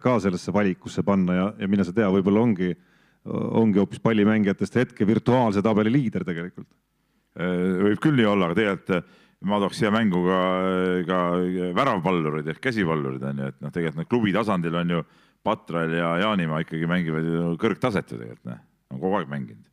ka 0.02 0.18
sellesse 0.22 0.54
valikusse 0.54 1.04
panna 1.06 1.36
ja, 1.38 1.48
ja 1.60 1.70
mine 1.70 1.86
sa 1.86 1.94
tea, 1.94 2.08
võib-olla 2.12 2.42
ongi 2.42 2.74
ongi 3.26 3.80
hoopis 3.82 4.02
pallimängijatest 4.04 4.80
hetke 4.82 5.06
virtuaalse 5.08 5.62
tabeli 5.64 5.92
liider 5.92 6.24
tegelikult. 6.26 6.68
Äh, 7.36 7.54
võib 7.90 8.02
küll 8.02 8.18
nii 8.20 8.28
olla, 8.30 8.50
aga 8.50 8.58
tegelikult 8.58 9.14
ma 9.46 9.58
tooks 9.60 9.80
siia 9.80 9.92
mängu 9.92 10.22
ka, 10.24 10.40
ka 11.06 11.20
väravpallurid 11.76 12.48
ehk 12.54 12.60
käsipallurid 12.64 13.24
on 13.28 13.42
ju, 13.42 13.50
et 13.52 13.58
noh, 13.60 13.72
tegelikult 13.72 14.00
noh, 14.00 14.08
klubi 14.08 14.34
tasandil 14.36 14.78
on 14.80 14.94
ju 14.96 15.02
Patral 15.46 15.92
ja 15.94 16.08
Jaanimaa 16.24 16.62
ikkagi 16.64 16.88
mängivad 16.90 17.26
ju 17.28 17.52
kõrgtaset 17.60 18.08
ju 18.10 18.18
tegelikult 18.18 18.48
noh, 18.48 18.62
on 18.94 19.02
kogu 19.02 19.20
aeg 19.20 19.28
mänginud. 19.30 19.66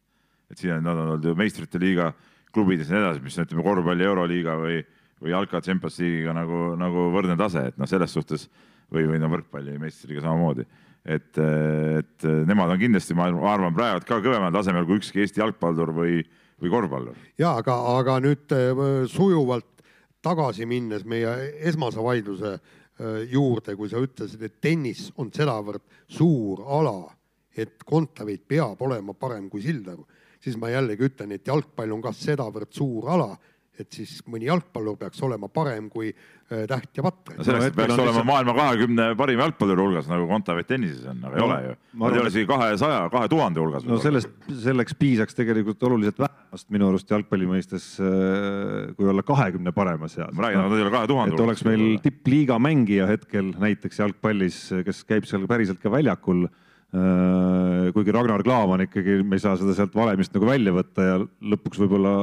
et 0.51 0.59
siin 0.59 0.75
on, 0.75 0.83
nad 0.85 0.99
on 0.99 1.13
olnud 1.13 1.29
ju 1.29 1.35
meistrite 1.39 1.79
liiga 1.81 2.11
klubides 2.53 2.91
ja 2.91 2.97
nii 2.97 3.05
edasi, 3.05 3.23
mis 3.23 3.39
on 3.39 3.47
ütleme 3.47 3.65
korvpalli 3.65 4.05
euroliiga 4.05 4.57
või, 4.59 4.83
või 5.23 5.33
jalka 5.33 5.63
Champions 5.65 5.97
League'iga 6.01 6.35
nagu, 6.37 6.61
nagu 6.77 7.07
võrdne 7.15 7.37
tase, 7.39 7.69
et 7.71 7.79
noh, 7.81 7.89
selles 7.89 8.13
suhtes 8.13 8.49
või, 8.91 9.07
või 9.07 9.21
no 9.23 9.31
võrkpalli 9.31 9.79
meistriga 9.81 10.21
samamoodi 10.21 10.67
et, 11.03 11.37
et 11.37 12.25
nemad 12.47 12.71
on 12.71 12.79
kindlasti, 12.79 13.15
ma 13.17 13.27
arvan, 13.27 13.75
praegu 13.75 14.05
ka 14.07 14.21
kõvemal 14.23 14.53
tasemel 14.55 14.87
kui 14.87 15.01
ükski 15.01 15.23
Eesti 15.23 15.43
jalgpallur 15.43 15.91
või, 15.95 16.21
või 16.61 16.71
korvpallur. 16.71 17.17
ja 17.39 17.57
aga, 17.59 17.75
aga 17.97 18.19
nüüd 18.23 18.55
äh, 18.55 18.83
sujuvalt 19.11 19.83
tagasi 20.23 20.67
minnes 20.69 21.03
meie 21.03 21.33
esmase 21.67 22.03
vaidluse 22.03 22.55
äh, 22.55 23.23
juurde, 23.31 23.75
kui 23.75 23.91
sa 23.91 24.01
ütlesid, 24.03 24.41
et 24.47 24.61
tennis 24.63 25.09
on 25.19 25.31
sedavõrd 25.33 25.83
suur 26.07 26.63
ala, 26.79 27.11
et 27.53 27.83
Kontaveit 27.85 28.47
peab 28.47 28.81
olema 28.81 29.13
parem 29.13 29.49
kui 29.51 29.61
Sildaru, 29.61 30.07
siis 30.41 30.55
ma 30.59 30.71
jällegi 30.71 31.09
ütlen, 31.09 31.35
et 31.35 31.47
jalgpall 31.47 31.91
on 31.93 32.01
ka 32.03 32.13
sedavõrd 32.15 32.71
suur 32.73 33.11
ala 33.11 33.33
et 33.81 33.89
siis 33.95 34.19
mõni 34.29 34.45
jalgpallur 34.45 34.97
peaks 35.01 35.21
olema 35.25 35.47
parem 35.49 35.87
kui 35.89 36.11
äh, 36.11 36.65
Täht 36.69 36.99
ja 36.99 37.03
Patrik 37.05 37.39
no. 37.39 37.45
selleks 37.47 37.71
no, 37.71 37.75
peaks 37.79 37.93
olema 37.95 38.09
lihtsalt... 38.11 38.27
maailma 38.29 38.53
kahekümne 38.57 39.07
parima 39.17 39.47
jalgpalluri 39.47 39.81
hulgas, 39.81 40.09
nagu 40.11 40.27
Kontaveit 40.29 40.69
tennises 40.69 41.07
on, 41.09 41.23
aga 41.25 41.33
no, 41.33 41.39
ei 41.39 41.45
ole 41.47 41.57
ju. 41.63 41.75
Nad 42.03 42.17
ei 42.17 42.21
ole 42.21 42.33
isegi 42.33 42.49
kahesaja, 42.51 42.99
kahe 43.13 43.31
tuhande 43.31 43.63
hulgas. 43.63 43.87
no 43.89 43.97
sellest, 44.03 44.29
selleks 44.61 44.97
piisaks 44.99 45.39
tegelikult 45.39 45.81
oluliselt 45.89 46.21
vähemast 46.21 46.69
minu 46.75 46.91
arust 46.91 47.13
jalgpalli 47.15 47.49
mõistes, 47.49 47.89
äh, 47.97 48.93
kui 48.97 49.09
olla 49.09 49.25
kahekümne 49.25 49.73
parema 49.73 50.11
seas. 50.11 50.29
ma 50.37 50.47
räägin, 50.47 50.61
nad 50.67 50.77
ei 50.77 50.85
ole 50.85 50.93
kahe 50.93 51.09
tuhande 51.09 51.37
hulgas. 51.37 51.47
oleks 51.49 51.67
meil 51.71 51.85
tippliiga 52.05 52.59
mängija 52.61 53.09
hetkel 53.09 53.55
näiteks 53.57 54.03
jalgpallis, 54.05 54.67
kes 54.85 55.01
käib 55.09 55.25
seal 55.29 55.49
päriselt 55.49 55.81
ka 55.81 55.89
väljakul 55.93 56.45
äh, 56.45 57.89
kuigi 57.95 58.13
Ragnar 58.13 58.45
Klavan 58.45 58.85
ikkagi, 58.85 59.23
me 59.25 59.41
ei 59.41 59.47
saa 59.49 59.57
seda 59.57 59.73
sealt 59.73 59.97
valemist 59.97 60.37
nagu 60.37 60.53
välja 60.53 60.77
võtta 60.77 61.09
ja 61.09 61.23
lõpuks 61.23 61.81
võib-olla 61.81 62.13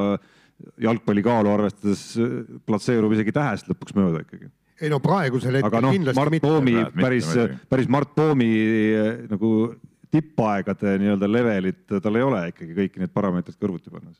jalgpalli 0.80 1.22
kaalu 1.24 1.52
arvestades 1.52 2.02
platseerub 2.66 3.12
isegi 3.16 3.34
tähest 3.34 3.70
lõpuks 3.70 3.96
mööda 3.98 4.24
ikkagi. 4.24 4.50
ei 4.80 4.90
no 4.92 5.00
praegusel 5.04 5.60
hetkel 5.60 5.70
aga 5.70 5.84
noh, 5.86 6.16
Mart 6.16 6.40
Poomi 6.42 6.76
päris, 6.96 7.30
päris 7.70 7.88
Mart 7.92 8.14
Poomi 8.16 8.50
eh, 8.56 9.12
nagu 9.30 9.52
tippaegade 10.10 10.96
nii-öelda 10.98 11.30
levelit 11.30 12.00
tal 12.02 12.18
ei 12.18 12.26
ole 12.26 12.42
ikkagi 12.50 12.76
kõiki 12.76 13.02
neid 13.02 13.14
parameetreid 13.14 13.60
kõrvuti 13.60 13.92
pannes. 13.92 14.18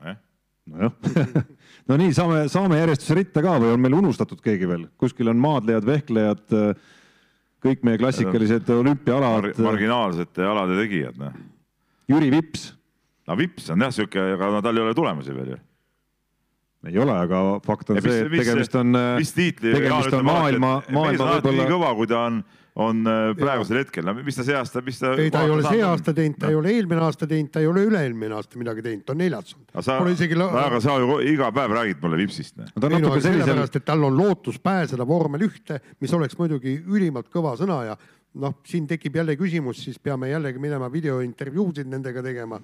nojah 0.00 0.90
no 1.88 1.96
nii, 2.00 2.12
saame, 2.16 2.44
saame 2.48 2.78
järjestuse 2.80 3.18
ritta 3.18 3.42
ka 3.44 3.58
või 3.60 3.74
on 3.74 3.82
meil 3.84 3.96
unustatud 3.98 4.40
keegi 4.44 4.68
veel, 4.68 4.86
kuskil 5.00 5.28
on 5.28 5.40
maadlejad, 5.40 5.84
vehklejad, 5.84 6.54
kõik 7.64 7.84
meie 7.84 8.00
klassikalised 8.00 8.70
olümpiaalad 8.72 9.50
Mar. 9.50 9.66
marginaalsete 9.68 10.46
alade 10.48 10.78
tegijad, 10.80 11.20
noh. 11.20 11.36
Jüri 12.08 12.30
Vips 12.32 12.70
no 13.28 13.38
Vips 13.38 13.70
on 13.74 13.84
jah 13.86 13.94
sihuke, 13.94 14.26
aga 14.36 14.50
no 14.56 14.64
tal 14.64 14.80
ei 14.80 14.86
ole 14.88 14.96
tulemusi 14.96 15.36
veel 15.36 15.54
ju. 15.54 15.60
ei 16.90 16.98
ole, 17.00 17.14
aga 17.16 17.44
fakt 17.64 17.92
on 17.92 18.00
ja 18.00 18.04
see, 18.04 18.26
et 18.26 18.34
tegemist 18.34 18.74
on, 18.76 18.98
tiitli, 19.22 19.72
tegemist 19.72 20.18
on 20.18 20.26
maailma, 20.28 20.74
maailma 20.92 21.30
võib-olla. 21.38 21.62
nii 21.62 21.70
kõva, 21.70 21.92
kui 21.96 22.10
ta 22.10 22.18
on, 22.28 22.42
on 22.84 23.00
äh, 23.08 23.28
praegusel 23.38 23.78
ja. 23.78 23.84
hetkel, 23.86 24.04
no 24.04 24.12
mis 24.18 24.36
ta 24.36 24.44
see 24.44 24.56
aasta, 24.58 24.82
mis 24.84 25.00
ta. 25.00 25.14
ei, 25.16 25.30
ta 25.32 25.46
ei 25.46 25.54
ole 25.54 25.64
see 25.64 25.80
aasta 25.86 26.12
teinud, 26.16 26.36
ta 26.42 26.50
ei 26.52 26.58
ole 26.58 26.74
eelmine 26.74 27.06
aasta 27.06 27.28
teinud, 27.30 27.52
ta 27.54 27.62
ei 27.64 27.70
ole 27.70 27.86
üle-eelmine 27.88 28.36
aasta 28.36 28.60
midagi 28.60 28.84
teinud, 28.84 29.06
ta 29.08 29.14
on 29.14 29.22
neljas. 29.22 29.54
Isegi... 30.12 30.36
aga 30.44 30.82
sa 30.84 30.98
ju 31.00 31.16
iga 31.30 31.48
päev 31.56 31.76
räägid 31.78 32.04
mulle 32.04 32.20
Vipsist. 32.20 32.58
No, 32.60 32.90
ei 32.90 33.00
no 33.00 33.14
sellepärast, 33.16 33.80
et 33.80 33.86
tal 33.88 34.04
on 34.04 34.18
lootus 34.20 34.60
pääseda 34.60 35.08
vormel 35.08 35.46
ühte, 35.48 35.80
mis 36.04 36.12
oleks 36.12 36.36
muidugi 36.36 36.76
ülimalt 36.84 37.32
kõva 37.32 37.56
sõna 37.56 37.80
ja 37.88 37.96
noh, 38.44 38.58
siin 38.66 38.84
tekib 38.90 39.16
jälle 39.22 39.38
küsimus, 39.40 39.80
siis 39.86 39.96
peame 40.02 40.28
jällegi 40.28 40.60
minema 40.60 40.90
videointervjuusid 40.92 41.88
nendega 41.88 42.22
tegema 42.26 42.60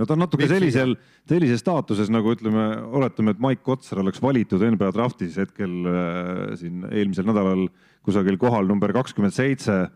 no 0.00 0.08
ta 0.08 0.16
on 0.16 0.22
natuke 0.24 0.46
Miks 0.46 0.54
sellisel, 0.54 0.94
sellises 1.28 1.62
staatuses 1.62 2.10
nagu 2.12 2.32
ütleme, 2.32 2.66
oletame, 2.96 3.34
et 3.34 3.42
Mike 3.42 3.64
Kotsar 3.66 4.00
oleks 4.02 4.22
valitud 4.24 4.62
NBA 4.64 4.92
draftis 4.96 5.36
hetkel 5.40 5.74
äh, 5.90 6.44
siin 6.60 6.86
eelmisel 6.88 7.28
nädalal 7.28 7.66
kusagil 8.06 8.38
kohal 8.40 8.68
number 8.70 8.94
kakskümmend 8.96 9.36
seitse 9.36 9.76
äh, 9.84 9.90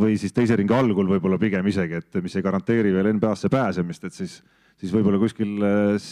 või 0.00 0.18
siis 0.20 0.36
teise 0.36 0.58
ringi 0.60 0.76
algul 0.76 1.08
võib-olla 1.14 1.40
pigem 1.40 1.66
isegi, 1.72 2.02
et 2.02 2.20
mis 2.24 2.36
ei 2.36 2.44
garanteeri 2.44 2.92
veel 2.94 3.14
NBA-sse 3.16 3.50
pääsemist, 3.52 4.04
et 4.10 4.18
siis, 4.18 4.40
siis 4.78 4.92
võib-olla 4.94 5.20
kuskil 5.22 5.56
äh, 5.64 6.10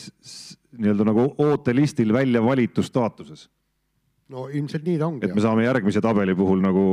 nii-öelda 0.80 1.10
nagu 1.12 1.28
ootelistil 1.44 2.16
välja 2.16 2.42
valitud 2.44 2.86
staatuses 2.86 3.46
no 4.34 4.46
ilmselt 4.50 4.86
nii 4.86 4.98
ta 4.98 5.08
ongi. 5.08 5.28
et 5.28 5.34
me 5.36 5.42
saame 5.42 5.66
järgmise 5.66 6.02
tabeli 6.02 6.34
puhul 6.38 6.62
nagu 6.64 6.84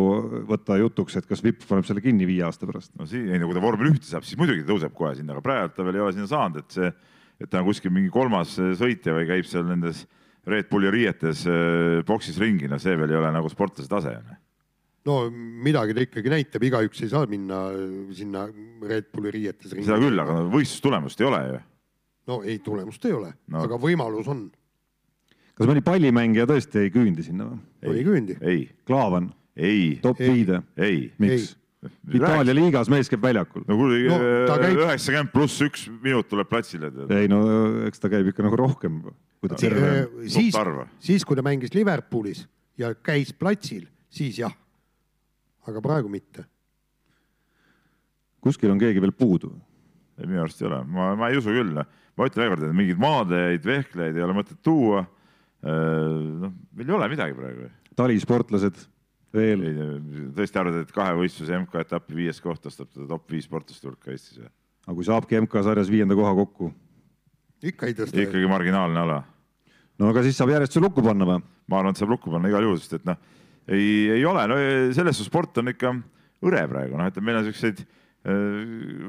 võtta 0.50 0.78
jutuks, 0.82 1.18
et 1.18 1.30
kas 1.30 1.42
Vipp 1.46 1.66
paneb 1.70 1.88
selle 1.88 2.04
kinni 2.04 2.28
viie 2.30 2.46
aasta 2.46 2.70
pärast. 2.70 2.94
no 3.00 3.08
siin, 3.10 3.32
ei 3.32 3.42
no 3.42 3.50
kui 3.50 3.58
ta 3.58 3.64
vormel 3.64 3.94
ühte 3.94 4.06
saab, 4.06 4.28
siis 4.28 4.40
muidugi 4.40 4.66
tõuseb 4.68 4.94
kohe 4.98 5.16
sinna, 5.18 5.34
aga 5.34 5.46
praegu 5.46 5.74
ta 5.74 5.88
veel 5.88 5.98
ei 5.98 6.06
ole 6.06 6.16
sinna 6.16 6.30
saanud, 6.30 6.62
et 6.62 6.78
see, 6.78 6.92
et 7.42 7.50
ta 7.50 7.64
on 7.64 7.68
kuskil 7.70 7.94
mingi 7.96 8.14
kolmas 8.14 8.54
sõitja 8.80 9.18
või 9.18 9.28
käib 9.32 9.50
seal 9.50 9.66
nendes 9.70 10.06
Red 10.50 10.68
Bulli 10.70 10.92
riietes 10.92 11.46
äh, 11.48 12.02
boksis 12.06 12.38
ringi, 12.42 12.68
no 12.70 12.78
see 12.82 12.98
veel 13.00 13.14
ei 13.16 13.22
ole 13.22 13.34
nagu 13.34 13.50
sportlase 13.50 13.90
tase. 13.90 14.18
no 15.08 15.20
midagi 15.34 15.98
ta 15.98 16.06
ikkagi 16.06 16.38
näitab, 16.38 16.70
igaüks 16.70 17.02
ei 17.02 17.12
saa 17.12 17.26
minna 17.32 17.66
sinna 18.14 18.46
Red 18.86 19.10
Bulli 19.14 19.34
riietes 19.34 19.74
ringi. 19.74 19.90
seda 19.90 20.02
küll, 20.04 20.22
aga 20.22 20.44
võistlustulemust 20.54 21.24
ei 21.24 21.32
ole 21.32 21.46
ju. 21.48 21.64
no 22.30 22.44
ei, 22.46 22.60
tulemust 22.62 23.10
ei 23.10 23.18
ole 23.18 23.34
no., 23.50 23.66
aga 23.66 23.82
võimalus 23.82 24.30
on 24.30 24.52
kas 25.58 25.70
mõni 25.70 25.84
pallimängija 25.86 26.48
tõesti 26.50 26.86
ei 26.86 26.94
küündi 26.94 27.26
sinna 27.26 27.50
või? 27.50 27.98
ei 27.98 28.06
küündi. 28.08 28.38
Klaavan? 28.88 29.32
ei. 29.56 30.00
top 30.04 30.22
viide? 30.22 30.64
miks? 31.22 31.54
Itaalia 32.16 32.54
liigas 32.56 32.88
mees 32.92 33.10
käib 33.12 33.26
väljakul. 33.26 33.66
no 33.68 33.76
kuule 33.76 33.98
no,, 34.08 34.18
üheksakümmend 34.56 35.30
käib... 35.30 35.34
pluss 35.34 35.64
üks 35.66 35.86
minut 36.04 36.30
tuleb 36.32 36.48
platsile. 36.50 36.92
ei 37.18 37.30
no 37.32 37.42
eks 37.90 38.00
ta 38.00 38.12
käib 38.12 38.30
ikka 38.32 38.46
nagu 38.46 38.60
rohkem. 38.60 39.02
siis, 40.32 40.56
siis 41.04 41.28
kui 41.28 41.40
ta 41.40 41.44
mängis 41.46 41.76
Liverpoolis 41.76 42.46
ja 42.80 42.94
käis 42.96 43.34
platsil, 43.36 43.86
siis 44.10 44.40
jah. 44.40 44.56
aga 45.68 45.84
praegu 45.84 46.12
mitte. 46.12 46.48
kuskil 48.44 48.72
on 48.72 48.80
keegi 48.80 49.04
veel 49.04 49.16
puudu? 49.16 49.52
ei, 50.18 50.28
minu 50.28 50.46
arust 50.46 50.64
ei 50.64 50.70
ole, 50.70 50.84
ma, 50.88 51.14
ma 51.20 51.30
ei 51.34 51.42
usu 51.42 51.52
küll. 51.52 51.76
ma 51.76 52.30
ütlen 52.30 52.46
veel 52.46 52.56
kord, 52.56 52.64
et 52.70 52.80
mingeid 52.80 53.04
maadlejaid, 53.04 53.68
vehklejaid 53.68 54.22
ei 54.22 54.26
ole 54.26 54.40
mõtet 54.40 54.64
tuua 54.64 55.04
noh, 55.64 56.52
meil 56.76 56.90
ei 56.90 56.96
ole 56.98 57.08
midagi 57.12 57.36
praegu. 57.38 57.70
talisportlased 57.96 58.80
veel? 59.34 59.64
tõesti 60.36 60.60
arvad, 60.60 60.82
et 60.84 60.94
kahe 60.94 61.16
võistluse 61.18 61.60
MK-etapi 61.64 62.18
viies 62.18 62.42
koht 62.44 62.64
tõstab 62.66 62.90
teda 62.92 63.08
top 63.14 63.32
viis 63.32 63.48
sportlaste 63.48 63.88
hulka 63.88 64.12
Eestis 64.14 64.42
või? 64.42 64.50
aga 64.84 64.98
kui 64.98 65.08
saabki 65.08 65.40
MK-sarjas 65.44 65.92
viienda 65.92 66.18
koha 66.20 66.34
kokku? 66.44 66.74
ikka 67.64 67.88
ei 67.88 67.98
tõsta. 67.98 68.26
ikkagi 68.26 68.50
marginaalne 68.52 69.06
ala. 69.06 69.22
no 70.00 70.12
aga 70.12 70.26
siis 70.26 70.38
saab 70.40 70.54
järjestuse 70.54 70.84
lukku 70.84 71.06
panna 71.06 71.30
või? 71.30 71.40
ma 71.72 71.80
arvan, 71.80 71.96
et 71.96 72.04
saab 72.04 72.12
lukku 72.12 72.34
panna 72.34 72.52
igal 72.52 72.68
juhul, 72.68 72.82
sest 72.84 73.00
et 73.00 73.08
noh, 73.08 73.20
ei, 73.72 73.88
ei 74.20 74.28
ole, 74.28 74.46
no 74.52 74.60
selles 74.92 75.16
suhtes 75.16 75.32
sport 75.32 75.64
on 75.64 75.72
ikka 75.72 75.96
hõre 76.44 76.68
praegu, 76.68 77.00
noh, 77.00 77.08
et 77.08 77.24
meil 77.24 77.40
on 77.40 77.48
siukseid 77.48 77.80
äh, 77.80 78.36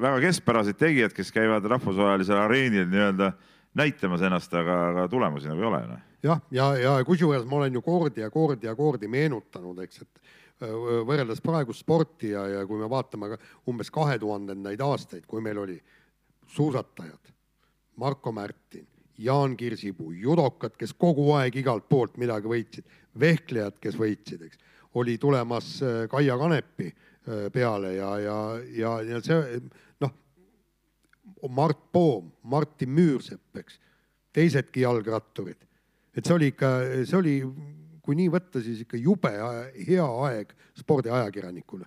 väga 0.07 0.23
keskpäraseid 0.29 0.79
tegijad, 0.79 1.17
kes 1.17 1.35
käivad 1.35 1.67
rahvusvahelisel 1.75 2.39
areenil 2.47 2.87
nii-öelda 2.87 3.35
näitamas 3.75 4.23
ennast, 4.23 4.55
aga, 4.55 4.81
aga 4.93 5.09
tulemusi 5.11 5.51
nagu 5.51 5.67
ei 5.67 5.73
ole 5.73 5.87
noh 5.91 6.11
jah, 6.25 6.41
ja, 6.51 6.71
ja, 6.79 6.97
ja 6.99 7.05
kusjuures 7.05 7.45
ma 7.49 7.61
olen 7.61 7.77
ju 7.77 7.83
kordi 7.85 8.25
ja 8.25 8.31
kordi 8.33 8.67
ja 8.67 8.75
kordi 8.77 9.09
meenutanud, 9.11 9.79
eks, 9.85 10.03
et 10.05 10.65
võrreldes 11.05 11.43
praegust 11.45 11.83
sporti 11.85 12.31
ja, 12.33 12.47
ja 12.49 12.65
kui 12.67 12.81
me 12.81 12.89
vaatame 12.91 13.35
ka 13.35 13.39
umbes 13.71 13.91
kahe 13.93 14.17
tuhandendaid 14.23 14.81
aastaid, 14.81 15.27
kui 15.29 15.43
meil 15.45 15.61
oli 15.61 15.77
suusatajad, 16.55 17.33
Marko 18.01 18.33
Märtin, 18.33 18.87
Jaan 19.19 19.57
Kirsipuu, 19.57 20.13
judokad, 20.19 20.75
kes 20.79 20.95
kogu 20.99 21.29
aeg 21.37 21.57
igalt 21.61 21.89
poolt 21.89 22.17
midagi 22.19 22.51
võitsid, 22.51 22.87
vehklejad, 23.21 23.77
kes 23.83 23.99
võitsid, 23.99 24.47
eks, 24.47 24.59
oli 24.99 25.19
tulemas 25.19 25.77
Kaia 26.11 26.39
Kanepi 26.39 26.91
peale 27.53 27.95
ja, 27.97 28.11
ja, 28.23 28.39
ja, 28.79 28.97
ja 29.03 29.21
see 29.25 29.61
noh, 30.03 30.17
Mart 31.51 31.91
Poom, 31.93 32.33
Martin 32.51 32.91
Müürsepp, 32.95 33.61
eks, 33.61 33.79
teisedki 34.35 34.83
jalgratturid 34.83 35.63
et 36.17 36.25
see 36.25 36.35
oli 36.35 36.51
ikka, 36.53 36.71
see 37.05 37.19
oli, 37.19 37.35
kui 38.05 38.17
nii 38.19 38.31
võtta, 38.33 38.63
siis 38.63 38.85
ikka 38.85 39.01
jube 39.01 39.31
hea 39.75 40.07
aeg 40.29 40.55
spordiajakirjanikule. 40.79 41.87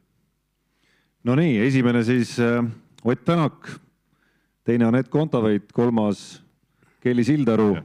Nonii, 1.27 1.57
esimene 1.65 2.03
siis 2.07 2.37
äh, 2.39 2.61
Ott 3.03 3.23
Tänak, 3.27 3.67
teine 4.67 4.87
Anett 4.87 5.09
Kontaveit, 5.11 5.71
kolmas 5.75 6.41
Kelly 7.03 7.23
Sildaru 7.23 7.73
ja, 7.75 7.83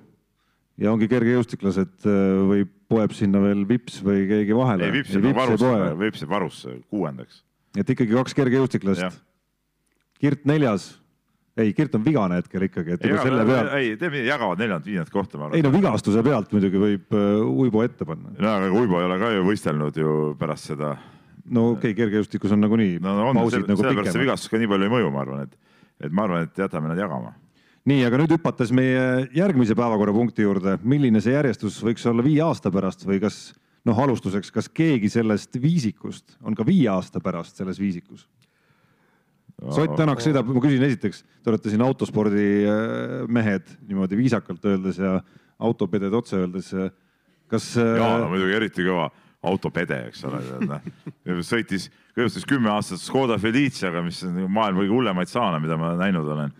ja 0.84 0.92
ongi 0.94 1.08
kergejõustiklased 1.10 2.06
äh, 2.06 2.22
või 2.48 2.66
poeb 2.92 3.14
sinna 3.16 3.42
veel 3.42 3.64
Vips 3.68 4.00
või 4.04 4.26
keegi 4.30 4.56
vahele? 4.56 4.88
ei, 4.88 4.96
Vips 5.00 5.14
jääb 5.16 5.28
varusse, 5.36 5.74
Vips 6.00 6.24
jääb 6.24 6.34
varusse 6.34 6.76
kuuendaks. 6.92 7.42
et 7.78 7.90
ikkagi 7.90 8.14
kaks 8.18 8.34
kergejõustiklast. 8.38 9.22
Kirt 10.22 10.44
neljas, 10.46 11.01
ei, 11.56 11.72
Kirt 11.76 11.94
on 11.98 12.04
vigane 12.04 12.38
hetkel 12.40 12.66
ikkagi, 12.66 12.96
et 12.96 13.04
juba 13.06 13.24
selle 13.26 13.44
pealt, 13.48 13.72
ei, 13.76 13.94
teeme 14.00 14.22
jagavad 14.24 14.60
neljandat, 14.62 14.88
viiendat 14.88 15.12
kohta, 15.12 15.38
ma 15.38 15.48
ei 15.48 15.60
arvan. 15.60 15.66
no 15.68 15.72
vigastuse 15.74 16.24
pealt 16.24 16.54
muidugi 16.56 16.80
võib 16.80 17.16
äh, 17.18 17.42
Uibo 17.64 17.82
ette 17.84 18.08
panna. 18.08 18.32
no 18.38 18.54
aga 18.56 18.70
Uibo 18.72 19.00
ei 19.00 19.08
ole 19.08 19.18
ka 19.20 19.32
ju 19.34 19.44
võistelnud 19.48 20.00
ju 20.00 20.16
pärast 20.40 20.72
seda. 20.72 20.94
no 21.44 21.72
okei 21.74 21.92
okay,, 21.92 21.98
kergejõustikus 22.00 22.56
on 22.56 22.64
nagunii 22.64 22.98
no 23.04 23.16
on, 23.28 23.40
pausid 23.42 23.68
nagu 23.68 23.84
sellepärast 23.84 24.16
see 24.16 24.24
vigastus 24.24 24.52
ka 24.52 24.60
nii 24.62 24.72
palju 24.72 24.88
ei 24.88 24.94
mõju, 24.96 25.14
ma 25.14 25.24
arvan, 25.26 25.46
et, 25.48 25.80
et 26.08 26.12
ma 26.12 26.26
arvan, 26.28 26.48
et 26.48 26.62
jätame 26.64 26.92
nad 26.92 27.00
jagama. 27.04 27.34
nii, 27.92 28.04
aga 28.08 28.22
nüüd 28.22 28.36
hüpates 28.38 28.72
meie 28.76 29.28
järgmise 29.36 29.76
päevakorrapunkti 29.76 30.46
juurde, 30.46 30.78
milline 30.84 31.20
see 31.24 31.36
järjestus 31.36 31.82
võiks 31.84 32.06
olla 32.08 32.24
viie 32.24 32.40
aasta 32.46 32.72
pärast 32.72 33.04
või 33.04 33.20
kas 33.20 33.50
noh, 33.88 33.98
alustuseks, 34.06 34.52
kas 34.54 34.70
keegi 34.72 35.10
sellest 35.12 35.60
viisikust 35.60 36.38
on 36.46 36.56
ka 36.56 36.64
viie 36.66 36.88
aasta 36.92 37.20
pärast 37.20 37.60
selles 37.60 37.80
viisikus? 37.82 38.24
Sott 39.62 39.94
Tänak 39.98 40.22
sõidab, 40.24 40.48
ma 40.50 40.62
küsin 40.64 40.82
esiteks, 40.86 41.22
te 41.44 41.52
olete 41.52 41.70
siin 41.70 41.82
autospordi 41.84 42.46
äh, 42.66 43.16
mehed 43.30 43.68
niimoodi 43.86 44.18
viisakalt 44.18 44.64
öeldes 44.66 44.98
ja 44.98 45.18
autopedede 45.62 46.16
otse 46.18 46.40
öeldes. 46.40 46.72
kas 47.52 47.76
äh, 47.76 47.96
Jaan 48.00 48.24
on 48.26 48.32
muidugi 48.32 48.56
eriti 48.56 48.86
kõva 48.86 49.10
autopede, 49.42 49.98
eks 50.08 50.22
ole, 50.28 50.40
sõitis, 51.42 51.88
kõigepealt 52.14 52.34
sõitis 52.34 52.48
kümme 52.48 52.70
aastat 52.72 53.02
Škoda 53.02 53.38
Feliciaga, 53.42 54.02
mis 54.06 54.22
on 54.26 54.38
maailma 54.46 54.82
kõige 54.82 54.94
hullemaid 54.94 55.30
saane, 55.30 55.58
mida 55.62 55.78
ma 55.78 55.94
näinud 55.98 56.28
olen. 56.34 56.52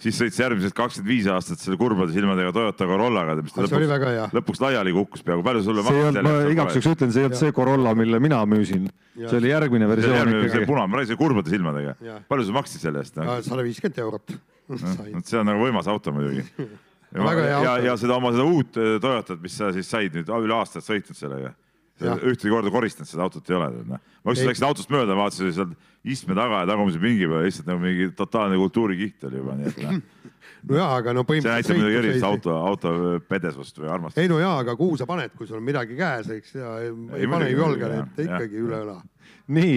Siis 0.00 0.18
sõitis 0.20 0.40
järgmised 0.40 0.74
kakskümmend 0.76 1.10
viis 1.10 1.28
aastat 1.30 1.62
selle 1.62 1.78
kurbade 1.80 2.14
silmadega 2.14 2.52
Toyota 2.56 2.88
Corollaga, 2.88 3.36
mis 3.40 3.54
ta 3.54 3.64
lõpuks, 3.66 3.88
väga 3.90 4.12
hea. 4.14 4.28
lõpuks 4.36 4.62
laiali 4.64 4.94
kukkus 4.96 5.24
peaaegu. 5.26 5.44
palju 5.46 5.64
sulle 5.66 5.84
olnud, 5.84 6.20
ma 6.26 6.36
igaks 6.52 6.78
juhuks 6.78 6.90
ütlen, 6.94 7.14
see 7.14 7.24
ei 7.24 7.30
olnud 7.30 7.40
see 7.40 7.56
Corolla, 7.56 7.94
mille 7.98 8.20
mina 8.22 8.40
müüsin, 8.48 8.86
see 9.16 9.40
oli 9.40 9.52
järgmine 9.52 9.88
see 9.88 9.94
versioon 9.94 10.16
järgmine, 10.18 10.44
see 10.44 10.52
ikkagi. 10.54 10.70
punane, 10.70 10.92
ma 10.92 11.02
rääkisin 11.02 11.20
kurbade 11.20 11.52
silmadega 11.52 11.96
palju 12.30 12.48
sa 12.48 12.56
maksid 12.60 12.86
selle 12.86 13.04
eest? 13.04 13.20
sada 13.48 13.66
viiskümmend 13.66 14.04
eurot 14.06 14.36
sain. 14.78 15.14
vot 15.14 15.26
see 15.26 15.40
on 15.40 15.50
nagu 15.50 15.64
võimas 15.64 15.88
auto 15.90 16.14
muidugi. 16.14 16.44
ja, 17.14 17.48
ja, 17.50 17.74
ja 17.90 17.96
seda 18.00 18.16
oma 18.16 18.32
seda 18.34 18.46
uut 18.46 18.78
äh, 18.78 18.94
Toyotat, 19.02 19.40
mis 19.42 19.56
sa 19.58 19.72
siis 19.74 19.90
said 19.90 20.14
nüüd 20.16 20.30
üle 20.30 20.56
aasta 20.56 20.82
sõitnud 20.84 21.18
sellega. 21.18 21.52
Ühtegi 22.00 22.52
korda 22.52 22.72
koristanud 22.72 23.08
seda 23.10 23.26
autot 23.26 23.50
ei 23.50 23.56
ole. 23.56 23.70
ma 23.84 23.98
ükskord 24.00 24.44
Ei. 24.44 24.50
läksin 24.50 24.66
autost 24.68 24.92
mööda, 24.92 25.16
vaatasin 25.18 25.52
seal 25.56 25.74
istme 26.04 26.36
taga 26.36 26.62
ja 26.62 26.68
tagumise 26.70 27.00
pingi 27.00 27.28
peal 27.28 27.44
lihtsalt 27.44 27.68
nagu 27.68 27.82
mingi 27.82 28.08
totaalne 28.16 28.56
kultuurikiht 28.60 29.24
oli 29.28 29.40
juba, 29.40 29.56
nii 29.58 29.68
et 29.68 29.80
noh, 29.84 29.96
no 30.70 30.78
jaa, 30.78 30.90
aga 30.96 31.14
no 31.16 31.24
see 31.24 31.40
näitab 31.44 31.50
põhimõtteliselt 31.50 31.76
muidugi 31.76 31.98
erilist 32.00 32.26
auto, 32.28 32.56
auto 32.56 32.92
pedesust 33.28 33.80
või 33.80 33.90
armastust. 33.92 34.22
ei 34.22 34.30
no 34.32 34.40
jaa, 34.40 34.54
aga 34.64 34.76
kuhu 34.80 34.96
sa 35.00 35.08
paned, 35.10 35.34
kui 35.36 35.48
sul 35.48 35.60
on 35.60 35.66
midagi 35.66 35.98
käes, 35.98 36.30
eks 36.38 36.56
ja 36.56 36.74
ei, 36.84 36.92
ei 37.20 37.30
pane 37.30 37.50
ju 37.52 37.60
jalga, 37.60 37.92
et 38.00 38.22
ikkagi 38.24 38.64
üle 38.64 38.80
õla. 38.86 38.96
nii, 39.60 39.76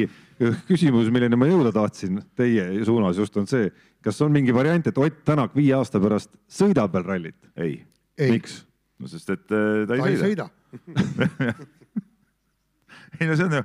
küsimus, 0.69 1.11
milleni 1.13 1.39
ma 1.39 1.49
jõuda 1.51 1.75
tahtsin 1.75 2.23
teie 2.39 2.67
suunas 2.87 3.19
just 3.19 3.35
on 3.39 3.49
see, 3.51 3.67
kas 4.03 4.19
on 4.23 4.31
mingi 4.35 4.55
variant, 4.55 4.87
et 4.87 5.03
Ott 5.03 5.23
Tänak 5.27 5.55
viie 5.59 5.75
aasta 5.75 5.99
pärast 6.03 6.31
sõidab 6.47 6.95
veel 6.95 7.07
rallit? 7.09 7.39
ei, 7.55 7.81
ei, 8.15 8.37
miks? 8.37 8.61
no 8.99 9.11
sest 9.11 9.35
et 9.35 9.47
äh, 9.51 9.83
ta 9.83 9.97
ta 9.97 10.07
ei 10.07 10.15
ei 10.15 10.21
sõida. 10.23 10.51
ei 13.19 13.27
no 13.29 13.35
see 13.37 13.47
on 13.49 13.57
ju 13.59 13.63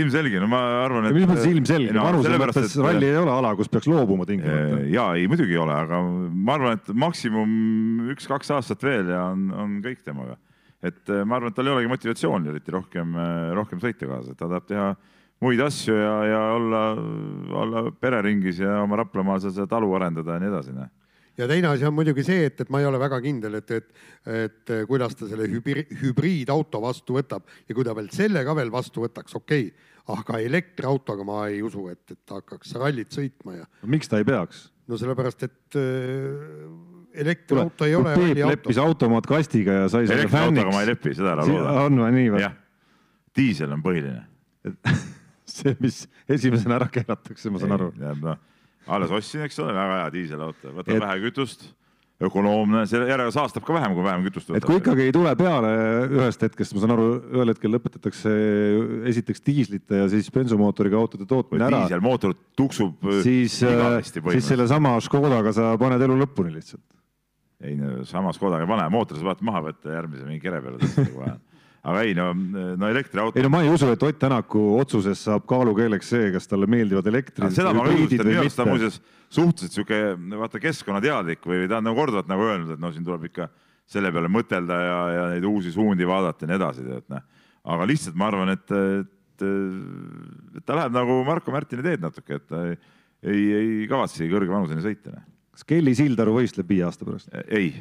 ilmselge, 0.00 0.38
no 0.42 0.46
ma 0.50 0.60
arvan, 0.84 1.08
et. 1.08 1.16
mis 1.16 1.26
mõttes 1.26 1.48
ilmselge, 1.50 1.94
no 1.96 2.04
vanuse 2.06 2.34
mõttes 2.38 2.68
et- 2.68 2.84
ralli 2.84 3.08
ei 3.10 3.16
ole 3.18 3.32
ala, 3.34 3.54
kus 3.58 3.70
peaks 3.72 3.88
loobuma 3.90 4.26
tingimata. 4.28 4.84
ja 4.86 5.08
ei, 5.18 5.26
muidugi 5.30 5.56
ei 5.56 5.62
ole, 5.62 5.74
aga 5.74 5.98
ma 6.30 6.54
arvan, 6.58 6.78
et 6.78 6.92
maksimum 6.94 8.12
üks-kaks 8.14 8.52
aastat 8.54 8.86
veel 8.86 9.10
ja 9.10 9.24
on, 9.32 9.48
on 9.50 9.78
kõik 9.84 10.04
temaga. 10.06 10.36
et 10.80 11.10
eh, 11.10 11.24
ma 11.24 11.40
arvan, 11.40 11.50
et 11.50 11.58
tal 11.58 11.66
ei 11.66 11.74
olegi 11.74 11.90
motivatsiooni 11.90 12.52
eriti 12.54 12.76
rohkem, 12.76 13.18
rohkem 13.58 13.82
sõita 13.82 14.06
kaasa, 14.08 14.32
et 14.32 14.38
ta 14.38 14.46
tahab 14.46 14.68
teha 14.70 14.86
muid 15.40 15.60
asju 15.64 15.96
ja, 15.96 16.14
ja 16.28 16.40
olla, 16.54 16.82
olla 17.62 17.84
pereringis 18.00 18.60
ja 18.62 18.82
oma 18.84 18.98
Raplamaal 19.00 19.40
seal 19.42 19.54
seda 19.56 19.68
talu 19.70 19.90
arendada 19.96 20.36
ja 20.36 20.42
nii 20.42 20.50
edasi. 20.52 20.74
noh. 20.76 20.88
Ja 21.40 21.48
teine 21.50 21.70
asi 21.72 21.86
on 21.88 21.94
muidugi 21.96 22.24
see, 22.26 22.48
et, 22.50 22.60
et 22.64 22.72
ma 22.72 22.82
ei 22.82 22.88
ole 22.88 23.00
väga 23.00 23.20
kindel, 23.24 23.58
et, 23.60 23.70
et, 23.76 23.92
et 24.44 24.74
kuidas 24.88 25.16
ta 25.18 25.28
selle 25.30 25.48
hübri- 25.50 25.86
hübriidauto 26.02 26.82
vastu 26.82 27.16
võtab 27.18 27.48
ja 27.68 27.76
kui 27.76 27.86
ta 27.86 27.96
veel 27.96 28.10
selle 28.14 28.44
ka 28.46 28.56
veel 28.58 28.72
vastu 28.72 29.06
võtaks, 29.06 29.36
okei 29.40 29.70
okay., 29.70 29.88
aga 30.10 30.40
elektriautoga 30.42 31.24
ma 31.26 31.44
ei 31.50 31.60
usu, 31.62 31.86
et, 31.92 32.02
et 32.10 32.18
ta 32.26 32.40
hakkaks 32.40 32.74
rallit 32.80 33.12
sõitma 33.14 33.60
ja 33.60 33.68
miks 33.90 34.10
ta 34.10 34.20
ei 34.20 34.26
peaks? 34.26 34.68
no 34.90 34.98
sellepärast, 34.98 35.44
et 35.46 35.78
äh, 35.78 36.64
elektriauto 37.24 37.86
ei 37.86 37.94
ole 37.94 38.14
Peep 38.18 38.42
leppis. 38.48 38.78
automaatkastiga 38.78 39.84
ja 39.84 39.88
sai 39.92 40.08
selle 40.08 40.26
elektriautoga 40.26 40.66
ma 40.72 40.82
ei 40.82 40.90
fänniks. 40.90 40.90
lepi, 40.90 41.14
seda 41.18 41.34
ära 41.36 41.46
looda. 41.46 41.76
on 41.86 42.02
või 42.04 42.12
nii 42.16 42.34
või 42.34 42.50
diisel 43.36 43.74
on 43.76 43.82
põhiline. 43.84 44.24
see, 45.56 45.76
mis 45.80 46.02
esimesena 46.28 46.78
ära 46.80 46.88
keelatakse, 46.92 47.52
ma 47.52 47.62
saan 47.62 47.76
aru. 47.76 47.90
noh, 47.98 48.40
alles 48.88 49.10
ostsin, 49.10 49.44
eks 49.44 49.58
ole, 49.60 49.74
väga 49.76 50.00
hea 50.00 50.08
diiselauto, 50.14 50.72
võtab 50.78 50.96
Et- 50.96 51.02
vähe 51.04 51.20
kütust, 51.26 51.66
ökonoomne, 52.20 52.82
selle 52.88 53.06
järele 53.08 53.32
saastab 53.32 53.64
ka 53.64 53.72
vähem, 53.72 53.94
kui 53.96 54.04
vähem 54.04 54.24
kütust 54.26 54.50
et 54.52 54.64
kui 54.68 54.76
ikkagi 54.76 55.06
ei 55.08 55.12
tule 55.14 55.30
peale 55.40 55.70
ühest 56.10 56.42
hetkest, 56.44 56.74
ma 56.76 56.82
saan 56.82 56.92
aru, 56.92 57.06
ühel 57.32 57.52
hetkel 57.54 57.72
lõpetatakse 57.72 58.32
esiteks 59.08 59.40
diislite 59.46 60.02
ja 60.02 60.08
siis 60.12 60.28
bensumootoriga 60.34 61.00
autode 61.00 61.24
tootmine 61.28 61.64
ära, 61.64 61.84
diiselmootor 61.86 62.36
tuksub 62.60 63.08
äh, 63.08 63.22
siis, 63.24 63.56
igavesti 63.64 64.20
siis 64.36 64.50
sellesama 64.52 64.98
Škodaga 65.00 65.54
sa 65.56 65.72
paned 65.80 66.04
elu 66.04 66.18
lõpuni 66.20 66.52
lihtsalt. 66.58 66.84
ei 67.64 67.76
no 67.76 68.04
samas 68.08 68.36
kodaga 68.40 68.64
ei 68.64 68.68
pane, 68.68 68.88
mootor 68.92 69.16
sa 69.20 69.30
vaata 69.30 69.44
maha 69.48 69.64
võtta 69.70 69.96
järgmise 69.96 70.28
mingi 70.28 70.44
kere 70.44 70.60
peale 70.64 70.80
tõsta, 70.80 71.08
vaja. 71.16 71.38
Aga 71.80 72.02
ei 72.04 72.12
no, 72.16 72.28
no 72.34 72.90
elektriauto 72.92 73.38
ei 73.40 73.46
no 73.46 73.52
ma 73.52 73.62
ei 73.64 73.70
usu, 73.72 73.88
et 73.94 74.02
Ott 74.04 74.18
Tänaku 74.20 74.60
otsuses 74.80 75.22
saab 75.24 75.46
kaalukeeleks 75.48 76.12
see, 76.12 76.28
kas 76.34 76.48
talle 76.50 76.68
meeldivad 76.70 77.06
elektrid 77.08 77.46
Aga 77.46 77.56
seda 77.56 77.72
ma 77.76 77.86
ka 77.86 77.94
õigustan, 77.94 78.26
või 78.26 78.34
minu 78.34 78.44
arust 78.44 78.60
ta 78.60 78.68
muuseas 78.68 79.00
suhteliselt 79.30 79.76
sihuke 79.78 80.00
vaata 80.42 80.60
keskkonnateadlik 80.60 81.46
või 81.48 81.64
ta 81.70 81.78
on 81.78 81.88
nagu 81.88 81.98
korduvalt 82.00 82.30
nagu 82.30 82.46
öelnud, 82.48 82.74
et 82.74 82.82
noh, 82.82 82.92
siin 82.94 83.06
tuleb 83.06 83.28
ikka 83.30 83.48
selle 83.90 84.12
peale 84.14 84.30
mõtelda 84.30 84.80
ja, 84.84 84.98
ja 85.14 85.22
neid 85.34 85.46
uusi 85.48 85.72
suundi 85.74 86.06
vaadata 86.06 86.44
ja 86.44 86.50
nii 86.50 86.58
edasi, 86.58 86.86
tead 86.86 87.06
noh. 87.10 87.24
aga 87.74 87.88
lihtsalt 87.90 88.18
ma 88.18 88.28
arvan, 88.30 88.52
et, 88.54 88.74
et, 89.00 89.46
et 90.60 90.66
ta 90.66 90.78
läheb 90.78 90.94
nagu 90.94 91.20
Marko 91.26 91.54
Märtini 91.54 91.86
teed 91.86 92.04
natuke, 92.04 92.38
et 92.38 92.46
ta 92.50 92.62
ei, 92.68 92.76
ei, 93.24 93.46
ei 93.60 93.88
kavatsegi 93.90 94.30
kõrge 94.32 94.52
vanuseni 94.52 94.84
sõita. 94.84 95.16
kas 95.56 95.66
Kelly 95.66 95.96
Sildaru 95.98 96.36
võistleb 96.38 96.70
viie 96.70 96.86
aasta 96.86 97.08
pärast? 97.08 97.32
ei, 97.48 97.72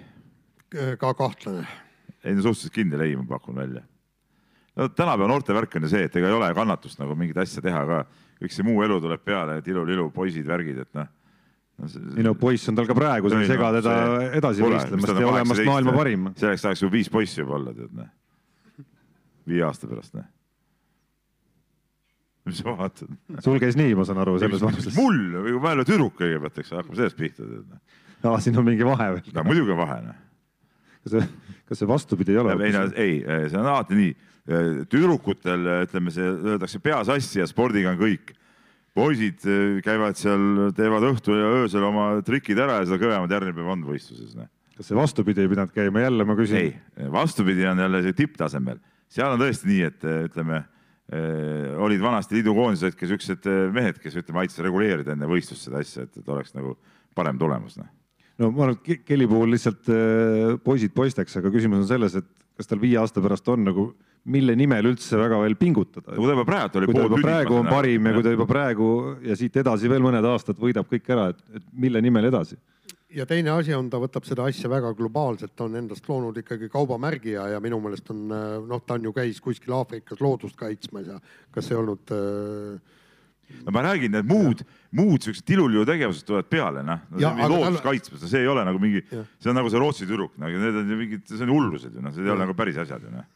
ka 0.72 1.14
kahtlane. 1.18 1.68
Ei 2.24 2.36
no 2.36 2.43
suhteliselt 2.43 2.76
kindel 2.76 3.05
ei, 3.05 3.15
ma 3.20 3.26
pakun 3.30 3.61
välja. 3.61 3.84
no 4.76 4.89
tänapäeva 4.89 5.30
noorte 5.32 5.55
värk 5.55 5.78
on 5.80 5.88
ju 5.88 5.93
see, 5.93 6.07
et 6.09 6.15
ega 6.15 6.28
ei 6.28 6.39
ole 6.39 6.49
kannatust 6.57 6.99
nagu 7.01 7.15
mingit 7.20 7.38
asja 7.41 7.63
teha 7.63 7.86
ka, 7.88 8.01
kõik 8.41 8.55
see 8.55 8.67
muu 8.67 8.84
elu 8.86 8.99
tuleb 9.03 9.24
peale, 9.26 9.61
tilu-lilu, 9.65 10.09
poisid, 10.15 10.47
värgid, 10.47 10.84
et 10.86 10.93
noh 10.99 11.07
no,. 11.80 11.89
ei 12.17 12.26
no 12.26 12.34
poiss 12.39 12.70
on 12.70 12.80
tal 12.80 12.88
ka 12.89 12.95
praegu, 12.97 13.32
see 13.32 13.45
ei 13.45 13.51
sega 13.51 13.72
teda 13.80 13.93
edasi 14.39 14.65
võistlemast 14.65 15.22
ja 15.22 15.30
olemast 15.32 15.63
maailma 15.67 15.95
parim. 15.95 16.28
selleks 16.39 16.67
ajaks 16.67 16.84
ju 16.84 16.91
viis 16.93 17.11
poissi 17.11 17.41
juba 17.41 17.57
olla, 17.59 17.74
tead 17.76 17.95
noh. 17.95 18.11
viie 19.49 19.65
aasta 19.67 19.89
pärast 19.89 20.15
noh. 20.17 20.28
mis 22.49 22.61
sa 22.61 22.76
vaatad? 22.76 23.11
sul 23.45 23.59
käis 23.63 23.78
nii, 23.80 23.95
ma 23.97 24.07
saan 24.07 24.24
aru, 24.26 24.38
selles 24.43 24.63
vanuses. 24.65 24.95
mul, 24.97 25.20
kui 25.39 25.59
palju 25.67 25.88
tüdruk 25.91 26.17
kõigepealt, 26.20 26.63
eks 26.63 26.74
hakkame 26.78 26.99
sellest 26.99 27.20
pihta, 27.20 27.45
tead 27.45 27.67
noh. 27.67 28.01
aa, 28.26 28.41
siin 28.43 28.59
on 28.59 28.67
mingi 28.67 28.88
vahe 28.88 29.13
veel. 29.15 29.38
no 29.38 29.47
muidugi 29.47 29.76
on 29.76 29.82
vahe 29.84 30.01
noh. 30.09 30.26
Kas 31.04 31.16
see, 31.16 31.54
kas 31.70 31.82
see 31.82 31.89
vastupidi 31.89 32.36
ei 32.36 32.41
ole? 32.41 32.58
ei 32.66 32.76
no 32.76 32.84
ei, 32.93 33.16
see 33.50 33.60
on 33.60 33.70
alati 33.70 33.97
nii. 33.97 34.12
tüdrukutel 34.89 35.68
ütleme, 35.86 36.14
see 36.14 36.26
öeldakse 36.26 36.82
pea 36.84 37.02
sassi 37.08 37.41
ja 37.41 37.47
spordiga 37.50 37.93
on 37.93 38.00
kõik. 38.00 38.34
poisid 38.97 39.45
eh, 39.47 39.78
käivad 39.86 40.18
seal, 40.20 40.72
teevad 40.76 41.06
õhtul 41.12 41.38
ja 41.38 41.52
öösel 41.62 41.86
oma 41.86 42.10
trikid 42.26 42.58
ära 42.60 42.80
ja 42.82 42.88
seda 42.89 42.97
kõvemad 43.00 43.32
järgmine 43.32 43.56
päev 43.56 43.70
on 43.76 43.86
võistluses. 43.88 44.34
kas 44.76 44.89
see 44.89 44.97
vastupidi 44.97 45.45
ei 45.45 45.52
pidanud 45.52 45.76
käima, 45.76 46.02
jälle 46.04 46.26
ma 46.26 46.36
küsin 46.39 46.60
ei, 46.64 46.74
vastupidi 47.14 47.68
on 47.70 47.80
jälle 47.86 48.02
see 48.04 48.18
tipptasemel, 48.18 48.82
seal 49.08 49.36
on 49.36 49.43
tõesti 49.43 49.70
nii, 49.70 49.86
et 49.88 50.10
ütleme 50.32 50.64
eh, 51.14 51.78
olid 51.78 52.02
vanasti 52.02 52.39
liidukoondised 52.39 52.97
ikka 52.97 53.14
siuksed 53.14 53.47
eh, 53.47 53.62
mehed, 53.76 54.02
kes 54.02 54.18
ütleme 54.20 54.43
aitasid 54.43 54.66
reguleerida 54.66 55.16
enne 55.16 55.30
võistlust 55.30 55.70
seda 55.70 55.86
asja, 55.86 56.10
et, 56.10 56.20
et 56.20 56.36
oleks 56.36 56.58
nagu 56.58 56.76
parem 57.16 57.39
tulemus 57.39 57.78
noh. 57.80 57.88
No 58.40 58.52
ma 58.52 58.68
arvan, 58.68 58.78
et 58.80 59.06
Kelly 59.08 59.28
puhul 59.30 59.54
lihtsalt 59.56 59.90
äh, 59.94 60.54
poisid 60.64 60.94
poisteks, 60.96 61.38
aga 61.40 61.52
küsimus 61.54 61.84
on 61.84 61.90
selles, 61.90 62.16
et 62.20 62.30
kas 62.60 62.68
tal 62.68 62.82
viie 62.82 62.98
aasta 63.00 63.24
pärast 63.24 63.48
on 63.52 63.64
nagu, 63.68 63.86
mille 64.30 64.56
nimel 64.60 64.90
üldse 64.90 65.20
väga 65.20 65.38
veel 65.46 65.56
pingutada. 65.60 66.16
kui 66.16 66.28
ta 66.28 66.36
juba 66.36 66.48
praegu 66.48 66.82
oli 66.82 66.90
kui 66.90 66.98
ta 66.98 67.06
juba 67.08 67.22
praegu 67.24 67.56
on 67.56 67.70
parim 67.70 68.10
ja 68.10 68.16
kui 68.18 68.26
ta 68.26 68.34
juba 68.34 68.50
praegu 68.50 68.90
ja 69.24 69.38
siit 69.40 69.56
edasi 69.62 69.92
veel 69.92 70.04
mõned 70.04 70.28
aastad 70.28 70.60
võidab 70.60 70.90
kõik 70.90 71.08
ära, 71.16 71.30
et, 71.32 71.40
et 71.56 71.72
mille 71.72 72.02
nimel 72.04 72.28
edasi? 72.32 72.60
ja 73.16 73.26
teine 73.26 73.56
asi 73.56 73.74
on, 73.74 73.88
ta 73.90 73.98
võtab 74.02 74.28
seda 74.28 74.46
asja 74.46 74.70
väga 74.70 74.92
globaalselt, 74.98 75.56
ta 75.58 75.66
on 75.66 75.80
endast 75.80 76.06
loonud 76.10 76.36
ikkagi 76.44 76.70
kaubamärgi 76.70 77.34
ja, 77.38 77.48
ja 77.56 77.64
minu 77.64 77.80
meelest 77.82 78.12
on 78.14 78.28
noh, 78.30 78.84
ta 78.86 79.00
on 79.00 79.08
ju 79.08 79.16
käis 79.16 79.40
kuskil 79.42 79.74
Aafrikas 79.80 80.22
loodust 80.22 80.60
kaitsmas 80.60 81.08
ja 81.10 81.18
kas 81.56 81.72
ei 81.72 81.80
olnud 81.80 82.14
äh, 82.14 83.00
no 83.66 83.74
ma 83.76 83.84
räägin, 83.86 84.14
need 84.14 84.30
muud, 84.30 84.64
muud 84.95 85.26
siuksed 85.26 85.45
tilulilu 85.47 85.86
tegevused 85.88 86.28
tulevad 86.28 86.50
peale, 86.52 86.84
noh. 86.86 87.04
Loodust 87.50 87.84
kaitsmas, 87.86 88.24
see 88.30 88.43
ei 88.43 88.50
ole 88.52 88.64
nagu 88.68 88.82
mingi 88.82 89.04
see 89.10 89.52
on 89.52 89.60
nagu 89.60 89.72
see 89.72 89.82
Rootsi 89.82 90.08
tüdruk, 90.08 90.36
nagu 90.41 90.62
need 90.62 90.80
on 90.82 90.95
mingid, 91.00 91.28
see 91.30 91.45
on 91.45 91.54
hullused 91.54 91.93
ju 91.95 92.06
noh, 92.06 92.16
see 92.16 92.26
ei 92.26 92.34
ole 92.34 92.45
nagu 92.45 92.56
päris 92.58 92.80
asjad 92.82 93.06
ju 93.06 93.14
noh. 93.14 93.30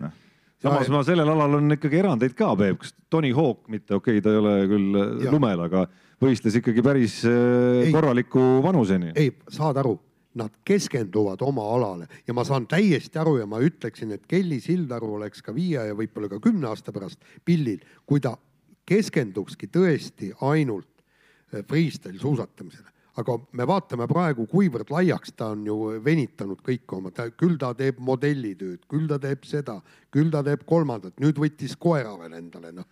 jah. 0.00 0.16
samas 0.62 0.90
ma 0.92 1.02
sellel 1.06 1.30
alal 1.34 1.58
on 1.60 1.76
ikkagi 1.76 2.00
erandeid 2.02 2.34
ka, 2.38 2.54
Peep, 2.58 2.80
kas 2.82 2.96
Tony 3.12 3.32
Hawk 3.36 3.70
mitte, 3.72 3.96
okei 3.98 4.18
okay,, 4.18 4.24
ta 4.24 4.34
ei 4.34 4.42
ole 4.42 4.56
küll 4.70 5.00
ja. 5.24 5.32
lumel, 5.34 5.66
aga 5.68 5.86
võistles 6.22 6.58
ikkagi 6.60 6.84
päris 6.84 7.20
äh, 7.28 7.86
ei, 7.86 7.94
korraliku 7.94 8.42
vanuseni. 8.64 9.12
ei, 9.18 9.32
saad 9.52 9.80
aru, 9.82 9.96
nad 10.36 10.52
keskenduvad 10.68 11.40
oma 11.46 11.64
alale 11.74 12.08
ja 12.26 12.34
ma 12.36 12.44
saan 12.44 12.66
täiesti 12.68 13.20
aru 13.20 13.38
ja 13.40 13.46
ma 13.48 13.60
ütleksin, 13.64 14.12
et 14.16 14.26
Kelly 14.28 14.60
Sildaru 14.60 15.14
oleks 15.16 15.44
ka 15.44 15.54
viie 15.56 15.86
ja 15.90 15.96
võib-olla 15.96 16.28
ka 16.32 16.40
kümne 16.44 16.68
aasta 16.68 16.92
pärast 16.92 17.22
pillil, 17.44 17.80
kui 18.04 18.20
ta 18.20 18.36
keskendukski 18.86 19.70
tõesti 19.72 20.32
ainult 20.46 20.90
äh, 21.52 21.64
freestyle 21.66 22.20
suusatamisele 22.22 22.94
aga 23.16 23.36
me 23.56 23.64
vaatame 23.68 24.04
praegu, 24.10 24.44
kuivõrd 24.50 24.90
laiaks 24.92 25.32
ta 25.36 25.50
on 25.54 25.62
ju 25.64 25.76
venitanud 26.04 26.60
kõike 26.64 26.98
oma, 26.98 27.12
küll 27.40 27.56
ta 27.60 27.72
teeb 27.76 28.00
modellitööd, 28.04 28.82
küll 28.90 29.06
ta 29.08 29.16
teeb 29.22 29.46
seda, 29.48 29.78
küll 30.12 30.28
ta 30.32 30.42
teeb 30.44 30.66
kolmandat, 30.68 31.16
nüüd 31.22 31.40
võttis 31.40 31.76
koera 31.80 32.12
veel 32.20 32.36
endale, 32.36 32.74
noh 32.76 32.88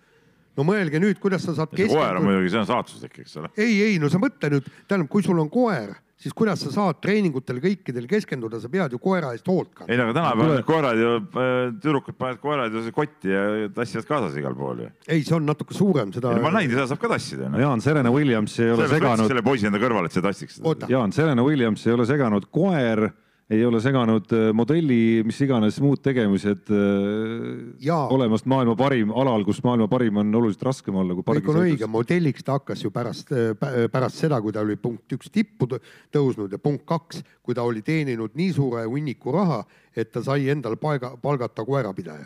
no 0.54 0.66
mõelge 0.66 1.00
nüüd, 1.02 1.18
kuidas 1.22 1.44
sa 1.46 1.54
saad 1.56 1.74
koer 1.74 2.18
on 2.18 2.24
muidugi, 2.24 2.52
see 2.52 2.62
on 2.62 2.68
saatuslik, 2.68 3.18
eks 3.24 3.36
ole. 3.40 3.50
ei, 3.58 3.74
ei 3.88 4.00
no 4.02 4.10
sa 4.12 4.20
mõtle 4.22 4.52
nüüd, 4.54 4.68
tähendab, 4.86 5.10
kui 5.12 5.24
sul 5.26 5.40
on 5.42 5.50
koer 5.52 5.96
siis 6.24 6.34
kuidas 6.36 6.62
sa 6.64 6.72
saad 6.72 7.00
treeningutel 7.04 7.58
kõikidel 7.60 8.06
keskenduda, 8.08 8.60
sa 8.62 8.70
pead 8.72 8.94
ju 8.96 9.00
koera 9.02 9.34
eest 9.36 9.48
hoolt 9.50 9.74
kandma. 9.74 9.90
ei 9.92 10.00
no 10.00 10.06
aga 10.08 10.16
tänapäeval 10.16 10.52
need 10.54 10.68
koerad 10.68 11.02
ju, 11.02 11.10
äh, 11.20 11.56
tüdrukud 11.82 12.16
panevad 12.20 12.40
koerad 12.40 12.78
ju 12.78 12.84
kotti 12.96 13.34
ja 13.34 13.42
tassivad 13.76 14.08
kaasas 14.08 14.38
igal 14.40 14.56
pool 14.56 14.84
ju. 14.86 14.88
ei, 15.08 15.20
see 15.26 15.36
on 15.36 15.44
natuke 15.48 15.76
suurem, 15.76 16.14
seda. 16.16 16.32
ma 16.40 16.54
näinud, 16.54 16.76
seda 16.78 16.86
saab 16.92 17.02
ka 17.02 17.12
tassida 17.12 17.50
no.. 17.52 17.60
Jaan 17.60 17.84
Serena 17.84 18.12
Williams 18.14 18.56
ei 18.58 18.72
ole 18.72 18.88
seganud. 18.88 19.28
selle 19.28 19.44
poisi 19.44 19.68
enda 19.68 19.82
kõrvale, 19.82 20.08
et 20.08 20.16
see 20.16 20.24
tassiks. 20.24 20.62
Jaan 20.88 21.12
Serena 21.12 21.44
Williams 21.44 21.84
ei 21.86 21.96
ole 21.96 22.08
seganud 22.08 22.48
koer 22.54 23.10
ei 23.50 23.64
ole 23.64 23.80
seganud 23.84 24.30
äh, 24.32 24.46
modelli, 24.56 25.20
mis 25.26 25.36
iganes 25.44 25.76
muud 25.84 26.00
tegemised 26.04 26.70
äh, 26.72 27.74
ja. 27.84 27.98
olemast 28.12 28.46
maailma 28.48 28.72
parim 28.78 29.12
alal, 29.12 29.44
kus 29.44 29.60
maailma 29.64 29.88
parim 29.90 30.22
on 30.22 30.30
oluliselt 30.40 30.64
raskem 30.70 30.96
olla 31.00 31.16
kui 31.18 31.26
kõik 31.28 31.50
on 31.52 31.60
õige, 31.60 31.88
modelliks 31.90 32.46
ta 32.46 32.56
hakkas 32.56 32.86
ju 32.86 32.92
pärast, 32.94 33.34
äh, 33.36 33.52
pärast 33.92 34.22
seda, 34.22 34.40
kui 34.44 34.54
ta 34.54 34.64
oli 34.64 34.78
punkt 34.80 35.12
üks 35.16 35.28
tippu 35.34 35.68
tõusnud 35.68 36.56
ja 36.56 36.60
punkt 36.62 36.86
kaks, 36.88 37.20
kui 37.44 37.56
ta 37.56 37.66
oli 37.68 37.84
teeninud 37.84 38.32
nii 38.38 38.54
suure 38.56 38.86
hunniku 38.88 39.36
raha, 39.36 39.60
et 39.92 40.12
ta 40.14 40.24
sai 40.24 40.48
endale 40.52 40.80
paiga, 40.80 41.12
palgata 41.20 41.66
koerapidaja, 41.68 42.24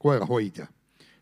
koerahoidja. 0.00 0.70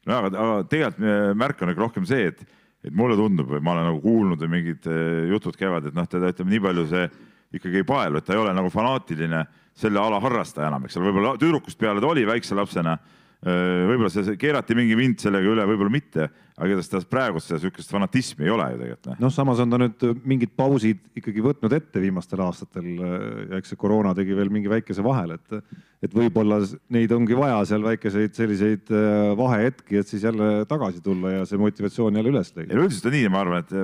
no 0.06 0.20
aga, 0.20 0.32
aga 0.38 0.64
tegelikult 0.70 1.36
märk 1.42 1.66
on 1.66 1.74
ikka 1.74 1.86
rohkem 1.88 2.06
see, 2.06 2.30
et, 2.30 2.46
et 2.86 2.94
mulle 2.94 3.18
tundub 3.18 3.50
või 3.50 3.62
ma 3.62 3.74
olen 3.74 3.90
nagu 3.90 4.00
kuulnud 4.06 4.46
või 4.46 4.54
mingid 4.54 4.86
jutud 5.34 5.58
käivad, 5.58 5.90
et 5.90 5.98
noh, 5.98 6.06
teda 6.06 6.30
ütleme 6.30 6.54
nii 6.54 6.66
palju 6.70 6.88
see 6.94 7.10
ikkagi 7.54 7.82
ei 7.82 7.88
paelu, 7.88 8.18
et 8.18 8.26
ta 8.26 8.34
ei 8.36 8.40
ole 8.40 8.54
nagu 8.56 8.70
fanaatiline 8.72 9.44
selle 9.74 10.00
ala 10.00 10.20
harrastaja 10.20 10.68
enam, 10.68 10.86
eks 10.86 10.98
ole, 10.98 11.08
võib-olla 11.08 11.34
tüdrukust 11.40 11.78
peale 11.80 12.00
ta 12.00 12.10
oli 12.12 12.26
väikse 12.28 12.56
lapsena. 12.56 12.96
Võib-olla 13.42 14.10
see 14.12 14.36
keerati 14.38 14.76
mingi 14.78 14.94
vind 14.94 15.18
sellega 15.18 15.48
üle, 15.50 15.64
võib-olla 15.66 15.90
mitte, 15.90 16.28
aga 16.54 16.68
igatahes 16.68 16.90
ta 16.92 17.00
praegust 17.10 17.50
sihukest 17.50 17.90
fanatismi 17.90 18.46
ei 18.46 18.52
ole 18.54 18.68
ju 18.70 18.80
tegelikult. 18.82 19.08
noh, 19.10 19.20
noh 19.24 19.32
samas 19.34 19.62
on 19.64 19.72
ta 19.72 19.80
nüüd 19.82 20.04
mingid 20.30 20.52
pausid 20.54 21.00
ikkagi 21.18 21.42
võtnud 21.42 21.74
ette 21.74 22.02
viimastel 22.02 22.44
aastatel 22.44 22.90
ja 23.02 23.58
eks 23.58 23.74
see 23.74 23.80
koroona 23.80 24.14
tegi 24.14 24.36
veel 24.38 24.52
mingi 24.54 24.70
väikese 24.70 25.02
vahele, 25.02 25.40
et, 25.40 25.78
et 26.06 26.14
võib-olla 26.14 26.60
neid 26.94 27.14
ongi 27.16 27.38
vaja 27.38 27.58
seal 27.72 27.82
väikeseid 27.86 28.38
selliseid 28.38 28.92
vahehetki, 29.38 29.98
et 29.98 30.12
siis 30.12 30.22
jälle 30.28 30.66
tagasi 30.70 31.02
tulla 31.02 31.38
ja 31.40 31.46
see 31.48 31.58
motivatsioon 31.58 32.20
jälle 32.20 32.36
üles 32.36 32.54
leida. 32.54 32.78
üldiselt 32.78 33.10
on 33.10 33.18
nii, 33.18 33.32
ma 33.32 33.42
arvan, 33.42 33.66
et 33.66 33.74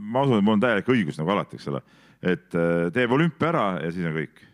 ma 0.00 0.26
usun, 0.26 0.42
et 0.42 0.44
mul 0.44 0.58
on 0.58 0.66
täielik 0.66 0.92
õigus 0.92 1.22
nagu 1.22 1.32
alati, 1.32 1.56
eks 1.56 1.72
ole 1.72 1.84
et 2.24 2.56
äh, 2.56 2.88
teeb 2.94 3.12
olümpia 3.16 3.50
ära 3.52 3.66
ja 3.84 3.92
siis 3.94 4.06
on 4.08 4.16
kõik. 4.16 4.44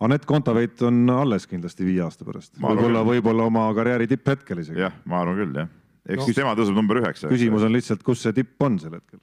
Anett 0.00 0.24
Kontaveit 0.24 0.80
on 0.88 1.02
alles 1.12 1.44
kindlasti 1.48 1.84
viie 1.84 2.00
aasta 2.00 2.24
pärast, 2.24 2.54
võib-olla, 2.56 3.02
võib-olla 3.04 3.44
oma 3.50 3.66
karjääri 3.76 4.06
tipphetkel 4.08 4.62
isegi. 4.62 4.80
jah, 4.80 4.94
ma 5.04 5.20
arvan 5.20 5.36
küll 5.36 5.58
jah, 5.60 5.68
eks 6.08 6.22
no, 6.24 6.36
tema 6.38 6.54
tõuseb 6.56 6.78
number 6.78 7.02
üheksa. 7.02 7.28
küsimus 7.28 7.66
on 7.66 7.74
lihtsalt, 7.76 8.04
kus 8.06 8.22
see 8.24 8.32
tipp 8.38 8.64
on 8.64 8.78
sel 8.80 8.96
hetkel. 8.96 9.20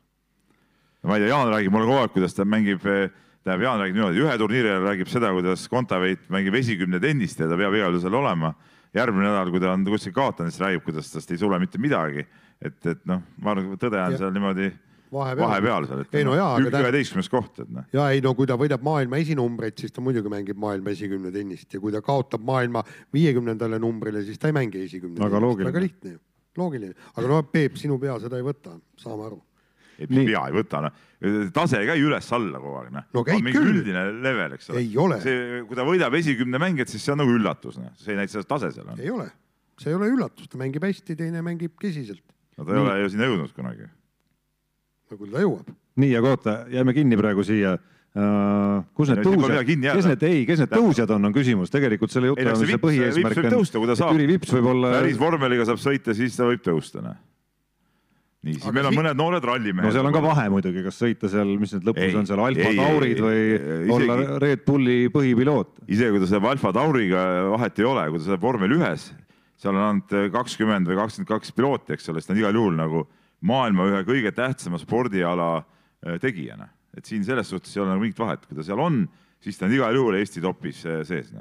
ma 1.07 1.17
ei 1.17 1.25
tea, 1.25 1.31
Jaan 1.33 1.49
räägib 1.49 1.73
mulle 1.73 1.89
kogu 1.89 2.03
aeg, 2.03 2.13
kuidas 2.13 2.37
ta 2.37 2.45
mängib, 2.45 2.85
tähendab, 2.85 3.65
Jaan 3.65 3.81
räägib 3.81 3.97
niimoodi, 3.97 4.21
ühe 4.21 4.37
turniiri 4.43 4.73
ajal 4.73 4.85
räägib 4.91 5.09
seda, 5.09 5.33
kuidas 5.33 5.65
Kontaveit 5.71 6.29
mängib 6.33 6.59
esikümne 6.61 7.01
tennist 7.01 7.41
ja 7.41 7.49
ta 7.49 7.57
peab 7.57 7.73
igal 7.73 7.95
juhul 7.95 8.05
seal 8.05 8.21
olema. 8.21 8.53
järgmine 8.97 9.27
nädal, 9.27 9.49
kui 9.51 9.59
ta 9.61 9.73
on 9.73 9.83
kuskil 9.85 10.13
kaotanud, 10.13 10.53
siis 10.53 10.61
räägib, 10.61 10.85
kuidas 10.85 11.09
tast 11.11 11.31
ei 11.33 11.41
tule 11.41 11.57
mitte 11.59 11.81
midagi. 11.81 12.27
et, 12.61 12.77
et 12.85 13.01
noh, 13.05 13.25
ma 13.41 13.55
arvan, 13.55 13.73
tõde 13.81 13.97
on 13.97 14.17
seal 14.17 14.31
niimoodi 14.33 14.69
vahepeal, 15.13 15.43
vahepeal 15.47 15.87
seal, 15.87 16.03
et 16.03 16.15
ei, 16.17 16.25
no 16.27 16.35
jaa, 16.37 16.49
aga 16.59 16.81
üheteistkümnes 16.83 17.29
koht, 17.31 17.61
et 17.63 17.71
noh. 17.73 17.87
ja 17.95 18.07
ei 18.13 18.21
no 18.23 18.33
kui 18.37 18.47
ta 18.49 18.57
võidab 18.59 18.83
maailma 18.85 19.19
esinumbreid, 19.23 19.77
siis 19.79 19.95
ta 19.95 20.03
muidugi 20.03 20.31
mängib 20.31 20.59
maailma 20.61 20.93
esikümne 20.93 21.31
tennist 21.33 21.73
ja 21.73 21.81
kui 21.83 21.93
ta 21.95 22.01
kaotab 22.05 22.43
maailma 22.47 22.83
viiekümnendale 23.15 23.79
numbrile, 23.83 24.23
siis 24.27 24.39
ta 24.41 24.51
ei 24.51 24.55
mängi 24.57 24.83
esikümne. 24.85 25.19
väga 25.23 25.41
loogiline. 25.43 25.71
väga 25.71 25.83
lihtne 25.83 26.15
ju, 26.15 26.21
loogiline, 26.59 26.95
aga 27.15 27.27
no 27.31 27.41
Peep, 27.51 27.79
sinu 27.79 27.99
pea 28.01 28.17
seda 28.23 28.39
ei 28.39 28.47
võta, 28.47 28.77
saame 28.99 29.27
aru. 29.29 29.41
ei, 29.97 30.07
pea 30.11 30.45
ei 30.45 30.57
võta, 30.59 30.83
noh, 30.87 31.03
tase 31.55 31.81
ei 31.81 31.89
käi 31.89 32.03
üles-alla 32.03 32.61
kogu 32.63 32.79
aeg, 32.83 32.93
noh. 32.99 33.09
no 33.15 33.25
käib 33.27 33.51
küll. 33.51 33.73
üldine 33.73 34.07
level, 34.21 34.57
eks 34.59 34.71
ole. 34.73 34.83
ei 34.83 34.95
ole. 35.01 35.19
see, 35.23 35.61
kui 35.69 35.79
ta 35.79 35.87
võidab 35.87 36.15
esikümne 36.19 36.61
mängijat, 36.61 36.91
siis 36.93 37.07
see 37.07 37.15
on 37.15 37.23
nagu 37.23 37.35
üllatus, 37.37 37.79
noh, 37.81 37.93
see 38.01 38.15
ei 38.15 38.21
näita 38.21 38.37
seda 38.37 38.49
tase 38.55 38.73
seal 38.75 38.91
on. 38.91 38.99
ei 38.99 39.13
ole, 39.13 39.29
see 39.79 39.93
ei 39.93 39.99
ole 39.99 40.11
üllatus, 40.13 40.51
ta 40.51 40.59
mängib 40.59 40.85
hästi, 40.85 41.15
teine 41.17 41.45
mängib 41.45 41.79
kesiselt. 41.81 42.25
no 42.57 42.65
ta 42.65 42.73
ei 42.73 42.77
Nii. 42.77 42.83
ole 42.83 42.99
ju 43.01 43.13
sinna 43.15 43.31
jõudnud 43.31 43.55
kunagi 43.55 43.87
no 45.11 45.19
küll 45.19 45.35
ta 45.35 45.45
jõuab. 45.45 45.69
nii, 46.03 46.17
aga 46.19 46.33
oota, 46.35 46.57
jääme 46.73 46.97
kinni 46.97 47.19
praegu 47.19 47.45
siia 47.47 47.77
uh,. 47.77 48.83
kus 48.97 49.13
need 49.13 49.23
tõusjad, 49.25 49.63
kes 49.67 50.11
need, 50.11 50.27
ei, 50.27 50.43
kes 50.49 50.65
need 50.65 50.75
tõusjad 50.75 51.15
on, 51.15 51.29
on 51.29 51.37
küsimus, 51.37 51.73
tegelikult 51.73 52.13
selle 52.13 52.33
jutu 52.33 52.43
ajamise 52.43 52.81
põhieesmärk 52.83 53.41
on. 53.45 53.57
kui 53.63 53.95
saab. 53.95 54.13
Jüri 54.17 54.29
Vips 54.33 54.53
võib 54.57 54.73
olla. 54.75 54.97
päris 54.99 55.19
vormeliga 55.21 55.67
saab 55.69 55.81
sõita, 55.83 56.15
siis 56.17 56.37
ta 56.37 56.49
võib 56.49 56.63
tõusta, 56.65 57.03
noh 57.05 57.17
nii, 58.47 58.55
siis 58.55 58.67
aga 58.67 58.75
meil 58.75 58.87
on 58.87 58.93
si 58.93 58.99
mõned 59.01 59.19
noored 59.19 59.47
rallimehed. 59.49 59.87
no 59.87 59.93
seal 59.93 60.07
on 60.07 60.15
ka 60.15 60.21
vahe 60.23 60.45
muidugi, 60.53 60.83
kas 60.85 60.99
sõita 61.01 61.29
seal, 61.31 61.53
mis 61.59 61.73
need 61.75 61.87
lõpus 61.87 62.05
ei, 62.05 62.15
on 62.19 62.27
seal 62.29 62.41
Alfa 62.43 62.73
Taurid 62.77 63.21
või 63.23 63.41
isegi, 63.43 63.93
olla 63.97 64.39
Red 64.43 64.63
Bulli 64.67 64.97
põhipiloot. 65.13 65.71
isegi 65.87 66.13
kui 66.15 66.23
ta 66.23 66.29
saab 66.31 66.49
Alfa 66.51 66.73
Tauriga, 66.77 67.23
vahet 67.55 67.81
ei 67.81 67.87
ole, 67.89 68.05
kui 68.13 68.21
ta 68.21 68.29
saab 68.29 68.45
vormel 68.45 68.75
ühes, 68.77 69.09
seal 69.57 69.73
on 69.73 69.83
ainult 69.87 70.17
kakskümmend 70.35 70.89
või 70.89 70.99
kakskümmend 71.01 71.31
kaks 71.33 71.55
pilooti, 71.57 71.97
eks 71.97 72.11
ole, 72.13 72.21
siis 72.21 72.29
ta 72.29 72.35
on 72.35 72.43
igal 72.43 72.61
juhul 72.61 72.77
nagu 72.77 73.07
maailma 73.45 73.85
ühe 73.91 74.01
kõige 74.07 74.31
tähtsama 74.35 74.79
spordiala 74.81 75.49
äh, 75.59 76.17
tegijana. 76.21 76.69
et 76.97 77.05
siin 77.05 77.25
selles 77.25 77.49
suhtes 77.49 77.75
ei 77.75 77.83
ole 77.83 77.91
nagu 77.91 78.01
mingit 78.01 78.19
vahet, 78.19 78.45
kui 78.47 78.57
ta 78.57 78.65
seal 78.65 78.79
on, 78.81 79.03
siis 79.43 79.59
ta 79.59 79.67
on 79.67 79.75
igal 79.75 79.95
juhul 79.95 80.17
Eesti 80.17 80.41
topis 80.41 80.81
äh, 80.85 81.03
sees. 81.05 81.33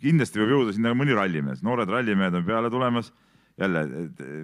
kindlasti 0.00 0.40
võib 0.40 0.54
jõuda 0.54 0.74
sinna 0.76 0.94
mõni 0.94 1.16
rallimees, 1.16 1.62
noored 1.66 1.90
rallimehed 1.90 2.38
on 2.38 2.44
peale 2.46 2.70
tulemas 2.70 3.10
jälle, 3.58 3.82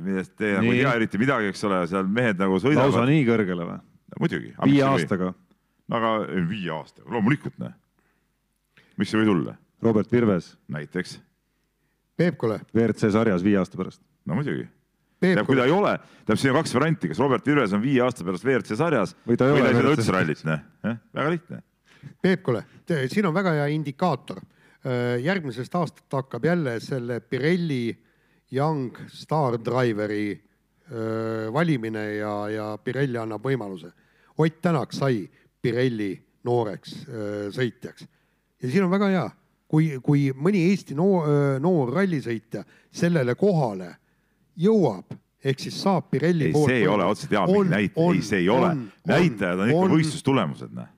millest 0.05 0.35
te 0.37 0.53
nagu 0.59 0.73
ei 0.73 0.83
tea 0.83 0.95
eriti 0.99 1.21
midagi, 1.21 1.53
eks 1.53 1.62
ole, 1.64 1.85
seal 1.89 2.09
mehed 2.12 2.41
nagu 2.41 2.59
sõidavad. 2.61 2.91
lausa 2.91 3.07
nii 3.09 3.23
kõrgele 3.29 3.69
või? 3.69 3.79
muidugi. 4.19 4.53
viie 4.64 4.83
aastaga? 4.89 5.33
aga 5.99 6.16
viie 6.51 6.73
aastaga, 6.75 7.09
loomulikult 7.14 7.62
noh. 7.62 7.73
mis 8.99 9.11
see 9.12 9.23
võib 9.23 9.33
tulla? 9.33 9.57
Robert 9.83 10.11
Virves. 10.11 10.57
näiteks. 10.66 11.21
Peep 12.19 12.35
Kole. 12.35 12.59
WRC 12.75 13.12
sarjas 13.14 13.47
viie 13.47 13.61
aasta 13.61 13.79
pärast. 13.79 14.03
no 14.27 14.35
muidugi 14.35 14.66
tähendab, 15.21 15.47
kui 15.49 15.59
ta 15.59 15.66
ei 15.66 15.75
ole, 15.75 15.95
tähendab, 15.99 16.43
siin 16.43 16.53
on 16.53 16.61
kaks 16.61 16.75
varianti, 16.77 17.11
kas 17.12 17.23
Robert 17.23 17.47
Virves 17.47 17.75
on 17.77 17.83
viie 17.83 18.03
aasta 18.05 18.27
pärast 18.27 18.47
WRC 18.47 18.79
sarjas 18.79 19.14
või 19.27 19.39
ta 19.41 19.49
ei, 19.49 19.62
ei 19.62 19.75
sõida 19.79 19.95
üldse 19.95 20.14
rallit, 20.14 20.45
noh, 20.49 20.62
väga 21.14 21.33
lihtne. 21.35 21.62
Peep, 22.23 22.43
kuule, 22.47 22.62
siin 23.11 23.27
on 23.27 23.35
väga 23.35 23.55
hea 23.59 23.66
indikaator. 23.75 24.43
Äh, 24.87 25.16
järgmisest 25.25 25.75
aastast 25.75 26.14
hakkab 26.14 26.45
jälle 26.47 26.77
selle 26.81 27.19
Pirelli 27.21 27.91
Young 28.55 28.95
Star 29.11 29.59
Driveri 29.59 30.31
äh, 30.33 31.53
valimine 31.53 32.05
ja, 32.14 32.35
ja 32.49 32.69
Pirelli 32.79 33.19
annab 33.19 33.43
võimaluse. 33.45 33.91
Ott 34.39 34.62
Tänak 34.62 34.95
sai 34.95 35.25
Pirelli 35.62 36.12
nooreks 36.47 36.95
äh, 36.95 37.51
sõitjaks 37.55 38.07
ja 38.62 38.71
siin 38.71 38.87
on 38.87 38.91
väga 38.91 39.09
hea, 39.12 39.27
kui, 39.71 39.91
kui 40.03 40.29
mõni 40.35 40.64
Eesti 40.71 40.95
noor, 40.99 41.59
noor 41.62 41.93
rallisõitja 41.95 42.64
sellele 42.91 43.35
kohale 43.39 43.93
jõuab, 44.59 45.17
ehk 45.45 45.65
siis 45.67 45.81
saab 45.83 46.11
Pirelli 46.13 46.51
ei, 46.51 46.53
poolt. 46.55 46.71
see 46.73 46.83
ei 46.83 46.91
ole 46.91 47.09
otseselt 47.09 47.35
hea 47.37 47.65
näitaja, 47.73 48.13
ei, 48.13 48.23
see 48.27 48.45
ei 48.45 48.53
ole, 48.53 48.71
näitajad 49.09 49.65
on 49.65 49.75
ikka 49.75 49.91
võistlustulemused, 49.97 50.77
noh 50.77 50.95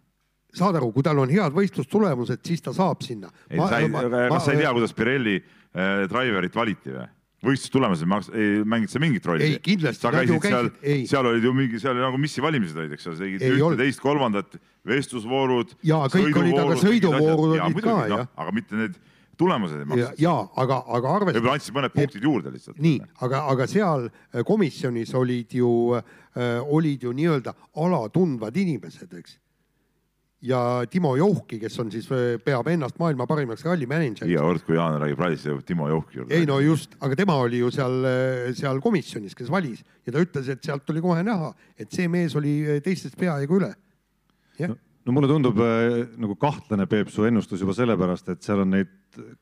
saad 0.56 0.80
aru, 0.80 0.90
kui 0.90 1.04
tal 1.06 1.20
on 1.22 1.30
head 1.30 1.54
võistlustulemused, 1.54 2.42
siis 2.46 2.64
ta 2.64 2.72
saab 2.74 3.04
sinna. 3.06 3.30
kas 3.52 4.44
sa 4.44 4.54
ei 4.54 4.62
tea, 4.64 4.72
kuidas 4.74 4.94
Pirelli 4.96 5.38
äh, 5.38 6.04
driverit 6.10 6.56
valiti 6.56 6.94
või? 6.94 7.06
võistlustulemused 7.40 8.34
ei 8.36 8.48
mänginud 8.68 8.92
sa 8.92 9.00
mingit 9.00 9.26
rolli? 9.26 9.46
ei, 9.46 9.60
kindlasti. 9.64 10.04
sa 10.04 10.12
käisid 10.12 10.44
seal, 10.44 10.66
seal 11.08 11.28
olid 11.30 11.46
ju 11.46 11.52
mingi, 11.56 11.78
seal 11.80 11.96
nagu 11.96 12.18
missi 12.20 12.42
valimised 12.44 12.76
olid, 12.76 12.92
eks 12.96 13.08
ole, 13.08 13.16
sa 13.16 13.24
tegid 13.24 13.44
ühte, 13.46 13.78
teist, 13.80 14.02
kolmandat, 14.04 14.58
vestlusvoorud. 14.88 15.72
ja 15.88 16.02
kõik 16.12 16.36
olid, 16.36 16.58
aga 16.60 16.76
sõiduvoorud 16.82 17.54
olid 17.56 17.80
ka, 17.86 17.96
jah. 18.12 18.28
aga 18.44 18.56
mitte 18.56 18.76
need 18.76 18.98
tulemused 19.40 19.80
ei 19.80 19.88
maksa. 19.88 20.14
ja 20.20 20.32
aga, 20.62 20.80
aga 20.86 21.12
arvestades. 21.16 21.40
võib-olla 21.40 21.58
andsid 21.58 21.76
mõned 21.76 21.94
punktid 21.96 22.24
juurde 22.28 22.54
lihtsalt. 22.54 22.80
nii, 22.82 22.98
aga, 23.26 23.44
aga 23.52 23.68
seal 23.70 24.08
äh, 24.08 24.42
komisjonis 24.46 25.14
olid 25.18 25.54
ju 25.60 25.70
äh,, 25.98 26.58
olid 26.64 27.06
ju 27.06 27.14
nii-öelda 27.16 27.54
ala 27.84 28.02
tundvad 28.12 28.56
inimesed, 28.60 29.14
eks. 29.20 29.38
ja 30.50 30.60
Timo 30.90 31.14
Jouhki, 31.18 31.60
kes 31.62 31.78
on 31.82 31.92
siis, 31.92 32.08
peab 32.44 32.68
ennast 32.72 33.00
maailma 33.00 33.26
parimaks 33.30 33.64
rallimänedžeriks. 33.68 34.32
iga 34.32 34.44
kord, 34.48 34.66
kui 34.66 34.78
Jaan 34.78 35.00
räägib 35.02 35.24
rallist, 35.24 35.48
jõuab 35.48 35.64
Timo 35.68 35.88
Jouhki 35.92 36.20
juurde. 36.20 36.36
ei 36.36 36.48
no 36.48 36.60
just, 36.64 36.98
aga 37.00 37.18
tema 37.22 37.38
oli 37.46 37.62
ju 37.64 37.72
seal, 37.74 38.04
seal 38.58 38.84
komisjonis, 38.84 39.38
kes 39.38 39.52
valis 39.52 39.84
ja 40.06 40.12
ta 40.12 40.22
ütles, 40.22 40.52
et 40.52 40.62
sealt 40.64 40.92
oli 40.92 41.04
kohe 41.04 41.24
näha, 41.26 41.54
et 41.80 41.90
see 41.92 42.08
mees 42.12 42.36
oli 42.36 42.80
teistest 42.84 43.18
peaaegu 43.20 43.60
üle. 43.62 43.74
jah 44.60 44.72
no 44.74 44.80
no 45.06 45.14
mulle 45.16 45.30
tundub 45.30 45.60
äh, 45.64 46.06
nagu 46.20 46.36
kahtlane, 46.40 46.86
Peep, 46.90 47.10
su 47.12 47.24
ennustus 47.28 47.62
juba 47.62 47.74
sellepärast, 47.76 48.32
et 48.34 48.46
seal 48.46 48.64
on 48.64 48.74
neid 48.76 48.90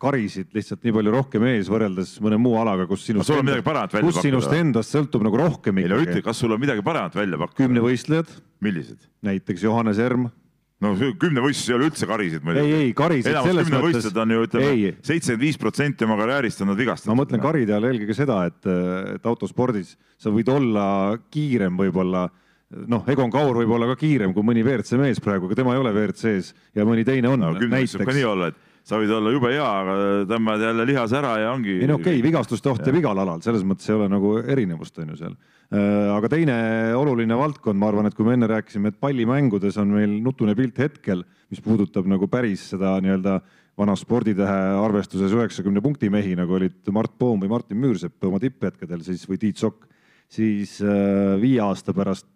karisid 0.00 0.54
lihtsalt 0.56 0.84
nii 0.86 0.94
palju 0.96 1.12
rohkem 1.12 1.44
ees 1.50 1.68
võrreldes 1.72 2.16
mõne 2.24 2.38
muu 2.40 2.56
alaga, 2.60 2.86
kus 2.88 3.04
sinust, 3.08 3.32
välja 3.32 4.02
kus 4.04 4.20
sinust 4.24 4.54
endast 4.56 4.94
sõltub 4.94 5.24
nagu 5.26 5.40
rohkem 5.40 5.82
ikkagi. 5.82 5.88
ei 5.88 5.94
no 5.94 6.02
ütle, 6.06 6.24
kas 6.24 6.40
sul 6.40 6.54
on 6.56 6.62
midagi 6.62 6.84
paremat 6.86 7.18
välja 7.18 7.40
pakkuda? 7.40 7.66
kümnevõistlejad. 7.66 8.36
millised? 8.64 9.08
näiteks 9.26 9.66
Johannes 9.66 10.00
Erm 10.02 10.30
no 10.84 10.94
kümnevõistluses 10.94 11.72
ei 11.72 11.76
ole 11.76 11.88
üldse 11.90 12.08
karisid 12.08 12.44
muidugi. 12.46 12.72
ei, 12.72 12.88
ei 12.88 12.96
karised 12.96 13.38
selles 13.44 13.70
mõttes. 13.72 14.10
on 14.14 14.34
ju 14.34 14.44
ütleme 14.46 14.92
seitsekümmend 15.02 15.42
viis 15.42 15.58
protsenti 15.60 16.06
oma 16.06 16.18
karjäärist 16.20 16.62
on 16.62 16.70
nad 16.72 16.78
vigastanud. 16.78 17.16
ma 17.16 17.24
mõtlen 17.24 17.42
karide 17.42 17.74
all 17.76 17.88
eelkõige 17.90 18.16
seda, 18.16 18.44
et, 18.48 18.60
et 19.16 19.26
autospordis 19.26 19.96
sa 20.20 20.32
võid 20.34 20.50
olla 20.54 20.86
kiirem 21.34 21.78
võib-olla 21.78 22.28
noh, 22.68 23.04
Egon 23.08 23.30
Kaur 23.32 23.60
võib 23.62 23.74
olla 23.76 23.88
ka 23.92 23.98
kiirem 24.00 24.34
kui 24.36 24.44
mõni 24.46 24.64
WRC 24.64 24.98
mees 25.00 25.20
praegu, 25.24 25.48
aga 25.48 25.58
tema 25.58 25.74
ei 25.74 25.82
ole 25.82 25.92
WRC-s 25.94 26.54
ja 26.76 26.86
mõni 26.88 27.04
teine 27.08 27.30
on 27.32 27.44
no,. 27.46 27.52
näiteks. 27.58 28.00
ka 28.04 28.16
nii 28.16 28.26
olla, 28.28 28.50
et 28.52 28.66
sa 28.88 28.98
võid 29.00 29.12
olla 29.12 29.32
jube 29.34 29.52
hea, 29.52 29.68
aga 29.82 29.94
tõmbad 30.28 30.64
jälle 30.64 30.88
lihase 30.88 31.18
ära 31.18 31.34
ja 31.42 31.52
ongi. 31.52 31.78
ei 31.82 31.88
no 31.88 31.98
okei 31.98 32.18
okay,, 32.18 32.24
vigastuste 32.24 32.70
oht 32.72 32.84
jääb 32.84 33.00
igal 33.00 33.20
alal, 33.20 33.40
selles 33.44 33.64
mõttes 33.68 33.88
ei 33.88 33.96
ole 33.96 34.08
nagu 34.12 34.36
erinevust 34.40 35.00
on 35.02 35.14
ju 35.14 35.20
seal. 35.20 35.36
Äh, 35.68 36.08
aga 36.14 36.30
teine 36.32 36.58
oluline 36.96 37.36
valdkond, 37.36 37.76
ma 37.80 37.90
arvan, 37.92 38.08
et 38.08 38.16
kui 38.16 38.24
me 38.24 38.36
enne 38.38 38.48
rääkisime, 38.48 38.92
et 38.92 39.00
pallimängudes 39.00 39.76
on 39.80 39.92
meil 39.92 40.14
nutune 40.24 40.56
pilt 40.56 40.80
hetkel, 40.80 41.24
mis 41.52 41.60
puudutab 41.64 42.08
nagu 42.08 42.28
päris 42.32 42.70
seda 42.72 42.94
nii-öelda 43.04 43.38
vana 43.78 43.94
sporditähe 43.96 44.72
arvestuses 44.80 45.34
üheksakümne 45.36 45.82
punkti 45.84 46.08
mehi, 46.10 46.32
nagu 46.38 46.56
olid 46.56 46.88
Mart 46.92 47.12
Poom 47.20 47.44
või 47.44 47.52
Martin 47.52 47.78
Müürsepp 47.80 48.24
oma 48.26 48.40
tipphetkedel 48.42 49.04
siis 49.06 49.28
või 49.28 49.38
Tiit 49.44 49.60
Sokk, 49.60 49.84
siis 50.32 50.78
äh, 50.80 51.36
viie 51.40 51.60
aasta 51.64 51.94
pärast 51.96 52.26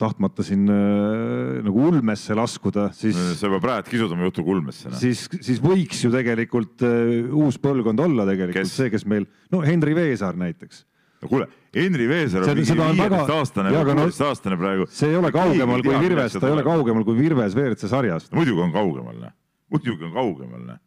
tahtmata 0.00 0.44
siin 0.46 0.66
äh, 0.70 1.58
nagu 1.66 1.88
ulmesse 1.88 2.34
laskuda, 2.36 2.88
siis. 2.96 3.16
sa 3.38 3.48
juba 3.48 3.60
praegu 3.62 3.90
kisud 3.90 4.14
oma 4.14 4.26
jutuga 4.28 4.54
ulmesse 4.54 4.90
no.. 4.90 4.98
siis, 4.98 5.24
siis 5.44 5.60
võiks 5.62 6.00
ju 6.04 6.12
tegelikult 6.14 6.84
äh, 6.86 7.28
uus 7.28 7.58
põlvkond 7.62 8.00
olla 8.02 8.26
tegelikult 8.28 8.62
kes? 8.62 8.72
see, 8.80 8.92
kes 8.92 9.04
meil, 9.08 9.28
no 9.52 9.62
Henri 9.64 9.94
Veesaar 9.96 10.38
näiteks. 10.38 10.84
no 11.22 11.30
kuule, 11.30 11.48
Henri 11.76 12.08
Veesaar 12.10 12.48
on 12.48 12.62
viieteistaastane 12.62 13.74
või 13.74 13.84
kuueteistaastane 13.90 14.58
praegu. 14.60 14.88
see 14.92 15.12
ei 15.12 15.20
ole 15.20 15.32
kaugemal 15.34 15.84
kui 15.84 16.00
Virves, 16.06 16.38
ta 16.38 16.48
ei 16.48 16.56
ole 16.56 16.66
kaugemal 16.66 17.06
kui 17.08 17.18
Virves 17.20 17.58
WRC 17.58 17.92
sarjast 17.92 18.32
no,. 18.32 18.40
muidugi 18.40 18.64
on 18.64 18.74
kaugemal, 18.74 19.20
noh. 19.28 19.36
muidugi 19.72 20.08
on 20.08 20.16
kaugemal, 20.16 20.64
noh. 20.72 20.82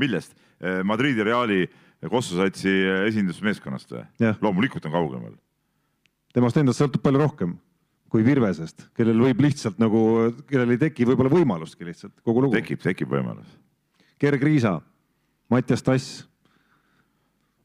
millest? 0.00 0.38
Äh, 0.62 0.80
Madridi 0.86 1.26
Reali 1.26 1.66
Kossu 2.06 2.36
satsi 2.38 2.70
esindusmeeskonnast 3.08 3.94
või? 3.96 4.32
loomulikult 4.44 4.84
on 4.86 4.94
kaugemal. 4.94 5.38
temast 6.36 6.60
endast 6.60 6.84
sõltub 6.84 7.02
palju 7.04 7.24
rohkem 7.24 7.56
kui 8.16 8.24
Virvesest, 8.24 8.86
kellel 8.96 9.18
võib 9.20 9.42
lihtsalt 9.44 9.76
nagu, 9.82 10.00
kellel 10.48 10.72
ei 10.72 10.80
teki 10.80 11.04
võib-olla 11.10 11.32
võimalustki 11.32 11.84
lihtsalt 11.84 12.14
kogu 12.24 12.46
lugu. 12.46 12.56
tekib, 12.56 12.80
tekib 12.80 13.12
võimalus. 13.12 13.50
Gerg 14.22 14.40
Riisa, 14.46 14.78
Mattias 15.52 15.84
Tass 15.84 16.22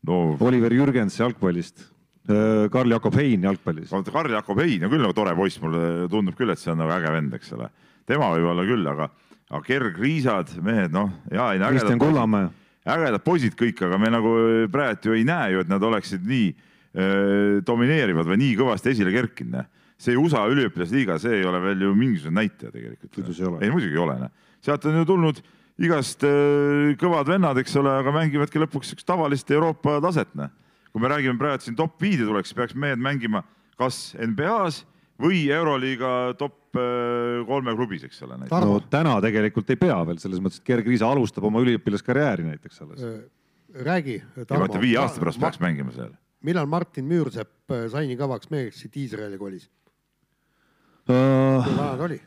no.. 0.07 0.35
Oliver 0.43 0.75
Jürgens 0.75 1.15
jalgpallist. 1.21 1.85
Äh, 2.27 2.67
Karl-Jakob 2.73 3.15
Hein 3.15 3.47
jalgpallis. 3.47 3.93
Karl-Jakob 4.11 4.59
Hein 4.59 4.83
on 4.83 4.91
küll 4.91 5.05
nagu 5.05 5.15
tore 5.15 5.37
poiss, 5.39 5.61
mulle 5.63 6.09
tundub 6.11 6.35
küll, 6.35 6.51
et 6.51 6.59
see 6.59 6.73
on 6.73 6.81
nagu 6.83 6.91
äge 6.97 7.15
vend, 7.15 7.39
eks 7.39 7.55
ole. 7.55 7.71
tema 8.09 8.27
võib 8.35 8.51
olla 8.51 8.67
küll, 8.67 8.87
aga, 8.91 9.07
aga 9.47 9.63
Gerg 9.69 9.99
Riisad, 10.03 10.51
mehed, 10.65 10.91
noh, 10.91 11.13
ja 11.31 11.53
ei. 11.55 11.63
Kristjan 11.63 12.01
Kullamäe. 12.01 12.49
ägedad 12.91 13.23
poisid 13.23 13.55
kõik, 13.55 13.79
aga 13.87 14.01
me 14.01 14.11
nagu 14.11 14.35
praegu 14.73 15.13
ju 15.13 15.15
ei 15.15 15.23
näe 15.23 15.53
ju, 15.53 15.63
et 15.63 15.71
nad 15.71 15.83
oleksid 15.85 16.27
nii 16.27 16.49
öö, 16.51 17.05
äh, 17.05 17.61
domineerivad 17.63 18.27
või 18.27 18.41
nii 18.41 18.57
kõvasti 18.59 18.91
esile 18.91 19.13
kerkinud 19.15 19.69
see 20.01 20.17
USA 20.17 20.43
üliõpilasliiga, 20.49 21.17
see 21.21 21.39
ei 21.39 21.47
ole 21.47 21.61
veel 21.63 21.87
ju 21.87 21.95
mingisugune 21.97 22.41
näitaja 22.41 22.73
tegelikult. 22.73 23.13
kuidas 23.15 23.41
ei 23.41 23.49
ole? 23.49 23.63
ei 23.65 23.73
muidugi 23.73 23.97
ei 23.97 24.03
ole, 24.03 24.17
noh. 24.25 24.53
sealt 24.65 24.85
on 24.89 25.01
ju 25.01 25.07
tulnud 25.13 25.41
igast 25.81 26.25
äh, 26.27 26.91
kõvad 27.01 27.29
vennad, 27.29 27.59
eks 27.61 27.77
ole, 27.81 27.93
aga 28.01 28.13
mängivadki 28.15 28.61
lõpuks 28.61 28.93
siukest 28.93 29.07
tavalist 29.09 29.51
Euroopa 29.53 29.99
taset, 30.03 30.33
noh. 30.37 30.51
kui 30.91 31.03
me 31.03 31.11
räägime 31.11 31.39
praegu 31.41 31.65
siin 31.65 31.77
top 31.77 32.01
viide 32.01 32.25
tuleks, 32.27 32.53
peaks 32.57 32.77
mehed 32.77 33.01
mängima 33.01 33.43
kas 33.81 33.99
NBA-s 34.19 34.85
või 35.21 35.43
Euroliiga 35.53 36.33
top 36.39 36.77
äh, 36.79 37.41
kolme 37.47 37.75
klubis, 37.77 38.05
eks 38.07 38.23
ole. 38.25 38.39
no 38.45 38.79
täna 38.91 39.17
tegelikult 39.23 39.69
ei 39.73 39.79
pea 39.81 39.99
veel 40.07 40.21
selles 40.21 40.41
mõttes, 40.43 40.61
et 40.61 40.71
Gerg 40.71 40.89
Riisa 40.89 41.09
alustab 41.11 41.45
oma 41.49 41.61
üliõpilaskarjääri 41.65 42.47
näiteks 42.47 42.81
alles. 42.85 43.05
Äh, 43.05 43.21
räägi. 43.85 44.17
viie 44.81 44.97
aasta 45.01 45.21
pärast 45.21 45.41
peaks 45.41 45.61
mängima 45.63 45.93
seal. 45.95 46.11
millal 46.41 46.65
Martin 46.69 47.05
Müürsepp 47.05 47.75
sai 47.93 48.07
nii 48.09 48.17
kõvaks 48.19 48.49
meheks, 48.53 48.81
siit 48.81 48.97
Iisraeli 48.97 49.37
kolis? 49.37 49.69
Kui 51.11 51.77
vana 51.77 51.93
ta 51.99 52.07
oli? 52.09 52.19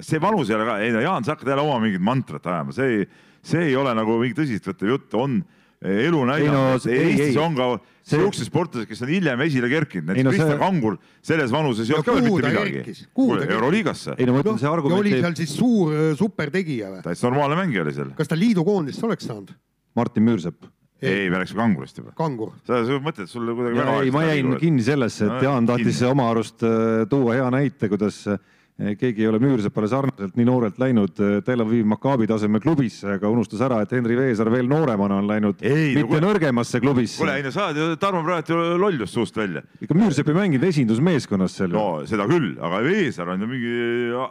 see 0.00 0.20
vanus 0.22 0.50
ei 0.50 0.56
ole 0.58 0.66
ka, 0.68 0.78
ei 0.84 0.94
no 0.94 1.02
Jaan, 1.02 1.26
sa 1.26 1.34
hakkad 1.34 1.52
jälle 1.52 1.64
oma 1.64 1.78
mingit 1.82 2.02
mantrat 2.04 2.44
ajama, 2.46 2.74
see 2.74 2.90
ei, 2.92 3.06
see 3.42 3.70
ei 3.70 3.78
ole 3.78 3.94
nagu 3.98 4.18
mingi 4.20 4.36
tõsiseltvõetav 4.38 4.92
jutt, 4.92 5.16
on 5.18 5.40
elu 5.82 6.20
näidanud 6.26 6.54
no,, 6.58 6.90
Eestis 6.90 7.34
ei, 7.34 7.38
on 7.38 7.54
ka 7.58 7.68
siuksed 8.08 8.48
sportlased, 8.48 8.88
kes 8.90 9.02
on 9.04 9.12
hiljem 9.12 9.42
esile 9.44 9.70
kerkinud, 9.70 10.08
näiteks 10.10 10.30
Kristjan 10.30 10.54
see... 10.54 10.62
Kangur 10.62 10.96
selles 11.30 11.52
vanuses 11.54 11.90
ei 11.90 11.98
olnud 11.98 12.08
ka 12.08 12.16
veel 12.16 12.26
mitte 12.26 12.54
midagi. 12.54 13.52
euroliigasse. 13.58 14.16
ei 14.18 14.26
no 14.26 14.34
ma 14.34 14.42
ütlen, 14.42 14.58
see 14.62 14.70
argument. 14.70 15.02
oli 15.02 15.14
seal 15.18 15.38
siis 15.38 15.54
suur 15.58 15.94
äh, 15.94 16.08
supertegija 16.18 16.94
või? 16.94 17.04
täitsa 17.06 17.28
normaalne 17.28 17.60
mängija 17.60 17.84
oli 17.86 17.94
seal. 17.94 18.10
kas 18.18 18.30
ta 18.30 18.38
liidukoondist 18.38 19.06
oleks 19.06 19.30
saanud? 19.30 19.54
Martin 19.98 20.26
Müürsepp 20.26 20.66
ei, 21.02 21.30
me 21.30 21.38
rääkisime 21.38 21.62
kangurist 21.62 21.98
juba. 21.98 22.12
kangur. 22.18 22.52
sa, 22.66 22.82
sa 22.86 23.00
mõtled, 23.02 23.30
sul 23.30 23.48
kuidagi 23.54 23.78
väga. 23.78 23.96
ei, 24.02 24.12
ma 24.14 24.26
jäin 24.26 24.54
kinni 24.58 24.84
sellesse, 24.84 25.26
et 25.26 25.34
no, 25.36 25.42
Jaan 25.46 25.66
tahtis 25.68 25.98
kinni. 26.00 26.10
oma 26.10 26.30
arust 26.32 26.64
äh, 26.66 27.02
tuua 27.10 27.36
hea 27.38 27.50
näite, 27.54 27.90
kuidas 27.92 28.18
äh, 28.32 28.40
keegi 28.98 29.22
ei 29.22 29.28
ole 29.30 29.38
Müürsepale 29.42 29.88
sarnaselt 29.90 30.36
nii 30.38 30.46
noorelt 30.48 30.78
läinud 30.82 31.22
äh, 31.22 31.38
Tel 31.46 31.62
Aviv 31.62 31.86
Maccabi 31.86 32.26
taseme 32.30 32.60
klubisse, 32.62 33.12
aga 33.14 33.30
unustas 33.30 33.62
ära, 33.66 33.80
et 33.84 33.94
Henri 33.94 34.18
Veesaar 34.18 34.50
veel 34.54 34.70
nooremana 34.70 35.20
on 35.22 35.30
läinud 35.30 35.62
ei, 35.62 35.92
mitte 35.94 36.04
no, 36.04 36.12
kuule, 36.12 36.22
nõrgemasse 36.26 36.82
klubisse. 36.82 37.22
kuule, 37.22 37.38
ei 37.38 37.46
no 37.46 37.54
sa 37.54 37.68
oled 37.68 37.82
ju, 37.82 37.90
Tarmo, 38.02 38.24
praegu 38.26 38.62
lollust 38.82 39.14
suust 39.14 39.38
välja. 39.38 39.62
ikka 39.78 39.98
Müürsepp 39.98 40.32
ei 40.32 40.40
mänginud 40.40 40.66
esindusmeeskonnas 40.70 41.60
seal. 41.62 41.74
no 41.74 41.90
seda 42.10 42.26
küll, 42.30 42.56
aga 42.58 42.82
Veesaar 42.86 43.36
on 43.36 43.46
ju 43.46 43.52
mingi, 43.54 43.76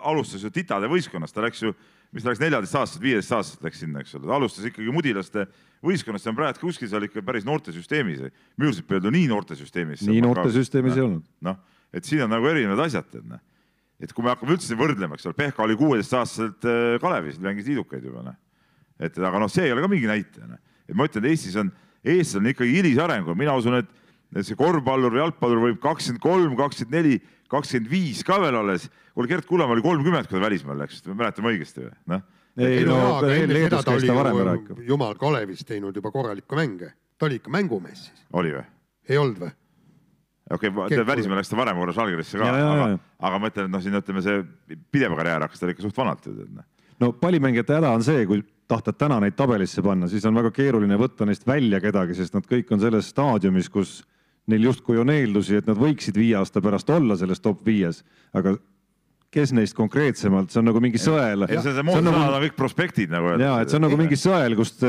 alustas 0.02 0.44
ju 0.44 0.52
titade 0.52 0.92
võistkonnast, 0.92 1.36
ta 1.36 1.48
läks 1.48 1.64
ju 1.64 1.76
mis 2.16 2.24
ta 2.24 2.32
läks 2.32 2.42
neljateistaastaselt, 2.42 3.04
viieteistaastaselt 3.04 3.66
läks 3.68 3.82
sinna, 3.84 4.04
eks 4.04 4.16
ole, 4.16 4.28
ta 4.30 4.38
alustas 4.38 4.68
ikkagi 4.70 4.94
mudilaste 4.96 5.48
võistkonnast, 5.86 6.26
see 6.26 6.32
on 6.32 6.38
praegu 6.38 6.62
kuskil 6.62 6.90
seal 6.92 7.06
ikka 7.08 7.24
päris 7.26 7.46
noortesüsteemis. 7.48 8.24
Müürsepp 8.60 8.92
ei 8.92 9.00
olnud 9.00 9.16
nii 9.16 9.28
noortesüsteemis. 9.32 10.06
nii 10.08 10.24
noortesüsteemis 10.26 10.98
ei 10.98 11.06
olnud. 11.06 11.28
noh, 11.46 11.60
et 11.94 12.08
siin 12.08 12.26
on 12.26 12.34
nagu 12.34 12.50
erinevad 12.50 12.86
asjad, 12.88 13.10
et 13.20 13.28
noh, 13.28 13.44
et 14.02 14.14
kui 14.14 14.26
me 14.26 14.34
hakkame 14.34 14.58
üldse 14.58 14.78
võrdlema, 14.78 15.18
eks 15.18 15.30
ole, 15.30 15.38
Pehka 15.38 15.66
oli 15.66 15.78
kuueteistaastaselt 15.80 16.68
äh, 16.70 16.98
Kalevis, 17.02 17.40
mängis 17.42 17.70
liidukaid 17.70 18.04
juba 18.06 18.26
noh. 18.26 18.38
et 19.00 19.18
aga 19.18 19.42
noh, 19.42 19.52
see 19.52 19.68
ei 19.68 19.76
ole 19.76 19.86
ka 19.86 19.92
mingi 19.92 20.10
näitaja, 20.10 20.50
noh. 20.50 20.62
et 20.88 20.98
ma 20.98 21.08
ütlen, 21.10 21.30
Eestis 21.30 21.58
on, 21.60 21.72
Eestis 22.06 22.38
on 22.42 22.50
ikkagi 22.50 22.78
hilis 22.78 23.02
areng, 23.02 23.30
mina 23.38 23.56
usun, 23.58 23.82
et 23.82 24.44
see 24.44 24.58
korvpallur, 24.60 25.16
jalgpallur 25.22 25.70
võib 25.70 25.82
kakskümmend 25.82 26.22
kolm, 26.22 26.56
kakskümmend 26.60 26.98
neli 26.98 27.18
kakskümmend 27.52 27.92
viis 27.92 28.24
ka 28.28 28.40
veel 28.42 28.58
alles. 28.60 28.88
kuule, 29.14 29.28
Gert 29.28 29.48
Kullamäe 29.48 29.78
oli 29.78 29.86
kolmkümmend, 29.86 30.28
kui 30.28 30.38
ta 30.38 30.44
välismaal 30.44 30.82
läks, 30.84 31.02
mäletame 31.08 31.54
õigesti 31.54 31.86
või? 31.86 31.94
noh. 32.14 32.26
Ei 32.58 32.86
no, 32.88 32.98
no 32.98 33.28
Leedus 33.28 33.86
käis 33.86 34.08
ta 34.08 34.18
ära 34.24 34.56
ikka. 34.58 34.82
jumal 34.88 35.16
Kalevis 35.20 35.64
teinud 35.68 35.96
juba 35.96 36.12
korralikke 36.12 36.58
mänge, 36.58 36.92
ta 37.18 37.30
oli 37.30 37.40
ikka 37.42 37.54
mängumees 37.54 38.08
siis. 38.10 38.28
oli 38.34 38.54
või? 38.56 38.66
ei 39.10 39.22
olnud 39.22 39.42
või? 39.46 39.54
okei 40.52 40.72
okay,, 40.72 41.06
välismaal 41.08 41.42
läks 41.42 41.52
ta 41.52 41.60
varem 41.60 41.80
korra 41.82 41.96
Žalgirisse 41.96 42.42
ka, 42.42 42.50
aga, 42.56 42.90
aga 43.30 43.40
ma 43.42 43.52
ütlen, 43.52 43.70
et 43.70 43.76
noh, 43.76 43.84
siin 43.84 44.00
ütleme, 44.00 44.24
see 44.26 44.44
pidev 44.94 45.16
karjäär 45.20 45.46
hakkas 45.46 45.64
tal 45.64 45.74
ikka 45.74 45.86
suht 45.86 45.98
vanalt. 45.98 46.28
Noh. 46.28 46.68
no 47.04 47.12
pallimängijate 47.22 47.78
häda 47.80 47.94
on 47.98 48.06
see, 48.06 48.26
kui 48.30 48.44
tahta 48.68 48.94
täna 48.94 49.20
neid 49.24 49.36
tabelisse 49.40 49.84
panna, 49.84 50.10
siis 50.12 50.26
on 50.28 50.38
väga 50.38 50.52
keeruline 50.56 51.00
võtta 51.00 51.28
neist 51.28 51.48
välja 51.48 51.82
kedagi, 51.84 52.16
sest 52.18 52.36
nad 52.36 52.48
kõik 52.48 52.72
on 52.76 52.84
selles 52.84 53.12
staadiumis, 53.14 53.70
kus 53.72 54.00
neil 54.48 54.70
justkui 54.70 55.00
on 55.00 55.12
eeldusi, 55.12 55.60
et 55.60 55.68
nad 55.68 55.80
võiksid 55.80 56.18
viie 56.20 56.36
aasta 56.40 56.64
pärast 56.64 56.90
olla 56.92 57.18
selles 57.20 57.44
top 57.44 57.66
viies, 57.68 58.04
aga 58.36 58.56
kes 59.34 59.52
neist 59.56 59.76
konkreetsemalt, 59.76 60.52
see 60.52 60.62
on 60.62 60.70
nagu 60.70 60.82
mingi 60.84 61.00
sõel. 61.02 61.44
see, 61.50 61.60
see, 61.60 61.74
see 61.76 62.00
on 62.00 62.08
nagu, 62.08 62.40
kõik 62.46 62.56
prospektid 62.58 63.12
nagu. 63.12 63.34
ja, 63.42 63.58
et 63.64 63.72
see 63.72 63.80
on 63.80 63.84
nagu 63.88 64.00
mingi 64.00 64.20
sõel, 64.20 64.56
kust, 64.60 64.86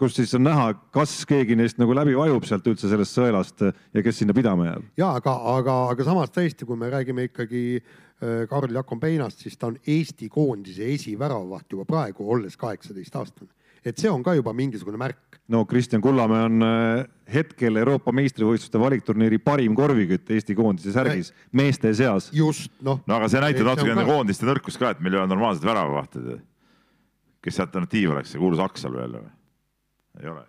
kust 0.00 0.20
siis 0.20 0.34
on 0.36 0.44
näha, 0.44 0.66
kas 0.94 1.14
keegi 1.28 1.56
neist 1.58 1.80
nagu 1.80 1.96
läbi 1.96 2.16
vajub 2.18 2.44
sealt 2.48 2.68
üldse 2.70 2.90
sellest 2.90 3.16
sõelast 3.16 3.64
ja 3.64 4.04
kes 4.04 4.20
sinna 4.20 4.36
pidama 4.36 4.68
jääb. 4.68 4.90
ja 5.00 5.14
aga, 5.20 5.36
aga, 5.56 5.78
aga 5.94 6.06
samas 6.06 6.34
tõesti, 6.34 6.68
kui 6.68 6.80
me 6.80 6.90
räägime 6.92 7.30
ikkagi 7.30 7.64
äh, 7.80 8.44
Karl 8.50 8.76
Jakob 8.76 9.08
Einast, 9.08 9.40
siis 9.46 9.56
ta 9.56 9.70
on 9.72 9.80
Eesti 9.80 10.28
koondise 10.32 10.90
esiväravaht 10.92 11.72
juba 11.72 11.88
praegu, 11.88 12.28
olles 12.36 12.60
kaheksateist 12.60 13.16
aastane 13.16 13.48
et 13.84 14.00
see 14.00 14.10
on 14.10 14.22
ka 14.24 14.34
juba 14.36 14.52
mingisugune 14.56 14.98
märk. 15.00 15.40
no 15.50 15.64
Kristjan 15.68 16.02
Kullamäe 16.02 16.44
on 16.48 16.62
äh, 16.66 17.06
hetkel 17.32 17.80
Euroopa 17.80 18.12
meistrivõistluste 18.14 18.80
valikturniiri 18.80 19.40
parim 19.42 19.74
korvikütt 19.78 20.30
Eesti 20.34 20.56
koondise 20.58 20.92
särgis 20.94 21.32
meeste 21.52 21.92
seas. 21.96 22.30
just 22.34 22.72
noh, 22.84 23.00
no 23.06 23.18
aga 23.18 23.28
see 23.32 23.42
näitab 23.42 23.72
natuke 23.72 23.96
ka- 23.96 24.06
koondiste 24.08 24.48
nõrkust 24.48 24.80
ka, 24.80 24.94
et 24.94 25.00
meil 25.04 25.16
ei 25.16 25.22
ole 25.22 25.32
normaalseid 25.32 25.66
väravavahte. 25.66 26.40
kes 27.40 27.56
see 27.56 27.64
alternatiiv 27.64 28.16
oleks, 28.16 28.34
see 28.34 28.42
kuulus 28.42 28.60
Aksal 28.60 28.96
veel 28.96 29.16
või? 29.20 29.30
ei 30.20 30.28
ole. 30.28 30.44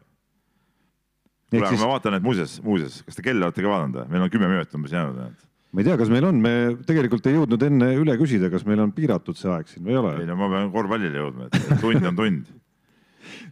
kuule, 1.51 1.63
aga 1.63 1.71
siis 1.71 1.83
ma 1.83 1.93
vaatan, 1.93 2.19
et 2.19 2.25
muuseas, 2.25 2.59
muuseas, 2.65 2.99
kas 3.07 3.15
te 3.15 3.25
kella 3.25 3.47
olete 3.47 3.63
ka 3.63 3.71
vaadanud 3.71 4.03
või? 4.03 4.11
meil 4.11 4.27
on 4.27 4.35
kümme 4.35 4.51
minutit 4.51 4.75
umbes 4.75 4.91
jäänud. 4.97 5.39
ma 5.71 5.83
ei 5.83 5.87
tea, 5.87 5.97
kas 5.97 6.11
meil 6.11 6.27
on, 6.27 6.41
me 6.43 6.55
tegelikult 6.87 7.31
ei 7.31 7.37
jõudnud 7.39 7.63
enne 7.69 7.93
üle 7.95 8.17
küsida, 8.19 8.51
kas 8.51 8.67
meil 8.67 8.83
on 8.83 8.91
piiratud 8.91 9.39
see 9.39 9.51
aeg 9.53 9.71
siin 9.71 9.87
või 9.87 9.95
ei 9.95 10.01
ei 10.01 10.03
ole. 10.03 10.25
no 10.27 10.35
ma 10.43 10.51
pean 10.51 10.73
korvpallile 10.73 11.23
jõudma, 11.23 11.47
et 11.47 11.79
tund 11.79 12.11
on 12.11 12.19
tund. 12.19 12.51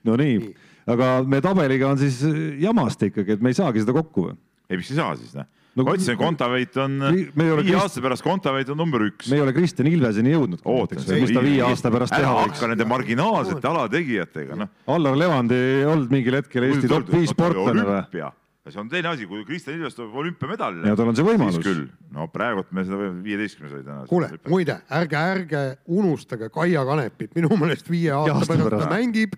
no 0.07 0.17
nii, 0.19 0.51
aga 0.89 1.13
me 1.27 1.41
tabeliga 1.45 1.91
on 1.91 2.01
siis 2.01 2.21
jamast 2.61 3.03
ikkagi, 3.09 3.37
et 3.37 3.41
me 3.45 3.53
ei 3.53 3.57
saagi 3.57 3.85
seda 3.85 3.95
kokku 3.95 4.29
või? 4.29 4.37
ei, 4.69 4.77
miks 4.77 4.91
ei 4.93 5.01
saa 5.01 5.15
siis, 5.19 5.33
noh 5.37 5.49
No 5.77 5.85
ma 5.85 5.93
ütlesin, 5.95 6.17
Kontaveit 6.19 6.75
on 6.81 6.97
viie 7.13 7.53
Krist- 7.61 7.77
aasta 7.77 8.01
pärast, 8.03 8.25
Kontaveit 8.25 8.71
on 8.73 8.79
number 8.81 9.03
üks 9.05 9.29
me. 9.29 9.37
ei 9.37 9.43
ole 9.43 9.53
Kristjan 9.55 9.87
Ilveseni 9.87 10.33
jõudnud. 10.33 10.63
mis 10.65 11.31
ta 11.35 11.43
viie 11.45 11.61
aasta 11.63 11.91
pärast 11.93 12.15
teha 12.15 12.25
ära 12.25 12.47
võiks 12.47 12.57
hakka. 12.57 12.71
nende 12.73 12.87
marginaalsete 12.89 13.69
alategijatega, 13.69 14.57
noh. 14.59 14.73
Allar 14.89 15.15
Levand 15.19 15.53
ei 15.55 15.85
olnud 15.85 16.11
mingil 16.11 16.39
hetkel 16.41 16.67
Eesti 16.71 16.91
top 16.91 17.13
viis 17.13 17.31
sportlane 17.35 17.85
või? 17.85 18.33
see 18.69 18.77
on 18.77 18.89
teine 18.89 19.09
asi, 19.09 19.25
kui 19.25 19.45
Kristjan 19.47 19.79
Ilves 19.79 19.95
tuleb 19.97 20.17
olümpiamedalile. 20.21 20.89
ja 20.91 20.97
tal 20.97 21.09
on 21.09 21.17
see 21.17 21.25
võimalus 21.25 21.55
siis. 21.57 21.65
küll, 21.65 21.87
no 22.13 22.27
praegult 22.29 22.69
me 22.75 22.83
seda 22.85 23.07
viieteistkümnes 23.23 23.77
oli 23.77 23.85
täna. 23.85 24.03
kuule, 24.09 24.29
muide, 24.51 24.75
ärge, 24.99 25.17
ärge 25.17 25.63
unustage 25.87 26.51
Kaia 26.53 26.83
Kanepit, 26.85 27.33
minu 27.37 27.49
meelest 27.57 27.89
viie 27.89 28.13
aasta 28.13 28.45
pärast. 28.51 28.83
ta 28.83 28.91
mängib 28.91 29.33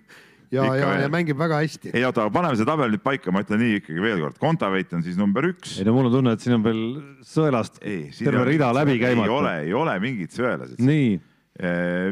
ja, 0.52 0.68
ja, 0.76 0.92
ja 1.02 1.10
mängib 1.12 1.38
väga 1.40 1.60
hästi. 1.62 1.92
ei 1.96 2.04
oota, 2.06 2.26
aga 2.26 2.34
paneme 2.34 2.58
see 2.60 2.68
tabel 2.68 2.92
nüüd 2.94 3.04
paika, 3.04 3.34
ma 3.34 3.42
ütlen 3.44 3.62
nii 3.62 3.80
ikkagi 3.80 4.04
veel 4.04 4.24
kord, 4.26 4.38
Kontaveit 4.42 4.92
on 4.96 5.04
siis 5.06 5.18
number 5.20 5.48
üks. 5.48 5.78
ei 5.80 5.88
no 5.88 5.96
mul 5.96 6.10
on 6.10 6.16
tunne, 6.18 6.34
et 6.36 6.44
siin 6.44 6.56
on 6.58 6.64
veel 6.66 6.82
sõelast 7.26 7.80
ei, 7.82 8.08
terve 8.18 8.44
rida 8.48 8.72
läbi 8.76 8.96
ei 8.98 9.02
ole, 9.02 9.06
käimata. 9.06 9.54
ei 9.64 9.76
ole 9.76 9.98
mingit 10.04 10.36
sõelased. 10.36 10.80
nii, 10.82 11.12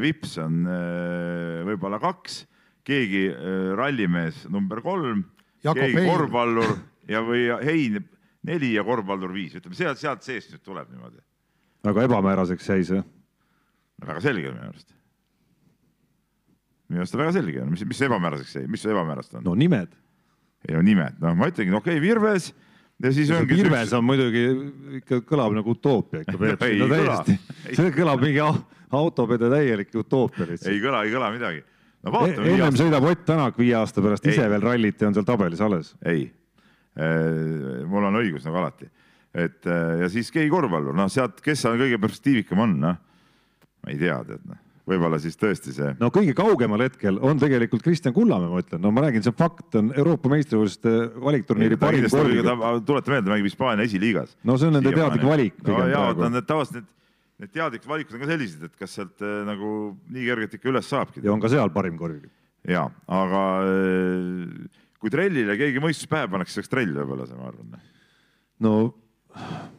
Vips 0.01 0.35
on 0.37 0.61
eh, 0.69 1.61
võib-olla 1.65 1.97
kaks, 2.01 2.43
keegi 2.87 3.23
eh, 3.31 3.71
rallimees 3.77 4.45
number 4.53 4.83
kolm, 4.85 5.25
Jakob 5.65 5.81
keegi 5.81 5.97
Hein. 5.97 6.09
korvpallur 6.11 6.75
ja, 7.13 7.23
või 7.25 7.47
Hein 7.65 8.01
neli 8.47 8.73
ja 8.75 8.85
korvpallur 8.85 9.33
viis, 9.33 9.55
ütleme 9.57 9.77
sealt, 9.77 9.99
sealt 10.01 10.25
seest 10.25 10.53
nüüd 10.53 10.63
tuleb 10.65 10.89
niimoodi. 10.93 11.21
väga 11.85 12.07
ebamääraseks 12.07 12.69
jäi 12.69 12.83
see. 12.87 13.03
väga 14.01 14.21
selge 14.21 14.53
minu 14.53 14.69
arust. 14.69 14.93
Minu 16.91 17.03
arust 17.03 17.15
on 17.15 17.23
väga 17.23 17.35
selge, 17.37 17.63
mis, 17.71 17.85
mis 17.87 18.01
ebamääraseks 18.07 18.57
jäi, 18.59 18.67
mis 18.71 18.83
ebamäärast 18.85 19.37
on? 19.37 19.45
no 19.47 19.55
nimed. 19.57 19.95
ei 20.67 20.75
no 20.75 20.83
nimed, 20.85 21.17
noh, 21.23 21.37
ma 21.39 21.49
ütlengi, 21.51 21.73
okei 21.77 21.97
okay,, 21.97 22.03
Virves 22.03 22.51
ja 23.01 23.11
siis 23.15 23.31
ongi. 23.33 23.57
Virves 23.57 23.93
on 23.97 24.05
muidugi 24.05 24.43
ikka 25.01 25.21
kõlab 25.27 25.55
nagu 25.57 25.75
utoopia 25.75 26.23
ikka 26.25 26.37
Peep 26.37 26.65
no 26.81 26.89
täiesti, 26.91 27.37
see 27.71 27.93
kõlab 27.95 28.23
mingi 28.23 28.41
au- 28.43 28.63
autopede 29.01 29.49
täielik 29.53 29.93
utoopia 30.03 30.49
lihtsalt. 30.51 30.73
ei 30.73 30.81
kõla, 30.83 31.03
ei 31.07 31.13
kõla 31.15 31.31
midagi. 31.33 31.63
no 32.03 32.11
E- 32.11 32.15
vaatame. 32.17 32.55
ennem 32.55 32.79
sõidab 32.83 33.07
Ott 33.11 33.25
Tänak 33.25 33.59
viie 33.61 33.77
aasta 33.79 34.03
pärast 34.03 34.27
ise 34.27 34.43
Ei. 34.45 34.51
veel 34.51 34.65
rallit 34.67 35.01
ja 35.01 35.09
on 35.09 35.17
seal 35.17 35.27
tabelis 35.27 35.61
alles. 35.63 35.93
ei, 36.05 36.27
mul 37.87 38.09
on 38.09 38.19
õigus 38.19 38.43
nagu 38.45 38.59
alati, 38.59 38.89
et 39.33 39.63
eh, 39.65 40.01
ja 40.03 40.09
siis 40.11 40.29
keegi 40.33 40.51
korvpallur, 40.51 40.93
noh 40.97 41.07
sealt, 41.09 41.39
kes 41.41 41.63
seal 41.63 41.79
kõige 41.79 42.01
perspektiivikam 42.03 42.65
on, 42.67 42.75
noh 42.83 42.99
ma 43.81 43.93
ei 43.93 43.97
tea, 43.97 44.17
tead 44.27 44.43
noh, 44.45 44.59
võib-olla 44.89 45.19
siis 45.21 45.37
tõesti 45.39 45.73
see 45.75 45.91
no 45.99 46.09
kõige 46.13 46.33
kaugemal 46.37 46.83
hetkel 46.85 47.19
on 47.25 47.39
tegelikult 47.41 47.83
Kristjan 47.85 48.15
Kullamäe, 48.15 48.49
ma 48.51 48.61
ütlen, 48.63 48.81
no 48.83 48.91
ma 48.93 49.05
räägin, 49.05 49.25
see 49.25 49.35
fakt, 49.37 49.67
on 49.79 49.91
Euroopa 49.95 50.31
meistrivõistluste 50.33 50.93
valikturniiri 51.21 51.77
parim 51.81 52.07
ka, 52.07 52.71
tuleta 52.87 53.15
meelde, 53.15 53.33
mängib 53.33 53.49
Hispaania 53.49 53.87
esiliigas. 53.87 54.35
no 54.47 54.57
see 54.57 54.71
on 54.71 54.77
nende 54.79 54.93
teadlik 54.95 55.27
valik 55.27 55.61
no 55.67 55.79
jaa, 55.85 56.05
vaata 56.11 56.31
need 56.33 56.49
tavaliselt 56.49 56.79
need, 56.79 56.89
need 57.45 57.55
teadlikud 57.57 57.93
valikud 57.93 58.17
on 58.17 58.23
ka 58.23 58.31
sellised, 58.33 58.67
et 58.69 58.77
kas 58.79 58.97
sealt 58.97 59.25
eh, 59.25 59.37
nagu 59.47 59.75
nii 60.13 60.29
kergelt 60.29 60.57
ikka 60.57 60.73
üles 60.73 60.89
saabki. 60.89 61.25
ja 61.25 61.33
on 61.33 61.43
ka 61.43 61.51
seal 61.53 61.73
parim 61.75 61.99
korvikütt. 62.01 62.33
ja, 62.69 62.87
aga 63.21 63.45
eh, 63.67 64.81
kui 65.01 65.13
trellile 65.13 65.57
keegi 65.59 65.83
mõistus 65.83 66.09
pähe 66.09 66.29
pannakse, 66.31 66.55
siis 66.55 66.63
oleks 66.65 66.73
trell 66.73 66.97
võib-olla 66.97 67.29
see, 67.29 67.37
ma 67.37 67.53
arvan. 67.53 67.79
no 68.65 68.75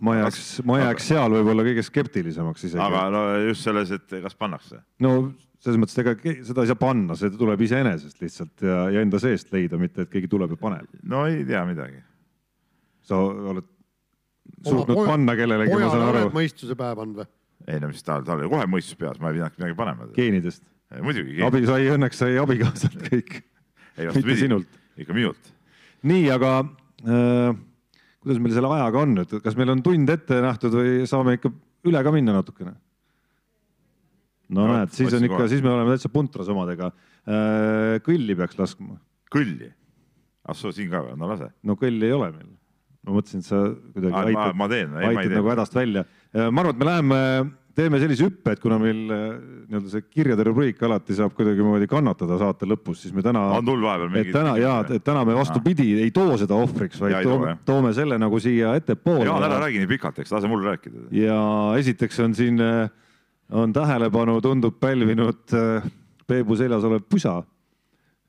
ma 0.03 0.17
jääks, 0.19 0.45
ma 0.69 0.79
jääks 0.81 1.09
seal 1.13 1.35
võib-olla 1.37 1.65
kõige 1.67 1.85
skeptilisemaks 1.87 2.69
isegi. 2.69 2.83
aga 2.83 3.09
no 3.13 3.25
just 3.49 3.67
selles, 3.67 3.93
et 3.95 4.17
kas 4.25 4.37
pannakse. 4.39 4.81
no 5.05 5.33
selles 5.63 5.79
mõttes, 5.79 5.99
ega 6.03 6.15
ke- 6.19 6.41
seda 6.47 6.65
ei 6.65 6.73
saa 6.73 6.81
panna, 6.81 7.17
see 7.19 7.31
tuleb 7.37 7.61
iseenesest 7.63 8.23
lihtsalt 8.23 8.65
ja, 8.67 8.79
ja 8.97 9.05
enda 9.05 9.21
seest 9.23 9.53
leida, 9.55 9.79
mitte 9.79 10.07
et 10.07 10.11
keegi 10.11 10.31
tuleb 10.33 10.57
ja 10.57 10.59
paneb. 10.61 10.89
no 11.03 11.27
ei 11.31 11.45
tea 11.49 11.63
midagi. 11.69 12.03
sa 13.07 13.19
oled 13.19 13.69
suutnud 14.67 15.07
panna 15.07 15.37
kellelegi, 15.39 15.79
ma 15.79 15.91
saan 15.93 16.09
aru, 16.09 16.27
mõistuse 16.35 16.77
pähe 16.79 16.99
pannud 16.99 17.23
või? 17.23 17.31
ei 17.71 17.81
no 17.83 17.91
mis 17.93 18.03
tal, 18.07 18.25
tal 18.27 18.41
oli 18.41 18.51
kohe 18.51 18.67
mõistus 18.71 18.99
peas, 18.99 19.21
ma 19.23 19.31
ei 19.31 19.39
pidanud 19.39 19.59
midagi 19.59 19.79
panema. 19.79 20.09
geenidest. 20.17 20.65
muidugi, 21.01 21.39
abi 21.47 21.65
sai, 21.69 21.91
õnneks 21.95 22.23
sai 22.25 22.39
abikaasalt 22.43 22.99
kõik, 23.07 23.37
ei 23.97 24.07
mitte 24.07 24.09
vastupidi, 24.11 24.41
sinult. 24.41 24.81
ikka 24.99 25.17
minult. 25.17 25.53
nii, 26.11 26.27
aga 26.35 26.57
äh, 27.07 27.55
kuidas 28.23 28.41
meil 28.43 28.55
selle 28.55 28.71
ajaga 28.77 29.03
on 29.03 29.15
nüüd, 29.19 29.37
kas 29.45 29.59
meil 29.59 29.75
on 29.75 29.83
tund 29.85 30.11
ette 30.15 30.41
nähtud 30.45 30.75
või 30.79 31.05
saame 31.11 31.37
ikka 31.39 31.51
üle 31.89 32.03
ka 32.07 32.15
minna 32.15 32.37
natukene? 32.39 32.75
no 34.53 34.67
No, 34.67 34.67
näed, 34.69 34.93
siis 34.95 35.15
on 35.17 35.25
ikka, 35.27 35.47
siis 35.51 35.63
me 35.65 35.73
oleme 35.73 35.95
täitsa 35.95 36.11
puntras 36.13 36.51
omadega 36.53 36.91
äh,. 36.93 38.01
kõlli 38.05 38.37
peaks 38.39 38.59
laskma. 38.59 38.99
kõlli. 39.33 39.71
ah 40.45 40.59
soo 40.59 40.75
siin 40.75 40.91
ka 40.93 41.01
või, 41.07 41.17
no 41.19 41.31
lase. 41.31 41.49
no 41.65 41.77
kõlli 41.81 42.09
ei 42.09 42.17
ole 42.17 42.29
meil. 42.35 42.51
ma 43.03 43.17
mõtlesin, 43.17 43.43
et 43.43 43.49
sa 43.49 43.63
kuidagi 43.95 44.13
ma, 44.13 44.25
aitad, 44.29 44.61
aitad 45.09 45.37
nagu. 45.39 45.53
hädast 45.55 45.79
välja. 45.79 46.05
ma 46.37 46.65
arvan, 46.65 46.75
et 46.75 46.83
me 46.83 46.91
läheme, 46.91 47.21
teeme 47.75 47.99
sellise 48.03 48.27
hüppe, 48.27 48.53
et 48.53 48.61
kuna 48.61 48.77
meil 48.81 48.99
äh, 49.09 49.21
nii-öelda 49.71 49.89
see 49.93 50.03
kirjade 50.13 50.45
rubriik 50.45 50.83
alati 50.85 51.15
saab 51.17 51.33
kuidagimoodi 51.37 51.87
kannatada 51.89 52.37
saate 52.41 52.67
lõpus, 52.69 53.01
siis 53.05 53.15
me 53.17 53.23
täna, 53.25 53.47
on 53.59 53.65
tul 53.65 53.81
vahepeal 53.85 54.11
mingi. 54.13 54.33
täna 54.35 54.57
ja, 54.61 54.75
et 54.93 55.05
täna 55.07 55.23
me 55.25 55.35
vastupidi 55.39 55.87
ei 56.03 56.11
too 56.13 56.37
seda 56.41 56.55
ohvriks, 56.59 57.01
vaid 57.01 57.15
Ja 57.17 57.23
ei 57.23 57.29
too, 57.29 57.39
toome, 57.39 57.55
toome 57.69 57.93
selle 57.97 58.19
nagu 58.21 58.41
siia 58.43 58.75
ettepoole. 58.81 59.25
Jaan, 59.25 59.47
ära 59.49 59.63
räägi 59.65 59.81
nii 59.83 59.91
pikalt, 59.95 60.19
eks 60.25 60.33
lase 60.37 60.51
mul 60.53 60.65
rääkida. 60.69 61.07
ja 61.17 61.39
esiteks 61.81 62.21
on 62.27 62.35
siin, 62.37 62.61
on 63.53 63.73
tähelepanu, 63.73 64.41
tundub 64.45 64.77
pälvinud 64.81 65.57
äh, 65.57 65.89
Peebu 66.27 66.57
seljas 66.57 66.85
olev 66.85 67.03
pusa 67.11 67.43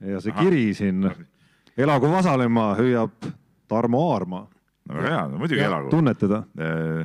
ja 0.03 0.19
see 0.19 0.31
Ahah. 0.33 0.43
kiri 0.43 0.73
siin, 0.73 1.03
elagu 1.77 2.09
Vasalemma, 2.11 2.73
hüüab 2.79 3.29
Tarmo 3.67 4.01
Aarma. 4.13 4.41
no 4.89 4.95
väga 4.97 5.11
hea, 5.13 5.27
no 5.31 5.37
muidugi 5.39 5.59
Ja 5.61 5.67
elagu. 5.69 5.89
tunned 5.91 6.17
teda? 6.19 6.43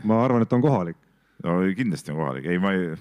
ma 0.04 0.22
arvan, 0.24 0.42
et 0.42 0.52
on 0.52 0.62
kohalik. 0.62 0.96
No 1.44 1.58
kindlasti 1.76 2.12
on 2.12 2.20
kohalik, 2.22 2.46
ei 2.50 2.60
ma 2.62 2.72
ei, 2.76 2.92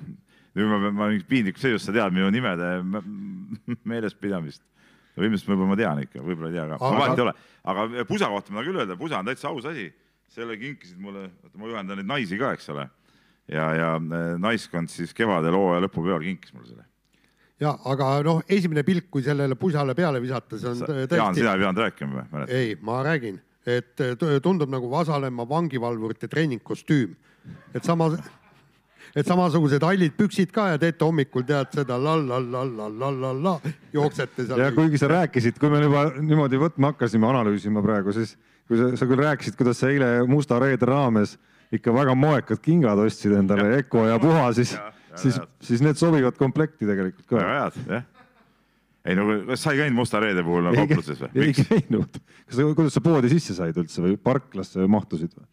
nüüd 0.57 0.71
ma 0.71 0.79
pean, 0.81 0.97
ma 0.97 1.05
olen 1.09 1.23
piinlik 1.29 1.59
seisust, 1.61 1.89
sa 1.89 1.95
tead 1.95 2.15
minu 2.15 2.29
nimede 2.33 2.71
me- 2.83 3.03
meelespidamist. 3.87 4.63
no 5.17 5.25
ilmselt 5.25 5.49
võib-olla 5.49 5.71
ma 5.71 5.79
tean 5.79 6.01
ikka, 6.03 6.21
võib-olla 6.21 6.51
ei 6.51 6.57
tea 6.59 6.67
ka, 6.71 6.81
ma 6.81 6.99
vahet 7.01 7.17
ei 7.17 7.25
ole, 7.25 7.33
aga 7.73 7.87
pusa 8.09 8.29
kohta 8.33 8.53
ma 8.53 8.59
tahan 8.59 8.69
küll 8.69 8.81
öelda, 8.83 8.99
pusa 8.99 9.21
on 9.21 9.29
täitsa 9.31 9.49
aus 9.49 9.65
asi. 9.65 9.89
selle 10.37 10.57
kinkisid 10.59 10.99
mulle, 11.01 11.29
oota 11.43 11.57
ma 11.57 11.69
juhendan 11.71 11.97
neid 11.97 12.09
naisi 12.09 12.37
ka, 12.37 12.51
eks 12.53 12.69
ole. 12.69 12.83
ja, 13.47 13.71
ja 13.73 13.87
eh, 13.95 14.35
naiskond 14.43 14.91
siis 14.91 15.13
kevadel 15.15 15.55
hooaja 15.55 15.85
lõpupeol 15.87 16.21
kinkis 16.25 16.53
mulle 16.53 16.67
selle. 16.67 16.85
ja 17.63 17.73
aga 17.89 18.09
noh, 18.27 18.43
esimene 18.49 18.83
pilk, 18.83 19.09
kui 19.09 19.23
sellele 19.25 19.55
pusale 19.55 19.95
peale 19.95 20.21
visata, 20.21 20.59
see 20.59 20.69
on 20.69 20.83
Jaan, 20.83 21.07
tõesti 21.07 21.41
sina 21.41 21.55
ei 21.55 21.63
pidanud 21.63 21.83
rääkima 21.85 22.27
või? 22.33 22.45
ei, 22.53 22.75
ma 22.81 23.01
räägin, 23.07 23.39
et 23.67 23.93
t- 23.99 24.39
tundub 24.43 24.71
nagu 24.71 24.89
Vasalemma 24.91 25.45
vangivalvurite 25.49 26.29
treeningkostüüm, 26.31 27.15
et 27.75 27.85
sama, 27.85 28.09
et 29.15 29.27
samasugused 29.27 29.83
hallid 29.83 30.15
püksid 30.17 30.53
ka 30.55 30.69
ja 30.73 30.81
teete 30.81 31.05
hommikul 31.05 31.45
tead 31.47 31.75
seda 31.75 31.99
la-la-la-la-la-la-la, 32.01 33.57
jooksete 33.93 34.47
seal 34.47 34.63
ja. 34.63 34.71
kuigi 34.75 35.01
sa 35.01 35.11
rääkisid, 35.11 35.59
kui 35.59 35.71
me 35.73 35.83
juba 35.83 36.07
niimoodi 36.19 36.61
võtma 36.61 36.93
hakkasime 36.93 37.27
analüüsima 37.29 37.83
praegu, 37.83 38.15
siis 38.15 38.37
kui 38.67 38.79
sa, 38.79 38.93
sa 38.99 39.07
küll 39.09 39.23
rääkisid, 39.23 39.59
kuidas 39.59 39.83
sa 39.83 39.91
eile 39.91 40.11
Musta 40.27 40.59
reede 40.63 40.87
raames 40.87 41.37
ikka 41.75 41.91
väga 41.91 42.15
moekad 42.15 42.61
kingad 42.63 42.99
ostsid 43.03 43.35
endale, 43.35 43.73
Eko 43.81 44.07
ja 44.07 44.19
Puha, 44.23 44.51
siis 44.55 44.77
siis 45.17 45.39
siis 45.63 45.81
need 45.83 45.97
sobivad 45.99 46.37
komplekti 46.37 46.87
tegelikult 46.87 47.27
ka. 47.27 47.41
väga 47.41 47.57
head, 47.57 47.81
jah. 47.91 48.05
Ei 49.07 49.15
no 49.17 49.25
kas 49.47 49.63
sa 49.63 49.73
ei 49.73 49.83
käinud 49.83 49.97
Musta 50.01 50.19
reede 50.23 50.43
puhul 50.45 50.65
nagu 50.67 50.81
kaupluses 50.83 51.21
või? 51.23 51.47
ei 51.47 51.53
käinud. 51.55 52.17
kas, 52.47 52.59
kuidas 52.75 52.97
sa 52.97 53.03
poodi 53.05 53.31
sisse 53.31 53.55
said 53.57 53.77
üldse 53.79 54.03
või 54.03 54.17
parklasse 54.19 54.87
mahtusid 54.91 55.31
või? 55.37 55.47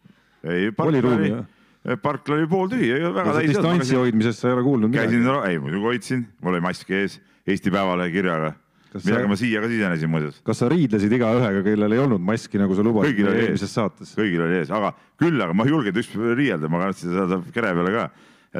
ei, 0.45 0.67
oli 0.69 0.75
parkla 0.75 1.13
oli 1.15 1.97
parkla 2.01 2.39
oli 2.39 2.49
pooltühi, 2.49 2.91
väga 3.05 3.23
täis 3.37 3.41
ei 3.43 3.53
distantsi 3.53 3.97
hoidmisest 3.99 4.41
sa 4.41 4.49
ei 4.49 4.57
ole 4.57 4.65
kuulnud 4.65 4.93
käisin 4.93 5.21
midagi., 5.21 5.51
ei 5.53 5.59
muidugi 5.61 5.85
hoidsin, 5.85 6.27
mul 6.41 6.55
oli 6.55 6.63
mask 6.65 6.89
ees, 6.97 7.19
Eesti 7.45 7.69
Päevalehe 7.69 8.09
kirjaga, 8.09 8.55
millega 8.95 9.21
sa- 9.21 9.29
ma 9.29 9.35
siia 9.37 9.61
ka 9.61 9.69
sisenesin 9.69 10.09
muuseas. 10.09 10.39
kas 10.45 10.63
sa 10.63 10.69
riidlesid 10.71 11.13
igaühega, 11.13 11.61
kellel 11.67 11.93
ei 11.93 12.01
olnud 12.01 12.23
maski, 12.25 12.57
nagu 12.57 12.73
sa 12.77 12.85
lubasid 12.85 13.21
eelmises 13.21 13.75
saates? 13.77 14.15
kõigil 14.17 14.41
oli 14.47 14.57
ees, 14.63 14.71
aga 14.73 14.95
küll, 15.21 15.37
aga 15.37 15.53
ma 15.53 15.67
ei 15.67 15.75
julgenud 15.75 16.01
üks 16.01 16.09
riielda, 16.39 16.71
ma 16.73 16.81
kartsin 16.87 17.13
saada 17.13 17.41
kere 17.53 17.75
peale 17.77 17.93
ka. 17.93 18.07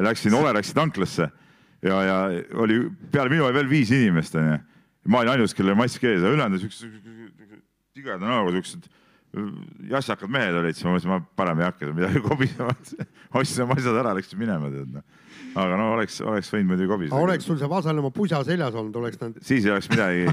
Läksin, 0.06 0.34
Ole 0.36 0.50
läksid 0.52 0.76
tanklasse 0.76 1.30
ja, 1.82 1.98
ja 2.04 2.16
oli 2.62 2.82
peale 3.10 3.32
minu 3.32 3.46
oli 3.48 3.56
veel 3.56 3.70
viis 3.70 3.90
inimest 3.90 4.34
onju. 4.38 4.58
Ma 5.06 5.22
olin 5.22 5.36
ainus, 5.36 5.54
kellel 5.56 5.78
mask 5.78 6.04
ees 6.04 6.22
ja 6.22 6.32
ülejäänud 6.32 6.62
siuksed 6.62 7.02
tigeda 7.96 8.22
näoga 8.22 8.54
siuksed 8.56 8.88
jassakad 9.90 10.30
mehed 10.32 10.56
olid, 10.56 10.76
siis 10.76 10.86
ma 10.86 10.94
mõtlesin, 10.94 11.12
ma 11.12 11.18
parem 11.38 11.60
ei 11.60 11.66
hakka 11.66 11.92
midagi 11.92 12.22
kobisema. 12.30 12.72
ostsin 13.36 13.64
oma 13.66 13.76
asjad 13.76 13.98
ära, 14.00 14.14
läksin 14.16 14.40
minema, 14.40 14.70
tead 14.72 14.94
noh. 14.94 15.04
aga 15.60 15.76
no 15.80 15.90
oleks, 15.96 16.18
oleks 16.24 16.48
võinud 16.54 16.70
muidugi 16.72 16.90
kobiseda. 16.92 17.20
oleks 17.20 17.48
sul 17.48 17.58
see 17.60 17.68
Vasalemma 17.70 18.12
pusa 18.14 18.40
seljas 18.46 18.76
olnud, 18.78 18.96
oleks 19.02 19.20
ta. 19.20 19.28
siis 19.44 19.66
ei 19.66 19.74
oleks 19.74 19.90
midagi 19.92 20.24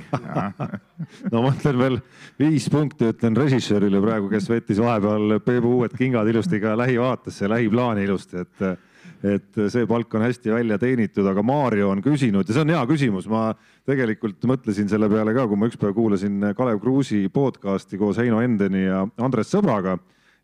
no 1.34 1.43
ma 1.43 1.51
ütlen 1.51 1.82
veel 1.82 1.99
viis 2.39 2.69
punkti, 2.71 3.11
ütlen 3.11 3.38
režissöörile 3.39 4.01
praegu, 4.03 4.32
kes 4.32 4.47
võttis 4.51 4.80
vahepeal 4.84 5.39
Peebu 5.43 5.76
uued 5.82 5.97
kingad 5.99 6.30
ilusti 6.32 6.61
ka 6.63 6.78
lähivaatesse, 6.80 7.51
lähiplaani 7.51 8.07
ilusti, 8.07 8.45
et 8.45 8.67
et 9.24 9.59
see 9.71 9.88
palk 9.88 10.13
on 10.17 10.26
hästi 10.26 10.51
välja 10.51 10.78
teenitud, 10.82 11.26
aga 11.30 11.43
Mario 11.45 11.89
on 11.93 12.01
küsinud 12.03 12.47
ja 12.47 12.55
see 12.55 12.63
on 12.65 12.74
hea 12.74 12.82
küsimus, 12.89 13.28
ma 13.32 13.51
tegelikult 13.88 14.43
mõtlesin 14.49 14.89
selle 14.91 15.07
peale 15.11 15.36
ka, 15.36 15.45
kui 15.47 15.59
ma 15.59 15.69
ükspäev 15.71 15.93
kuulasin 15.95 16.49
Kalev 16.57 16.82
Kruusi 16.84 17.21
podcast'i 17.34 17.99
koos 18.01 18.19
Heino 18.19 18.41
Endeni 18.43 18.84
ja 18.84 19.05
Andres 19.24 19.53
Sõbraga 19.53 19.95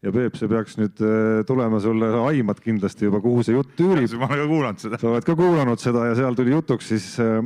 ja 0.05 0.13
Peep, 0.15 0.37
see 0.39 0.47
peaks 0.51 0.77
nüüd 0.79 1.01
äh, 1.03 1.41
tulema 1.47 1.81
sulle, 1.83 2.11
sa 2.13 2.21
aimad 2.29 2.61
kindlasti 2.63 3.09
juba, 3.09 3.19
kuhu 3.23 3.43
see 3.43 3.57
jutt 3.57 3.83
üürib. 3.83 4.15
ma 4.19 4.29
olen 4.29 4.45
ka 4.45 4.51
kuulanud 4.53 4.85
seda. 4.85 5.01
sa 5.01 5.11
oled 5.11 5.27
ka 5.27 5.35
kuulanud 5.39 5.83
seda 5.83 6.05
ja 6.07 6.15
seal 6.21 6.39
tuli 6.39 6.55
jutuks 6.55 6.93
siis 6.93 7.09
äh, 7.23 7.43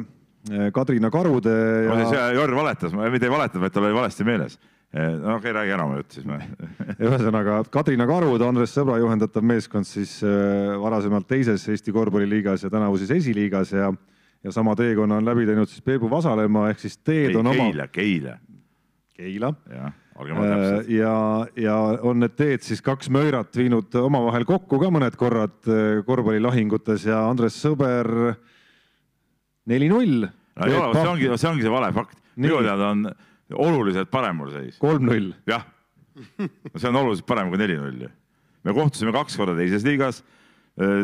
Kadrina 0.75 1.09
Karude 1.09 1.55
ja.... 1.87 2.29
Jorn 2.37 2.55
valetas, 2.59 2.93
mitte 2.93 3.25
ei 3.25 3.33
valetanud, 3.33 3.65
vaid 3.65 3.73
tal 3.73 3.89
oli 3.89 3.97
valesti 3.97 4.27
meeles 4.27 4.59
no 4.93 5.35
okei 5.35 5.51
okay,, 5.51 5.53
räägi 5.53 5.73
ära 5.73 5.85
jutt 5.97 6.15
siis. 6.17 6.25
ühesõnaga 7.07 7.57
Kadrina 7.73 8.05
Karud, 8.09 8.43
Andres 8.45 8.75
Sõbra 8.75 8.99
juhendatav 9.01 9.45
meeskond 9.45 9.87
siis 9.89 10.19
äh, 10.25 10.73
varasemalt 10.81 11.27
teises 11.29 11.65
Eesti 11.73 11.93
korvpalliliigas 11.95 12.67
ja 12.67 12.71
tänavu 12.73 12.99
siis 13.01 13.13
esiliigas 13.15 13.73
ja, 13.73 13.89
ja 14.43 14.53
sama 14.53 14.75
teekonna 14.77 15.17
on 15.17 15.25
läbi 15.25 15.47
teinud 15.49 15.71
siis 15.71 15.81
Peebu 15.85 16.11
Vasalemma 16.11 16.67
ehk 16.69 16.85
siis 16.85 16.99
teed 17.01 17.31
ei, 17.31 17.39
on 17.39 17.49
Keila, 17.49 17.65
oma. 17.65 17.87
Keila. 17.97 18.37
Keila. 19.17 19.51
jah, 19.73 19.97
olgem 20.21 20.37
äh, 20.37 20.53
täpsed. 20.53 20.93
ja, 20.93 21.17
ja 21.65 21.79
on 22.05 22.21
need 22.21 22.37
teed 22.37 22.65
siis 22.65 22.85
kaks 22.85 23.09
möörat 23.13 23.57
viinud 23.57 23.97
omavahel 24.03 24.45
kokku 24.45 24.81
ka 24.81 24.93
mõned 24.93 25.17
korrad 25.17 25.57
korvpallilahingutes 26.05 27.09
ja 27.09 27.25
Andres 27.31 27.57
Sõber 27.65 28.13
neli-null. 29.65 30.25
no 30.27 30.69
ei 30.69 30.77
ole, 30.77 30.95
see 30.99 31.13
ongi, 31.17 31.29
see 31.33 31.49
ongi 31.49 31.65
see 31.65 31.73
vale 31.73 31.93
fakt. 31.95 32.19
minu 32.37 32.61
teada 32.61 32.93
on 32.93 33.07
oluliselt 33.53 34.11
parem 34.11 34.41
mul 34.41 34.51
seis. 34.55 34.81
kolm-null. 34.81 35.31
jah, 35.49 35.65
see 36.75 36.89
on 36.89 37.01
oluliselt 37.03 37.27
parem 37.29 37.49
kui 37.53 37.61
neli-null 37.61 38.07
me 38.63 38.75
kohtusime 38.75 39.13
kaks 39.15 39.37
korda 39.39 39.55
teises 39.57 39.85
liigas, 39.85 40.21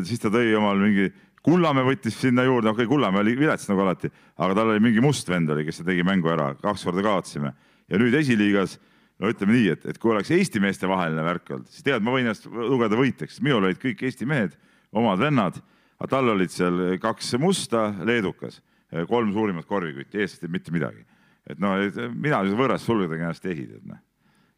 siis 0.08 0.22
ta 0.22 0.32
tõi 0.34 0.54
omal 0.60 0.80
mingi, 0.82 1.10
Kullamäe 1.40 1.86
võttis 1.88 2.18
sinna 2.20 2.44
juurde, 2.44 2.68
okei 2.68 2.84
okay,, 2.84 2.90
Kullamäe 2.92 3.22
oli 3.24 3.34
vilets 3.40 3.70
nagu 3.70 3.80
alati, 3.86 4.10
aga 4.44 4.58
tal 4.58 4.74
oli 4.74 4.82
mingi 4.84 5.00
must 5.00 5.30
vend 5.32 5.48
oli, 5.54 5.64
kes 5.64 5.80
tegi 5.88 6.04
mängu 6.04 6.28
ära, 6.34 6.50
kaks 6.60 6.84
korda 6.84 7.04
kaotasime. 7.06 7.54
Ja 7.88 8.00
nüüd 8.02 8.18
esiliigas 8.20 8.76
no 9.24 9.32
ütleme 9.32 9.56
nii, 9.56 9.70
et, 9.72 9.86
et 9.88 10.02
kui 10.04 10.12
oleks 10.12 10.34
Eesti 10.36 10.60
meeste 10.60 10.90
vaheline 10.92 11.24
värk 11.24 11.54
olnud, 11.56 11.70
siis 11.72 11.86
tead, 11.88 12.04
ma 12.04 12.12
võin 12.12 12.28
ennast 12.28 12.50
lugeda 12.52 13.00
võitjaks, 13.00 13.40
minul 13.46 13.70
olid 13.70 13.80
kõik 13.80 14.04
Eesti 14.10 14.28
mehed, 14.28 14.58
omad 14.92 15.24
vennad, 15.24 15.62
aga 15.96 16.12
tal 16.12 16.34
olid 16.36 16.52
seal 16.52 17.00
kaks 17.00 17.32
musta, 17.40 17.88
leedukas, 18.04 18.60
kolm 19.08 19.32
suurimat 19.32 19.68
korvikütti, 19.70 20.20
eestlased 20.20 20.52
mitte 20.52 20.76
midagi 20.76 21.08
et 21.50 21.60
no 21.62 21.74
mina 22.14 22.42
võõras 22.58 22.86
sulgedega 22.86 23.30
ennast 23.30 23.46
ei 23.46 23.56
ehi, 23.56 23.68
tead 23.72 23.86
noh. 23.90 24.02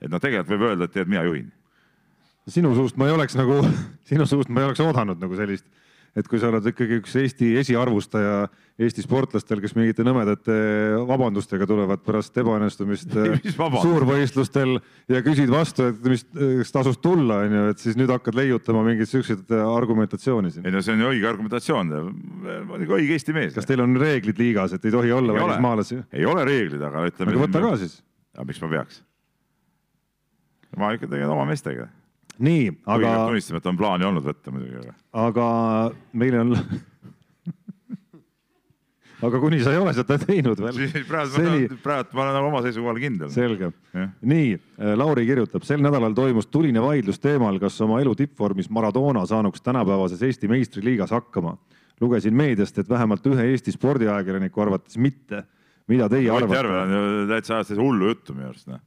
et 0.01 0.11
noh, 0.11 0.21
tegelikult 0.21 0.53
võib 0.55 0.69
öelda, 0.69 0.87
et 0.87 0.95
tead, 0.95 1.11
mina 1.11 1.23
juhin. 1.27 1.51
sinu 2.47 2.73
suust 2.75 2.97
ma 2.97 3.09
ei 3.09 3.15
oleks 3.15 3.37
nagu, 3.39 3.61
sinu 4.09 4.27
suust 4.29 4.49
ma 4.49 4.63
ei 4.63 4.71
oleks 4.71 4.83
oodanud 4.83 5.21
nagu 5.21 5.39
sellist, 5.39 5.67
et 6.17 6.27
kui 6.27 6.41
sa 6.41 6.49
oled 6.51 6.65
ikkagi 6.67 6.99
üks 6.99 7.13
Eesti 7.21 7.53
esiarvustaja 7.61 8.47
Eesti 8.81 9.03
sportlastel, 9.05 9.61
kes 9.63 9.75
mingite 9.77 10.03
nõmedate 10.03 10.55
vabandustega 11.07 11.67
tulevad 11.69 12.01
pärast 12.03 12.35
ebaõnnestumist 12.41 13.13
suurvõistlustel 13.85 14.79
ja 15.11 15.21
küsid 15.23 15.51
vastu, 15.53 15.91
et 15.91 16.09
mis, 16.11 16.25
kas 16.33 16.73
tasus 16.75 16.99
tulla, 17.03 17.43
onju, 17.45 17.63
et 17.75 17.83
siis 17.83 17.99
nüüd 17.99 18.11
hakkad 18.11 18.35
leiutama 18.39 18.83
mingeid 18.87 19.11
siukseid 19.11 19.53
argumentatsiooni 19.61 20.51
siin. 20.55 20.67
ei 20.67 20.75
no 20.75 20.83
see 20.83 20.97
on 20.97 21.05
ju 21.05 21.13
õige 21.13 21.31
argumentatsioon, 21.31 21.95
õige 22.89 23.15
Eesti 23.15 23.37
mees. 23.37 23.55
kas 23.55 23.69
teil 23.69 23.85
on 23.85 23.95
reeglid 24.01 24.41
liigas, 24.41 24.75
et 24.75 24.89
ei 24.89 24.97
tohi 24.97 25.15
olla 25.15 25.37
välismaalasi? 25.37 26.01
ei 26.11 26.27
ole 26.27 26.45
reeglid, 26.47 26.83
aga 26.89 27.07
ütleme. 27.07 27.35
aga 27.35 27.45
võta 27.45 27.63
ka 27.69 27.73
siis. 27.85 27.97
aga 28.35 28.49
miks 28.51 28.61
ma 28.65 28.73
peaks? 28.75 29.01
ma 30.79 30.93
ikka 30.95 31.07
tegelen 31.07 31.35
oma 31.37 31.47
meestega 31.47 31.87
nii, 32.41 32.69
aga. 32.85 33.17
tunnistame, 33.27 33.61
et 33.61 33.69
on 33.71 33.77
plaani 33.79 34.07
olnud 34.07 34.25
võtta 34.25 34.53
muidugi. 34.53 34.95
aga 35.23 35.45
meil 36.17 36.39
on 36.41 36.55
aga 39.27 39.41
kuni 39.41 39.59
sa 39.61 39.73
ei 39.73 39.79
ole 39.81 39.93
seda 39.95 40.17
teinud 40.21 40.59
veel. 40.61 40.79
praegu 41.09 41.35
Seni... 41.35 41.67
praegu 41.83 42.17
ma 42.17 42.25
olen 42.25 42.37
nagu 42.37 42.49
oma 42.49 42.61
seisukohal 42.65 43.01
kindel. 43.01 43.31
selge. 43.33 43.71
nii, 44.33 44.55
Lauri 44.97 45.25
kirjutab, 45.29 45.65
sel 45.67 45.83
nädalal 45.83 46.15
toimus 46.17 46.49
tuline 46.51 46.81
vaidlus 46.83 47.21
teemal, 47.21 47.59
kas 47.61 47.77
oma 47.85 48.01
elu 48.03 48.15
tippvormis 48.23 48.71
Maradona 48.73 49.25
saanuks 49.29 49.63
tänapäevases 49.65 50.23
Eesti 50.25 50.49
meistriliigas 50.51 51.13
hakkama. 51.13 51.57
lugesin 52.01 52.33
meediast, 52.33 52.77
et 52.81 52.89
vähemalt 52.89 53.25
ühe 53.29 53.51
Eesti 53.51 53.71
spordiajakirjaniku 53.77 54.61
arvates 54.61 54.97
mitte. 54.97 55.43
mida 55.87 56.09
teie 56.09 56.29
arvate? 56.31 56.45
Ott 56.45 56.57
Järvel 56.57 56.81
on 56.81 56.91
ju 56.97 57.27
täitsa 57.27 57.55
ajas 57.59 57.77
hullu 57.77 58.07
juttu 58.13 58.33
minu 58.33 58.49
arust 58.49 58.67
noh 58.67 58.81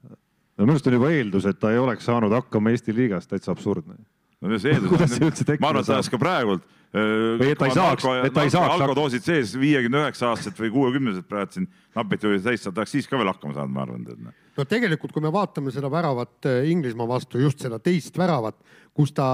no 0.59 0.67
minu 0.67 0.77
arust 0.77 0.91
on 0.91 0.99
juba 0.99 1.11
eeldus, 1.15 1.49
et 1.51 1.59
ta 1.61 1.73
ei 1.75 1.81
oleks 1.83 2.07
saanud 2.09 2.35
hakkama 2.35 2.75
Eesti 2.75 2.95
liigas, 2.95 3.27
täitsa 3.31 3.53
absurdne. 3.55 3.99
no 4.41 4.53
mis 4.53 4.65
eeldus 4.69 4.95
on? 4.95 5.59
ma 5.61 5.73
arvan, 5.73 5.83
et 5.83 5.91
ta 5.91 5.99
oleks 5.99 6.13
ka 6.13 6.21
praegult. 6.21 6.69
või 6.95 7.51
et 7.51 7.59
ta 7.59 7.67
ei 7.67 7.75
saaks, 7.75 8.07
et 8.29 8.37
ta 8.37 8.45
ei 8.47 8.55
saaks. 8.55 8.77
alkodoosid 8.77 9.27
sees 9.27 9.57
viiekümne 9.59 10.05
üheksa 10.05 10.31
aastased 10.31 10.61
või 10.63 10.71
kuuekümnesed 10.77 11.27
praegu 11.27 11.59
siin 11.59 11.67
napid 11.97 12.23
tulid 12.23 12.45
täis, 12.45 12.63
ta 12.63 12.71
oleks 12.71 12.95
siis 12.95 13.11
ka 13.11 13.19
veel 13.19 13.33
hakkama 13.33 13.57
saanud, 13.57 13.75
ma 13.75 13.83
arvan. 13.83 14.07
Noh. 14.07 14.39
no 14.59 14.69
tegelikult, 14.71 15.15
kui 15.15 15.25
me 15.25 15.35
vaatame 15.35 15.75
seda 15.75 15.91
väravat 15.91 16.51
äh, 16.51 16.71
Inglismaa 16.71 17.11
vastu, 17.11 17.43
just 17.43 17.67
seda 17.67 17.81
teist 17.83 18.19
väravat, 18.19 18.61
kus 18.95 19.11
ta 19.17 19.27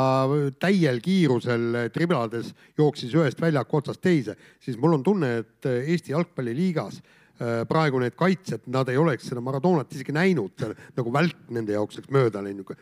täiel 0.57 1.03
kiirusel 1.05 1.93
triblades 1.93 2.55
jooksis 2.81 3.13
ühest 3.13 3.41
väljaku 3.41 3.83
otsast 3.83 4.01
teise, 4.01 4.39
siis 4.61 4.81
mul 4.81 4.97
on 4.97 5.05
tunne, 5.05 5.35
et 5.45 5.69
äh, 5.69 5.83
Eesti 5.93 6.17
jalgpalliliigas 6.17 7.03
Äh, 7.03 7.19
praegu 7.69 8.01
need 8.03 8.17
kaitsjad, 8.19 8.67
nad 8.73 8.89
ei 8.93 8.99
oleks 9.01 9.31
seda 9.31 9.41
Maradonat 9.45 9.93
isegi 9.97 10.13
näinud, 10.13 10.61
nagu 10.97 11.13
välk 11.15 11.49
nende 11.55 11.73
jaoks 11.73 12.01
läks 12.01 12.13
mööda 12.13 12.43
läinud. 12.45 12.75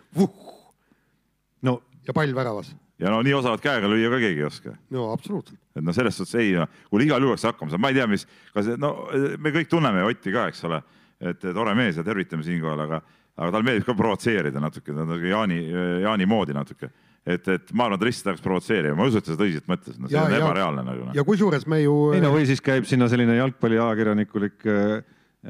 no 1.63 1.81
ja 2.07 2.15
pall 2.17 2.35
väravas. 2.35 2.73
ja 2.99 3.13
no 3.15 3.21
nii 3.23 3.35
osavat 3.39 3.63
käega 3.63 3.91
lüüa 3.91 4.11
ka 4.11 4.21
keegi 4.25 4.43
ei 4.43 4.47
oska. 4.49 4.75
no 4.91 5.13
absoluutselt. 5.13 5.61
et 5.77 5.85
noh, 5.85 5.95
selles 5.95 6.17
suhtes 6.19 6.35
ei 6.41 6.53
no,, 6.57 6.67
kui 6.91 7.05
igal 7.07 7.23
juhul 7.23 7.37
saaks 7.37 7.55
hakkama 7.55 7.71
saada, 7.71 7.83
ma 7.83 7.93
ei 7.93 7.99
tea, 8.01 8.07
mis, 8.11 8.27
kas 8.55 8.73
no 8.81 8.95
me 9.39 9.55
kõik 9.55 9.71
tunneme 9.71 10.03
Otti 10.09 10.35
ka, 10.35 10.49
eks 10.51 10.65
ole, 10.67 10.83
et 11.21 11.47
tore 11.47 11.75
mees 11.79 12.01
ja 12.01 12.07
tervitame 12.07 12.47
siinkohal, 12.47 12.83
aga, 12.89 13.03
aga 13.37 13.53
tal 13.55 13.67
meeldib 13.67 13.87
ka 13.87 13.95
provotseerida 13.99 14.63
natuke, 14.63 14.91
ta 14.91 15.05
on 15.05 15.15
nagu 15.15 15.31
Jaani, 15.35 15.61
Jaani 16.03 16.27
moodi 16.27 16.57
natuke 16.57 16.91
et, 17.29 17.49
et 17.53 17.73
ma 17.77 17.87
arvan, 17.87 17.99
et 17.99 18.03
ta 18.03 18.09
lihtsalt 18.09 18.29
tahaks 18.31 18.45
provotseerima, 18.45 18.97
ma 18.97 19.07
ei 19.07 19.13
usu, 19.13 19.21
et 19.21 19.27
ta 19.27 19.33
seda 19.35 19.45
tõsiselt 19.45 19.71
mõtles, 19.71 19.99
no 20.01 20.11
see 20.11 20.17
ja, 20.17 20.25
on 20.27 20.37
ebareaalne 20.39 20.85
nagu 20.87 21.07
no.. 21.09 21.17
ja 21.17 21.25
kusjuures 21.27 21.67
me 21.71 21.81
ju. 21.83 21.97
ei 22.17 22.23
no 22.25 22.33
või 22.35 22.47
siis 22.49 22.63
käib 22.65 22.89
sinna 22.89 23.09
selline 23.13 23.37
jalgpalliajakirjanikulik 23.39 24.69
äh, 24.73 24.95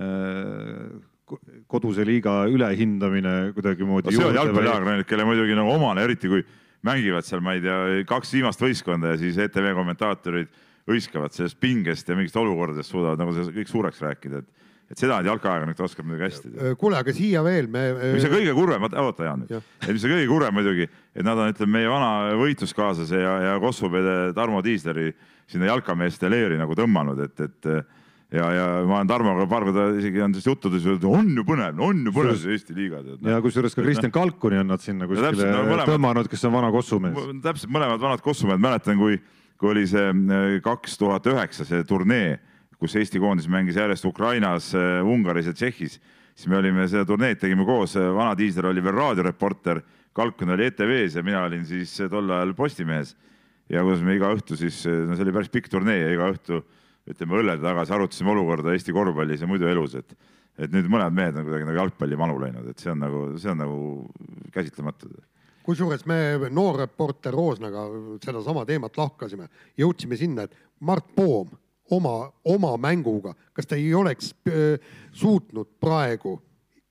äh, 0.04 1.36
koduse 1.68 2.06
liiga 2.08 2.40
ülehindamine 2.50 3.34
kuidagimoodi 3.56 4.10
no,. 4.10 4.16
see 4.16 4.30
on 4.30 4.40
jalgpalliajakirjanik, 4.40 5.10
kelle 5.10 5.28
muidugi 5.28 5.58
nagu 5.58 5.74
omane, 5.76 6.06
eriti 6.08 6.30
kui 6.32 6.44
mängivad 6.86 7.26
seal, 7.26 7.42
ma 7.44 7.56
ei 7.56 7.62
tea, 7.64 7.78
kaks 8.08 8.32
viimast 8.36 8.62
võistkonda 8.62 9.14
ja 9.14 9.20
siis 9.20 9.38
ETV 9.42 9.72
kommentaatorid 9.78 10.50
hõiskavad 10.88 11.34
sellest 11.34 11.58
pingest 11.60 12.08
ja 12.08 12.16
mingist 12.16 12.38
olukordadest 12.38 12.94
suudavad 12.94 13.20
nagu 13.20 13.34
see 13.36 13.50
kõik 13.60 13.70
suureks 13.70 14.00
rääkida, 14.04 14.42
et 14.42 14.67
et 14.88 14.96
seda 14.96 15.18
nüüd 15.20 15.28
jalkaajakirjanik 15.28 15.82
oskab 15.84 16.08
muidugi 16.08 16.26
hästi. 16.26 16.52
kuule, 16.80 16.98
aga 17.02 17.12
siia 17.16 17.42
veel 17.44 17.68
me. 17.72 17.84
mis 18.14 18.24
on 18.24 18.32
kõige 18.32 18.54
kurvem, 18.56 18.88
oota 19.02 19.28
Jaan 19.28 19.44
nüüd, 19.44 19.70
et 19.84 19.92
mis 19.92 20.06
on 20.06 20.14
kõige 20.14 20.28
kurvem 20.30 20.56
muidugi, 20.56 20.88
et 20.88 21.26
nad 21.26 21.38
on, 21.38 21.52
ütleme, 21.52 21.74
meie 21.76 21.92
vana 21.92 22.10
võitluskaaslase 22.40 23.20
ja, 23.20 23.34
ja 23.50 23.60
Kossupeede 23.62 24.16
Tarmo 24.36 24.62
Tiisleri 24.64 25.12
sinna 25.48 25.68
jalkameeste 25.70 26.30
leeri 26.32 26.60
nagu 26.60 26.76
tõmmanud, 26.76 27.20
et, 27.24 27.44
et 27.44 27.70
ja, 28.32 28.48
ja 28.52 28.66
ma 28.88 28.98
olen 28.98 29.08
Tarmoga 29.08 29.46
paar 29.50 29.64
korda 29.68 29.88
isegi 29.98 30.20
on 30.24 30.34
sellest 30.36 30.50
juttu 30.50 30.72
tõsiselt, 30.72 31.06
on 31.08 31.30
ju 31.36 31.44
põnev, 31.48 31.80
on 31.84 32.02
ju 32.08 32.12
põnev 32.14 32.36
see 32.40 32.56
Eesti 32.56 32.76
liiga. 32.76 33.00
ja 33.28 33.40
kusjuures 33.44 33.76
ka 33.76 33.84
Kristjan 33.84 34.12
Kalkuni 34.14 34.60
on 34.60 34.72
nad 34.72 34.84
sinna 34.84 35.08
kuskile 35.08 35.52
no, 35.52 35.64
mõlemad, 35.68 35.92
tõmmanud, 35.94 36.28
kes 36.32 36.44
on 36.48 36.56
vana 36.56 36.72
kossumees. 36.74 37.16
täpselt, 37.44 37.72
mõlemad 37.72 38.02
vanad 38.02 38.24
kossumehed, 38.24 38.60
mäletan, 38.62 39.00
kui, 39.00 39.20
kui 39.60 39.72
oli 39.72 39.86
see 39.88 40.12
äh, 40.12 40.58
kaks 40.64 41.00
tuhat 41.00 41.28
üheksa 41.28 41.68
see 41.68 41.84
turnee 41.88 42.36
kus 42.78 42.94
Eesti 42.98 43.20
koondis 43.22 43.48
mängis 43.50 43.78
järjest 43.78 44.06
Ukrainas, 44.06 44.70
äh, 44.74 45.02
Ungaris 45.02 45.50
ja 45.50 45.54
Tšehhis, 45.54 45.98
siis 46.34 46.50
me 46.50 46.58
olime 46.60 46.86
seda 46.88 47.04
turneed 47.06 47.40
tegime 47.42 47.66
koos, 47.66 47.96
äh, 47.98 48.10
vana 48.14 48.36
diisler 48.38 48.70
oli 48.70 48.84
veel 48.84 48.98
raadioreporter, 48.98 49.82
Kalkun 50.18 50.50
oli 50.50 50.64
ETV-s 50.66 51.18
ja 51.18 51.22
mina 51.22 51.44
olin 51.46 51.66
siis 51.66 51.92
äh, 52.00 52.10
tol 52.10 52.30
ajal 52.30 52.54
Postimehes. 52.58 53.16
ja 53.68 53.82
kuidas 53.84 54.02
me 54.02 54.14
iga 54.16 54.30
õhtu 54.32 54.56
siis, 54.56 54.80
no 54.86 55.12
see 55.12 55.26
oli 55.26 55.32
päris 55.34 55.50
pikk 55.52 55.68
turnee 55.68 55.98
ja 56.00 56.12
iga 56.14 56.30
õhtu 56.32 56.62
ütleme 57.08 57.36
õllede 57.36 57.60
tagasi 57.60 57.92
arutasime 57.92 58.30
olukorda 58.32 58.72
Eesti 58.72 58.94
korvpallis 58.96 59.42
ja 59.42 59.48
muidu 59.50 59.68
elus, 59.68 59.94
et 59.94 60.16
et 60.58 60.72
nüüd 60.74 60.88
mõned 60.90 61.14
mehed 61.14 61.36
on 61.38 61.44
kuidagi 61.46 61.66
nagu 61.68 61.78
jalgpalli 61.78 62.16
manu 62.18 62.38
läinud, 62.42 62.66
et 62.66 62.80
see 62.82 62.90
on 62.90 62.98
nagu, 62.98 63.20
see 63.38 63.50
on 63.52 63.60
nagu 63.62 63.76
käsitlematu 64.54 65.10
kusjuures 65.68 66.06
me 66.08 66.48
noor 66.50 66.80
reporter 66.80 67.34
Roosnaga 67.36 67.84
sedasama 68.24 68.64
teemat 68.66 68.96
lahkasime, 68.96 69.50
jõudsime 69.76 70.16
sinna, 70.16 70.48
et 70.48 70.56
Mart 70.80 71.12
Poom 71.14 71.52
oma, 71.90 72.32
oma 72.44 72.76
mänguga, 72.80 73.34
kas 73.52 73.66
ta 73.66 73.78
ei 73.78 73.94
oleks 73.94 74.34
öö, 74.48 74.76
suutnud 75.12 75.76
praegu 75.80 76.38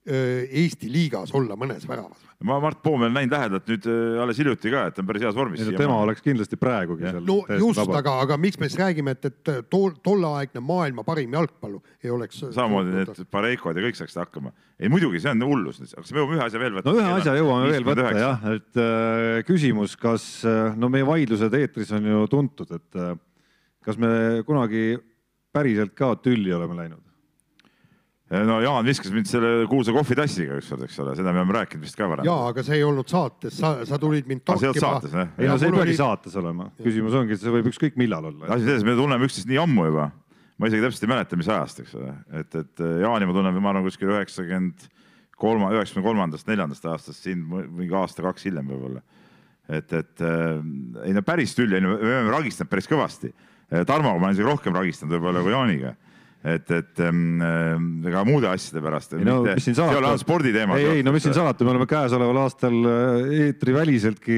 öö, 0.09 0.45
Eesti 0.49 0.91
liigas 0.91 1.33
olla 1.35 1.55
mõnes 1.59 1.87
väravas? 1.87 2.27
ma 2.45 2.59
Mart 2.61 2.83
Poomel 2.83 3.09
näinud 3.09 3.33
lähedalt 3.33 3.69
nüüd 3.69 3.85
äh, 3.89 4.19
alles 4.21 4.37
hiljuti 4.37 4.69
ka, 4.69 4.83
et 4.89 4.95
ta 4.95 5.01
on 5.01 5.07
päris 5.09 5.23
heas 5.25 5.35
vormis. 5.35 5.63
tema 5.77 5.95
oleks 6.03 6.21
kindlasti 6.21 6.59
praegugi 6.61 7.07
seal. 7.07 7.23
no 7.25 7.39
just, 7.49 7.81
aga, 7.81 8.13
aga 8.21 8.37
miks 8.41 8.59
me 8.61 8.69
siis 8.69 8.77
räägime, 8.81 9.15
et, 9.17 9.25
et 9.31 9.51
tol, 9.71 9.95
tolleaegne 10.05 10.61
maailma 10.61 11.05
parim 11.07 11.33
jalgpallu 11.33 11.81
ei 12.03 12.13
oleks. 12.13 12.43
samamoodi 12.53 12.93
need 12.93 13.23
Pareikod 13.33 13.79
ja 13.79 13.85
kõik 13.87 13.97
saaksid 13.97 14.21
hakkama. 14.21 14.53
ei 14.77 14.91
muidugi, 14.93 15.21
see 15.23 15.33
on 15.33 15.47
hullus, 15.49 15.81
aga 15.81 16.03
kas 16.03 16.13
me 16.13 16.21
jõuame 16.21 16.37
ühe 16.37 16.45
asja 16.45 16.61
veel 16.61 16.77
võtta? 16.77 16.93
no 16.93 17.01
ühe 17.01 17.15
asja 17.15 17.37
jõuame 17.39 17.71
veel 17.73 17.89
võtta 17.89 18.11
jah, 18.21 18.45
et 18.53 18.83
äh, 18.85 19.41
küsimus, 19.49 19.97
kas 19.97 20.27
äh, 20.45 20.77
no 20.77 20.91
meie 20.93 21.07
vaidlused 21.09 21.57
eetris 21.57 21.95
on 21.97 22.05
ju 22.05 22.27
tuntud, 22.29 22.77
et 22.77 23.01
äh, 23.01 23.15
kas 23.87 23.99
me 24.01 24.09
kunagi 24.47 24.97
päriselt 25.55 25.93
ka 25.97 26.13
tülli 26.19 26.51
oleme 26.53 26.75
läinud? 26.77 27.03
no 28.27 28.57
Jaan 28.59 28.83
viskas 28.87 29.13
mind 29.15 29.29
selle 29.29 29.49
kuulsa 29.71 29.93
kohvitassiga 29.95 30.57
ükskord, 30.59 30.83
eks 30.83 30.97
ole, 30.99 31.13
seda 31.15 31.31
me 31.31 31.39
oleme 31.39 31.55
rääkinud 31.61 31.85
vist 31.87 31.95
ka 31.95 32.09
varem. 32.11 32.27
jaa, 32.27 32.49
aga 32.51 32.63
see 32.67 32.75
ei 32.81 32.83
olnud 32.83 33.07
saates, 33.07 33.55
sa, 33.55 33.69
sa 33.87 33.99
tulid 34.01 34.27
mind 34.27 34.43
Aa, 34.43 34.57
see 34.59 34.67
ei 34.67 34.73
olnud 34.73 34.83
saates, 34.83 35.13
jah? 35.15 35.29
ei 35.39 35.47
no 35.47 35.55
see 35.61 35.69
ei 35.69 35.75
peagi 35.77 35.93
oli- 35.93 35.99
saates 36.01 36.35
olema, 36.41 36.67
küsimus 36.83 37.15
ongi, 37.15 37.37
et 37.37 37.43
see 37.43 37.53
võib 37.53 37.69
ükskõik 37.71 37.95
millal 38.01 38.27
olla. 38.27 38.49
asi 38.57 38.67
selles, 38.67 38.83
me 38.83 38.97
tunneme 38.99 39.29
üksteist 39.29 39.47
nii 39.47 39.61
ammu 39.63 39.87
juba, 39.87 40.09
ma 40.59 40.71
isegi 40.71 40.83
täpselt 40.83 41.07
ei 41.07 41.13
mäleta, 41.13 41.39
mis 41.39 41.51
ajast, 41.55 41.79
eks 41.85 41.95
ole, 42.01 42.11
et, 42.41 42.59
et 42.59 42.83
äh, 42.83 42.93
Jaani 43.05 43.29
ma 43.29 43.37
tunnen, 43.39 43.61
ma 43.63 43.71
arvan 43.71 43.87
kuskil 43.87 44.11
üheksakümmend 44.11 44.89
kolma, 45.39 45.71
üheksakümne 45.77 46.09
kolmandast, 46.09 46.51
neljandast 46.51 46.91
aastast, 46.91 47.23
siin 47.23 47.45
mingi 47.47 47.95
aasta-kaks 47.95 48.49
hiljem 48.49 48.67
võib-olla. 48.73 49.05
et, 49.71 49.93
et 49.93 50.25
äh, 50.27 50.59
ei 51.07 51.15
no 51.15 51.23
päris 51.23 51.55
tülli, 51.55 51.79
me 51.79 51.95
oleme 51.95 52.35
ragistanud 52.35 52.75
päris 52.75 52.91
kõvasti. 52.91 53.31
Tarmoga 53.67 54.15
ma 54.15 54.29
olen 54.29 54.37
isegi 54.37 54.47
rohkem 54.47 54.75
ragistanud 54.77 55.17
võib-olla 55.17 55.43
kui 55.43 55.51
Jaaniga. 55.51 55.93
et, 56.47 56.69
et 56.71 56.99
ähm, 57.03 57.41
äh, 57.43 58.09
ega 58.11 58.23
muude 58.27 58.47
asjade 58.47 58.83
pärast. 58.83 59.15
ei 59.17 59.25
no 59.27 59.41
mis 59.43 59.65
siin 59.65 59.75
salata. 59.75 60.13
sporditeemad. 60.21 60.79
ei, 60.79 60.99
ei 60.99 61.03
no 61.03 61.11
mis 61.11 61.25
siin 61.25 61.35
salata, 61.35 61.65
me 61.65 61.73
oleme 61.73 61.87
käesoleval 61.89 62.43
aastal 62.45 62.77
äh, 62.87 63.31
eetriväliseltki 63.47 64.37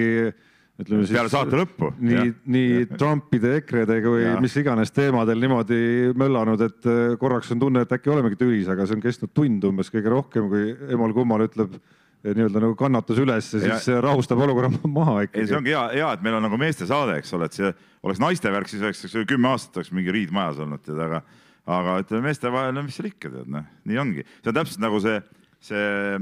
ütleme 0.79 1.03
siis. 1.03 1.13
Peale 1.13 1.31
saate 1.31 1.59
lõppu, 1.59 1.91
nii 1.99 2.31
nii 2.55 2.87
Trumpide, 2.95 3.53
EKRE-dega 3.59 4.13
või 4.13 4.23
Jah. 4.23 4.41
mis 4.43 4.55
iganes 4.61 4.93
teemadel 4.95 5.41
niimoodi 5.43 5.79
möllanud, 6.19 6.65
et 6.65 6.89
äh, 6.89 7.15
korraks 7.21 7.51
on 7.53 7.61
tunne, 7.61 7.83
et 7.85 7.95
äkki 7.95 8.13
olemegi 8.13 8.39
tülis, 8.39 8.69
aga 8.71 8.87
see 8.87 8.97
on 8.97 9.03
kestnud 9.03 9.33
tund 9.35 9.69
umbes 9.69 9.91
kõige 9.93 10.13
rohkem, 10.13 10.49
kui 10.51 10.73
emal-kummal 10.95 11.45
ütleb 11.49 11.75
eh, 11.75 11.83
nii-öelda 12.25 12.61
nagu 12.63 12.75
kannatus 12.79 13.19
üles 13.21 13.47
ja 13.53 13.59
Ja- 13.59 13.77
siis 13.77 13.85
see 13.87 13.99
rahustab 14.03 14.41
olukorra 14.43 14.69
maha 14.83 15.21
ei, 15.21 15.29
see 15.31 15.43
ikkagi. 15.45 15.57
ongi 15.57 15.73
hea, 15.75 15.83
hea, 16.01 16.09
et 16.17 16.21
meil 16.25 16.35
on 16.39 16.43
nagu 16.49 16.57
meeste 16.59 16.87
saade, 16.89 17.17
eks 17.21 17.33
ole, 17.37 17.47
et 17.47 17.55
see 17.55 17.71
oleks 18.03 18.19
naiste 18.19 18.51
värk, 18.51 18.67
siis 18.71 18.83
oleks 18.83 19.05
eks 19.07 19.15
ju 19.15 19.25
kümme 19.29 19.51
aastat 19.53 19.79
oleks 19.79 19.91
mingi 19.95 20.11
riid 20.15 20.33
majas 20.35 20.59
olnud, 20.65 20.83
tead, 20.83 20.99
aga 20.99 21.23
aga 21.69 21.99
ütleme 22.01 22.25
meeste 22.31 22.49
vahel, 22.51 22.73
no 22.73 22.81
mis 22.83 22.95
seal 22.97 23.11
ikka 23.11 23.29
tead, 23.29 23.47
noh, 23.53 23.65
nii 23.85 23.99
ongi. 24.01 24.23
see 24.41 24.49
on 24.51 24.57
täpselt 24.57 24.81
nagu 24.83 24.99
see, 25.03 25.19
see, 25.61 26.19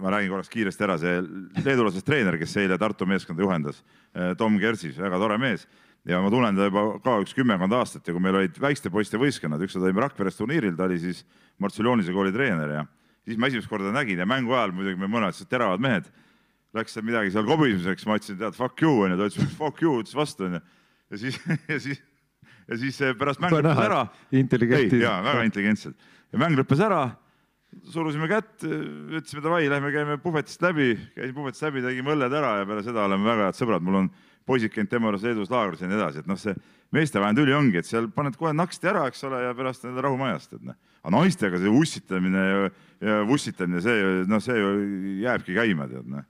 ma 0.00 0.12
räägin 0.14 0.30
korraks 0.32 0.48
kiiresti 0.50 0.86
ära, 0.86 0.96
see 0.98 1.18
leedulasest 1.62 2.06
treener, 2.06 2.38
kes 2.40 2.56
eile 2.62 2.78
Tartu 2.80 3.06
meeskonda 3.06 3.42
juhendas, 3.44 3.82
Tom 4.38 4.56
Kersis, 4.62 4.96
väga 4.98 5.18
tore 5.20 5.36
mees 5.38 5.66
ja 6.06 6.20
ma 6.22 6.30
tunnen 6.30 6.54
teda 6.54 6.68
juba 6.70 6.84
ka 7.02 7.16
üks 7.22 7.34
kümmekond 7.34 7.74
aastat 7.76 8.06
ja 8.06 8.14
kui 8.14 8.22
meil 8.22 8.38
olid 8.38 8.58
väikeste 8.62 8.90
poiste 8.94 9.18
võistkonnad, 9.18 9.62
ükskord 9.66 9.84
olime 9.88 10.04
Rakveres 10.06 10.38
turniiril, 10.38 10.76
ta 10.78 10.86
oli 10.86 11.00
siis 11.02 11.24
Martsilonise 11.58 12.14
kooli 12.14 12.32
treener 12.34 12.70
ja 12.78 12.84
siis 13.26 13.40
ma 13.40 13.50
esimest 13.50 13.68
korda 13.70 13.92
nägin 13.94 14.22
ja 14.22 14.26
mängu 14.28 14.54
ajal 14.54 14.72
muidugi 14.76 15.00
me 15.02 15.10
sellised 15.10 15.50
teravad 15.50 15.82
mehed 15.82 16.08
läks 16.76 16.96
seal 16.96 17.06
midagi 17.06 17.32
seal 17.34 17.46
kobisemiseks, 17.48 18.06
ma 18.08 18.18
ütlesin, 18.18 18.38
tead, 18.40 18.56
fuck 18.56 18.82
you 18.84 18.92
onju, 19.04 19.18
ta 19.18 19.28
ütles 19.30 19.54
fuck 19.58 19.82
you, 19.84 20.00
ütles 20.02 20.16
vastu 20.16 20.48
onju. 20.48 20.60
ja 21.12 21.20
siis, 21.22 21.38
ja 21.72 21.78
siis, 21.82 22.02
ja 22.66 22.80
siis 22.82 22.98
pärast 23.20 23.42
mäng 23.42 23.54
lõppes 23.56 23.84
ära. 23.86 24.02
intelligentid. 24.42 25.00
jaa, 25.04 25.20
väga 25.26 25.46
intelligentsed 25.48 25.96
ja 26.32 26.42
mäng 26.42 26.58
lõppes 26.58 26.82
ära, 26.84 27.02
surusime 27.92 28.28
kätt, 28.30 28.64
ütlesime 28.66 29.44
davai, 29.44 29.64
lähme 29.70 29.92
käime 29.94 30.18
puhvetist 30.22 30.62
läbi, 30.64 30.94
käisime 31.16 31.40
puhvetist 31.40 31.66
läbi, 31.66 31.84
tegime 31.84 32.14
õlled 32.16 32.40
ära 32.40 32.58
ja 32.60 32.68
peale 32.68 32.84
seda 32.86 33.06
oleme 33.06 33.28
väga 33.28 33.50
head 33.50 33.60
sõbrad, 33.60 33.86
mul 33.86 34.02
on 34.04 34.10
poisid 34.46 34.72
käinud 34.74 34.90
tema 34.90 35.10
juures 35.10 35.26
Leedus 35.26 35.50
laagris 35.52 35.82
ja 35.82 35.90
nii 35.90 35.98
edasi, 35.98 36.22
et 36.22 36.30
noh, 36.30 36.38
see 36.40 36.54
meestevaheline 36.94 37.40
tüli 37.40 37.54
ongi, 37.56 37.80
et 37.80 37.88
seal 37.88 38.08
paned 38.14 38.36
kohe 38.38 38.52
naksti 38.56 38.90
ära, 38.92 39.06
eks 39.10 39.24
ole, 39.26 39.42
ja 39.42 39.54
pärast 39.58 39.86
on 39.88 39.98
rahu 40.02 40.18
majast, 40.20 40.54
et 40.56 40.64
noh. 40.66 40.78
aga 41.02 41.14
naistega 41.16 41.60
see 41.62 41.72
ussitamine 41.80 42.46
ja, 42.46 42.70
ja 43.08 43.18
vussitamine, 43.28 43.82
see 43.84 44.24
noh, 44.30 44.42
see 44.42 44.58
ju 44.58 44.72
jääbki 45.24 45.58
käima, 45.58 45.88
tead 45.90 46.08
noh. 46.10 46.26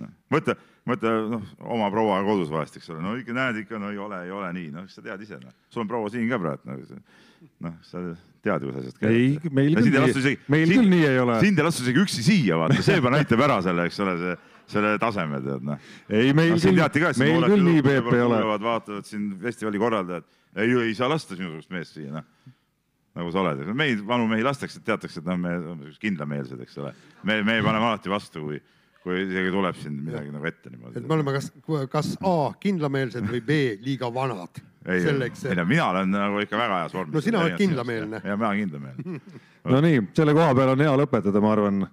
Noh, 0.00 0.12
mõtle, 0.32 0.56
mõtle 0.88 1.12
noh, 1.34 1.44
oma 1.76 1.90
proua 1.92 2.22
kodus 2.24 2.48
vahest, 2.52 2.80
eks 2.80 2.88
ole, 2.94 3.02
no 3.04 3.12
ikka 3.20 3.36
näed 3.36 3.62
ikka, 3.66 3.80
no 3.82 3.92
ei 3.92 4.00
ole, 4.00 4.24
ei 4.24 4.32
ole 4.32 4.48
nii, 4.56 4.70
noh, 4.78 4.88
sa 4.88 5.04
tead 5.04 5.20
ise, 5.26 5.36
noh, 5.42 5.52
sul 5.68 5.84
on 5.84 5.90
proua 5.90 6.12
siin 6.12 6.28
ka 6.30 6.40
praegu, 6.40 6.78
noh, 7.60 7.76
sa 7.84 8.00
tead 8.44 8.64
kuidas 8.64 8.88
asjad 8.88 9.10
ei, 9.10 9.34
meil 9.52 9.76
küll 9.76 9.92
nii 9.92 10.36
meil 10.52 10.72
küll 10.72 10.88
nii 10.88 11.04
ei 11.08 11.20
ole. 11.20 11.36
sind 11.44 11.60
ei 11.60 11.66
lastud 11.66 11.84
isegi 11.84 12.02
üksi 12.04 12.24
siia, 12.24 12.56
vaata, 12.60 12.80
see 12.84 12.96
juba 12.96 13.12
näitab 13.12 13.44
ära 13.44 13.60
selle, 13.64 13.84
eks 13.90 14.00
ole, 14.04 14.16
see, 14.22 14.38
selle 14.70 14.94
taseme 15.02 15.42
tead 15.44 15.66
noh. 15.66 15.90
ei, 16.08 16.32
meil 16.36 16.56
siin 16.56 16.74
küll 16.74 16.82
teati 16.82 17.04
ka, 17.04 17.12
et, 17.14 17.20
meil 17.22 17.46
küll 17.50 17.66
nii 17.66 17.84
Peep 17.86 18.10
ei 18.14 18.24
ole. 18.24 18.40
vaatavad 18.62 19.08
siin 19.08 19.32
festivali 19.42 19.82
korraldajad, 19.82 20.26
ei, 20.56 20.74
ei 20.86 20.96
saa 20.98 21.10
lasta 21.10 21.36
sinusugust 21.36 21.72
meest 21.74 21.98
siia, 21.98 22.20
noh 22.20 22.56
nagu 23.20 23.30
sa 23.34 23.42
oled, 23.42 23.62
meid, 23.74 24.02
vanu 24.06 24.28
mehi 24.30 24.44
lastakse, 24.46 24.82
teatakse, 24.86 25.20
et 25.20 25.26
noh, 25.26 25.38
me 25.40 25.56
oleme 25.58 25.94
kindlameelsed, 26.00 26.60
eks 26.62 26.78
ole. 26.78 26.92
me, 27.26 27.40
me 27.42 27.56
paneme 27.64 27.88
alati 27.88 28.12
vastu, 28.12 28.44
kui, 28.46 28.60
kui 29.02 29.22
isegi 29.24 29.52
tuleb 29.52 29.78
siin 29.80 29.96
midagi 30.06 30.32
nagu 30.32 30.46
ette 30.48 30.70
niimoodi 30.70 31.00
et 31.00 31.06
me. 31.06 31.16
oleme 31.16 31.34
kas, 31.34 31.50
kas 31.90 32.12
A 32.26 32.34
kindlameelsed 32.62 33.26
või 33.26 33.42
B 33.44 33.60
liiga 33.82 34.10
vanad 34.14 34.60
ei, 34.86 35.02
selleks, 35.04 35.44
ei 35.48 35.58
no 35.58 35.66
mina 35.68 35.88
olen 35.90 36.12
nagu 36.14 36.42
ikka 36.44 36.58
väga 36.60 36.82
heas 36.84 36.94
vormis. 36.96 37.16
No 37.16 37.24
sina 37.24 37.42
oled 37.42 37.56
kindlameelne. 37.60 38.22
ja 38.24 38.36
mina 38.36 38.52
olen 38.52 38.62
kindlameelne. 38.64 39.40
no 39.74 39.80
nii, 39.84 40.04
selle 40.16 40.36
koha 40.36 40.54
peal 40.56 40.74
on 40.76 40.86
hea 40.86 40.94
lõpetada, 41.02 41.42
ma 41.42 41.56
arvan. 41.56 41.88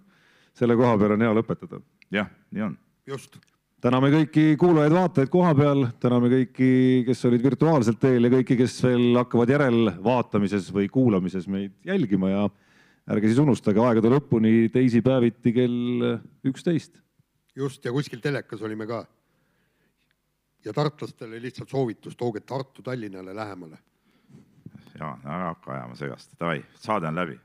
Selle 0.57 0.77
koha 0.77 0.97
peal 0.99 1.15
on 1.15 1.25
hea 1.25 1.35
lõpetada. 1.37 1.81
jah, 2.13 2.29
nii 2.51 2.65
on. 2.65 2.77
just, 3.07 3.37
täname 3.83 4.09
kõiki 4.13 4.45
kuulajaid-vaatajaid 4.59 5.31
koha 5.33 5.53
peal, 5.57 5.83
täname 6.01 6.31
kõiki, 6.33 6.69
kes 7.07 7.25
olid 7.29 7.43
virtuaalselt 7.45 7.99
teel 8.01 8.27
ja 8.27 8.33
kõiki, 8.33 8.57
kes 8.59 8.77
veel 8.85 9.09
hakkavad 9.19 9.53
järelvaatamises 9.53 10.71
või 10.73 10.89
kuulamises 10.93 11.49
meid 11.51 11.75
jälgima 11.87 12.31
ja 12.33 12.47
ärge 13.13 13.29
siis 13.29 13.43
unustage 13.43 13.83
aegade 13.83 14.11
lõpuni 14.11 14.71
teisipäeviti 14.73 15.53
kell 15.55 16.07
üksteist. 16.47 16.97
just 17.55 17.85
ja 17.85 17.93
kuskil 17.93 18.21
telekas 18.21 18.61
olime 18.61 18.87
ka. 18.87 19.05
ja 20.65 20.73
tartlastele 20.73 21.41
lihtsalt 21.41 21.69
soovitus, 21.69 22.15
tooge 22.15 22.41
Tartu 22.41 22.81
Tallinnale 22.81 23.35
lähemale 23.35 23.77
Jaan, 24.97 25.21
ära 25.29 25.51
hakka 25.53 25.75
ajama 25.75 25.95
segast, 25.95 26.31
davai, 26.39 26.63
saade 26.81 27.07
on 27.07 27.15
läbi 27.15 27.37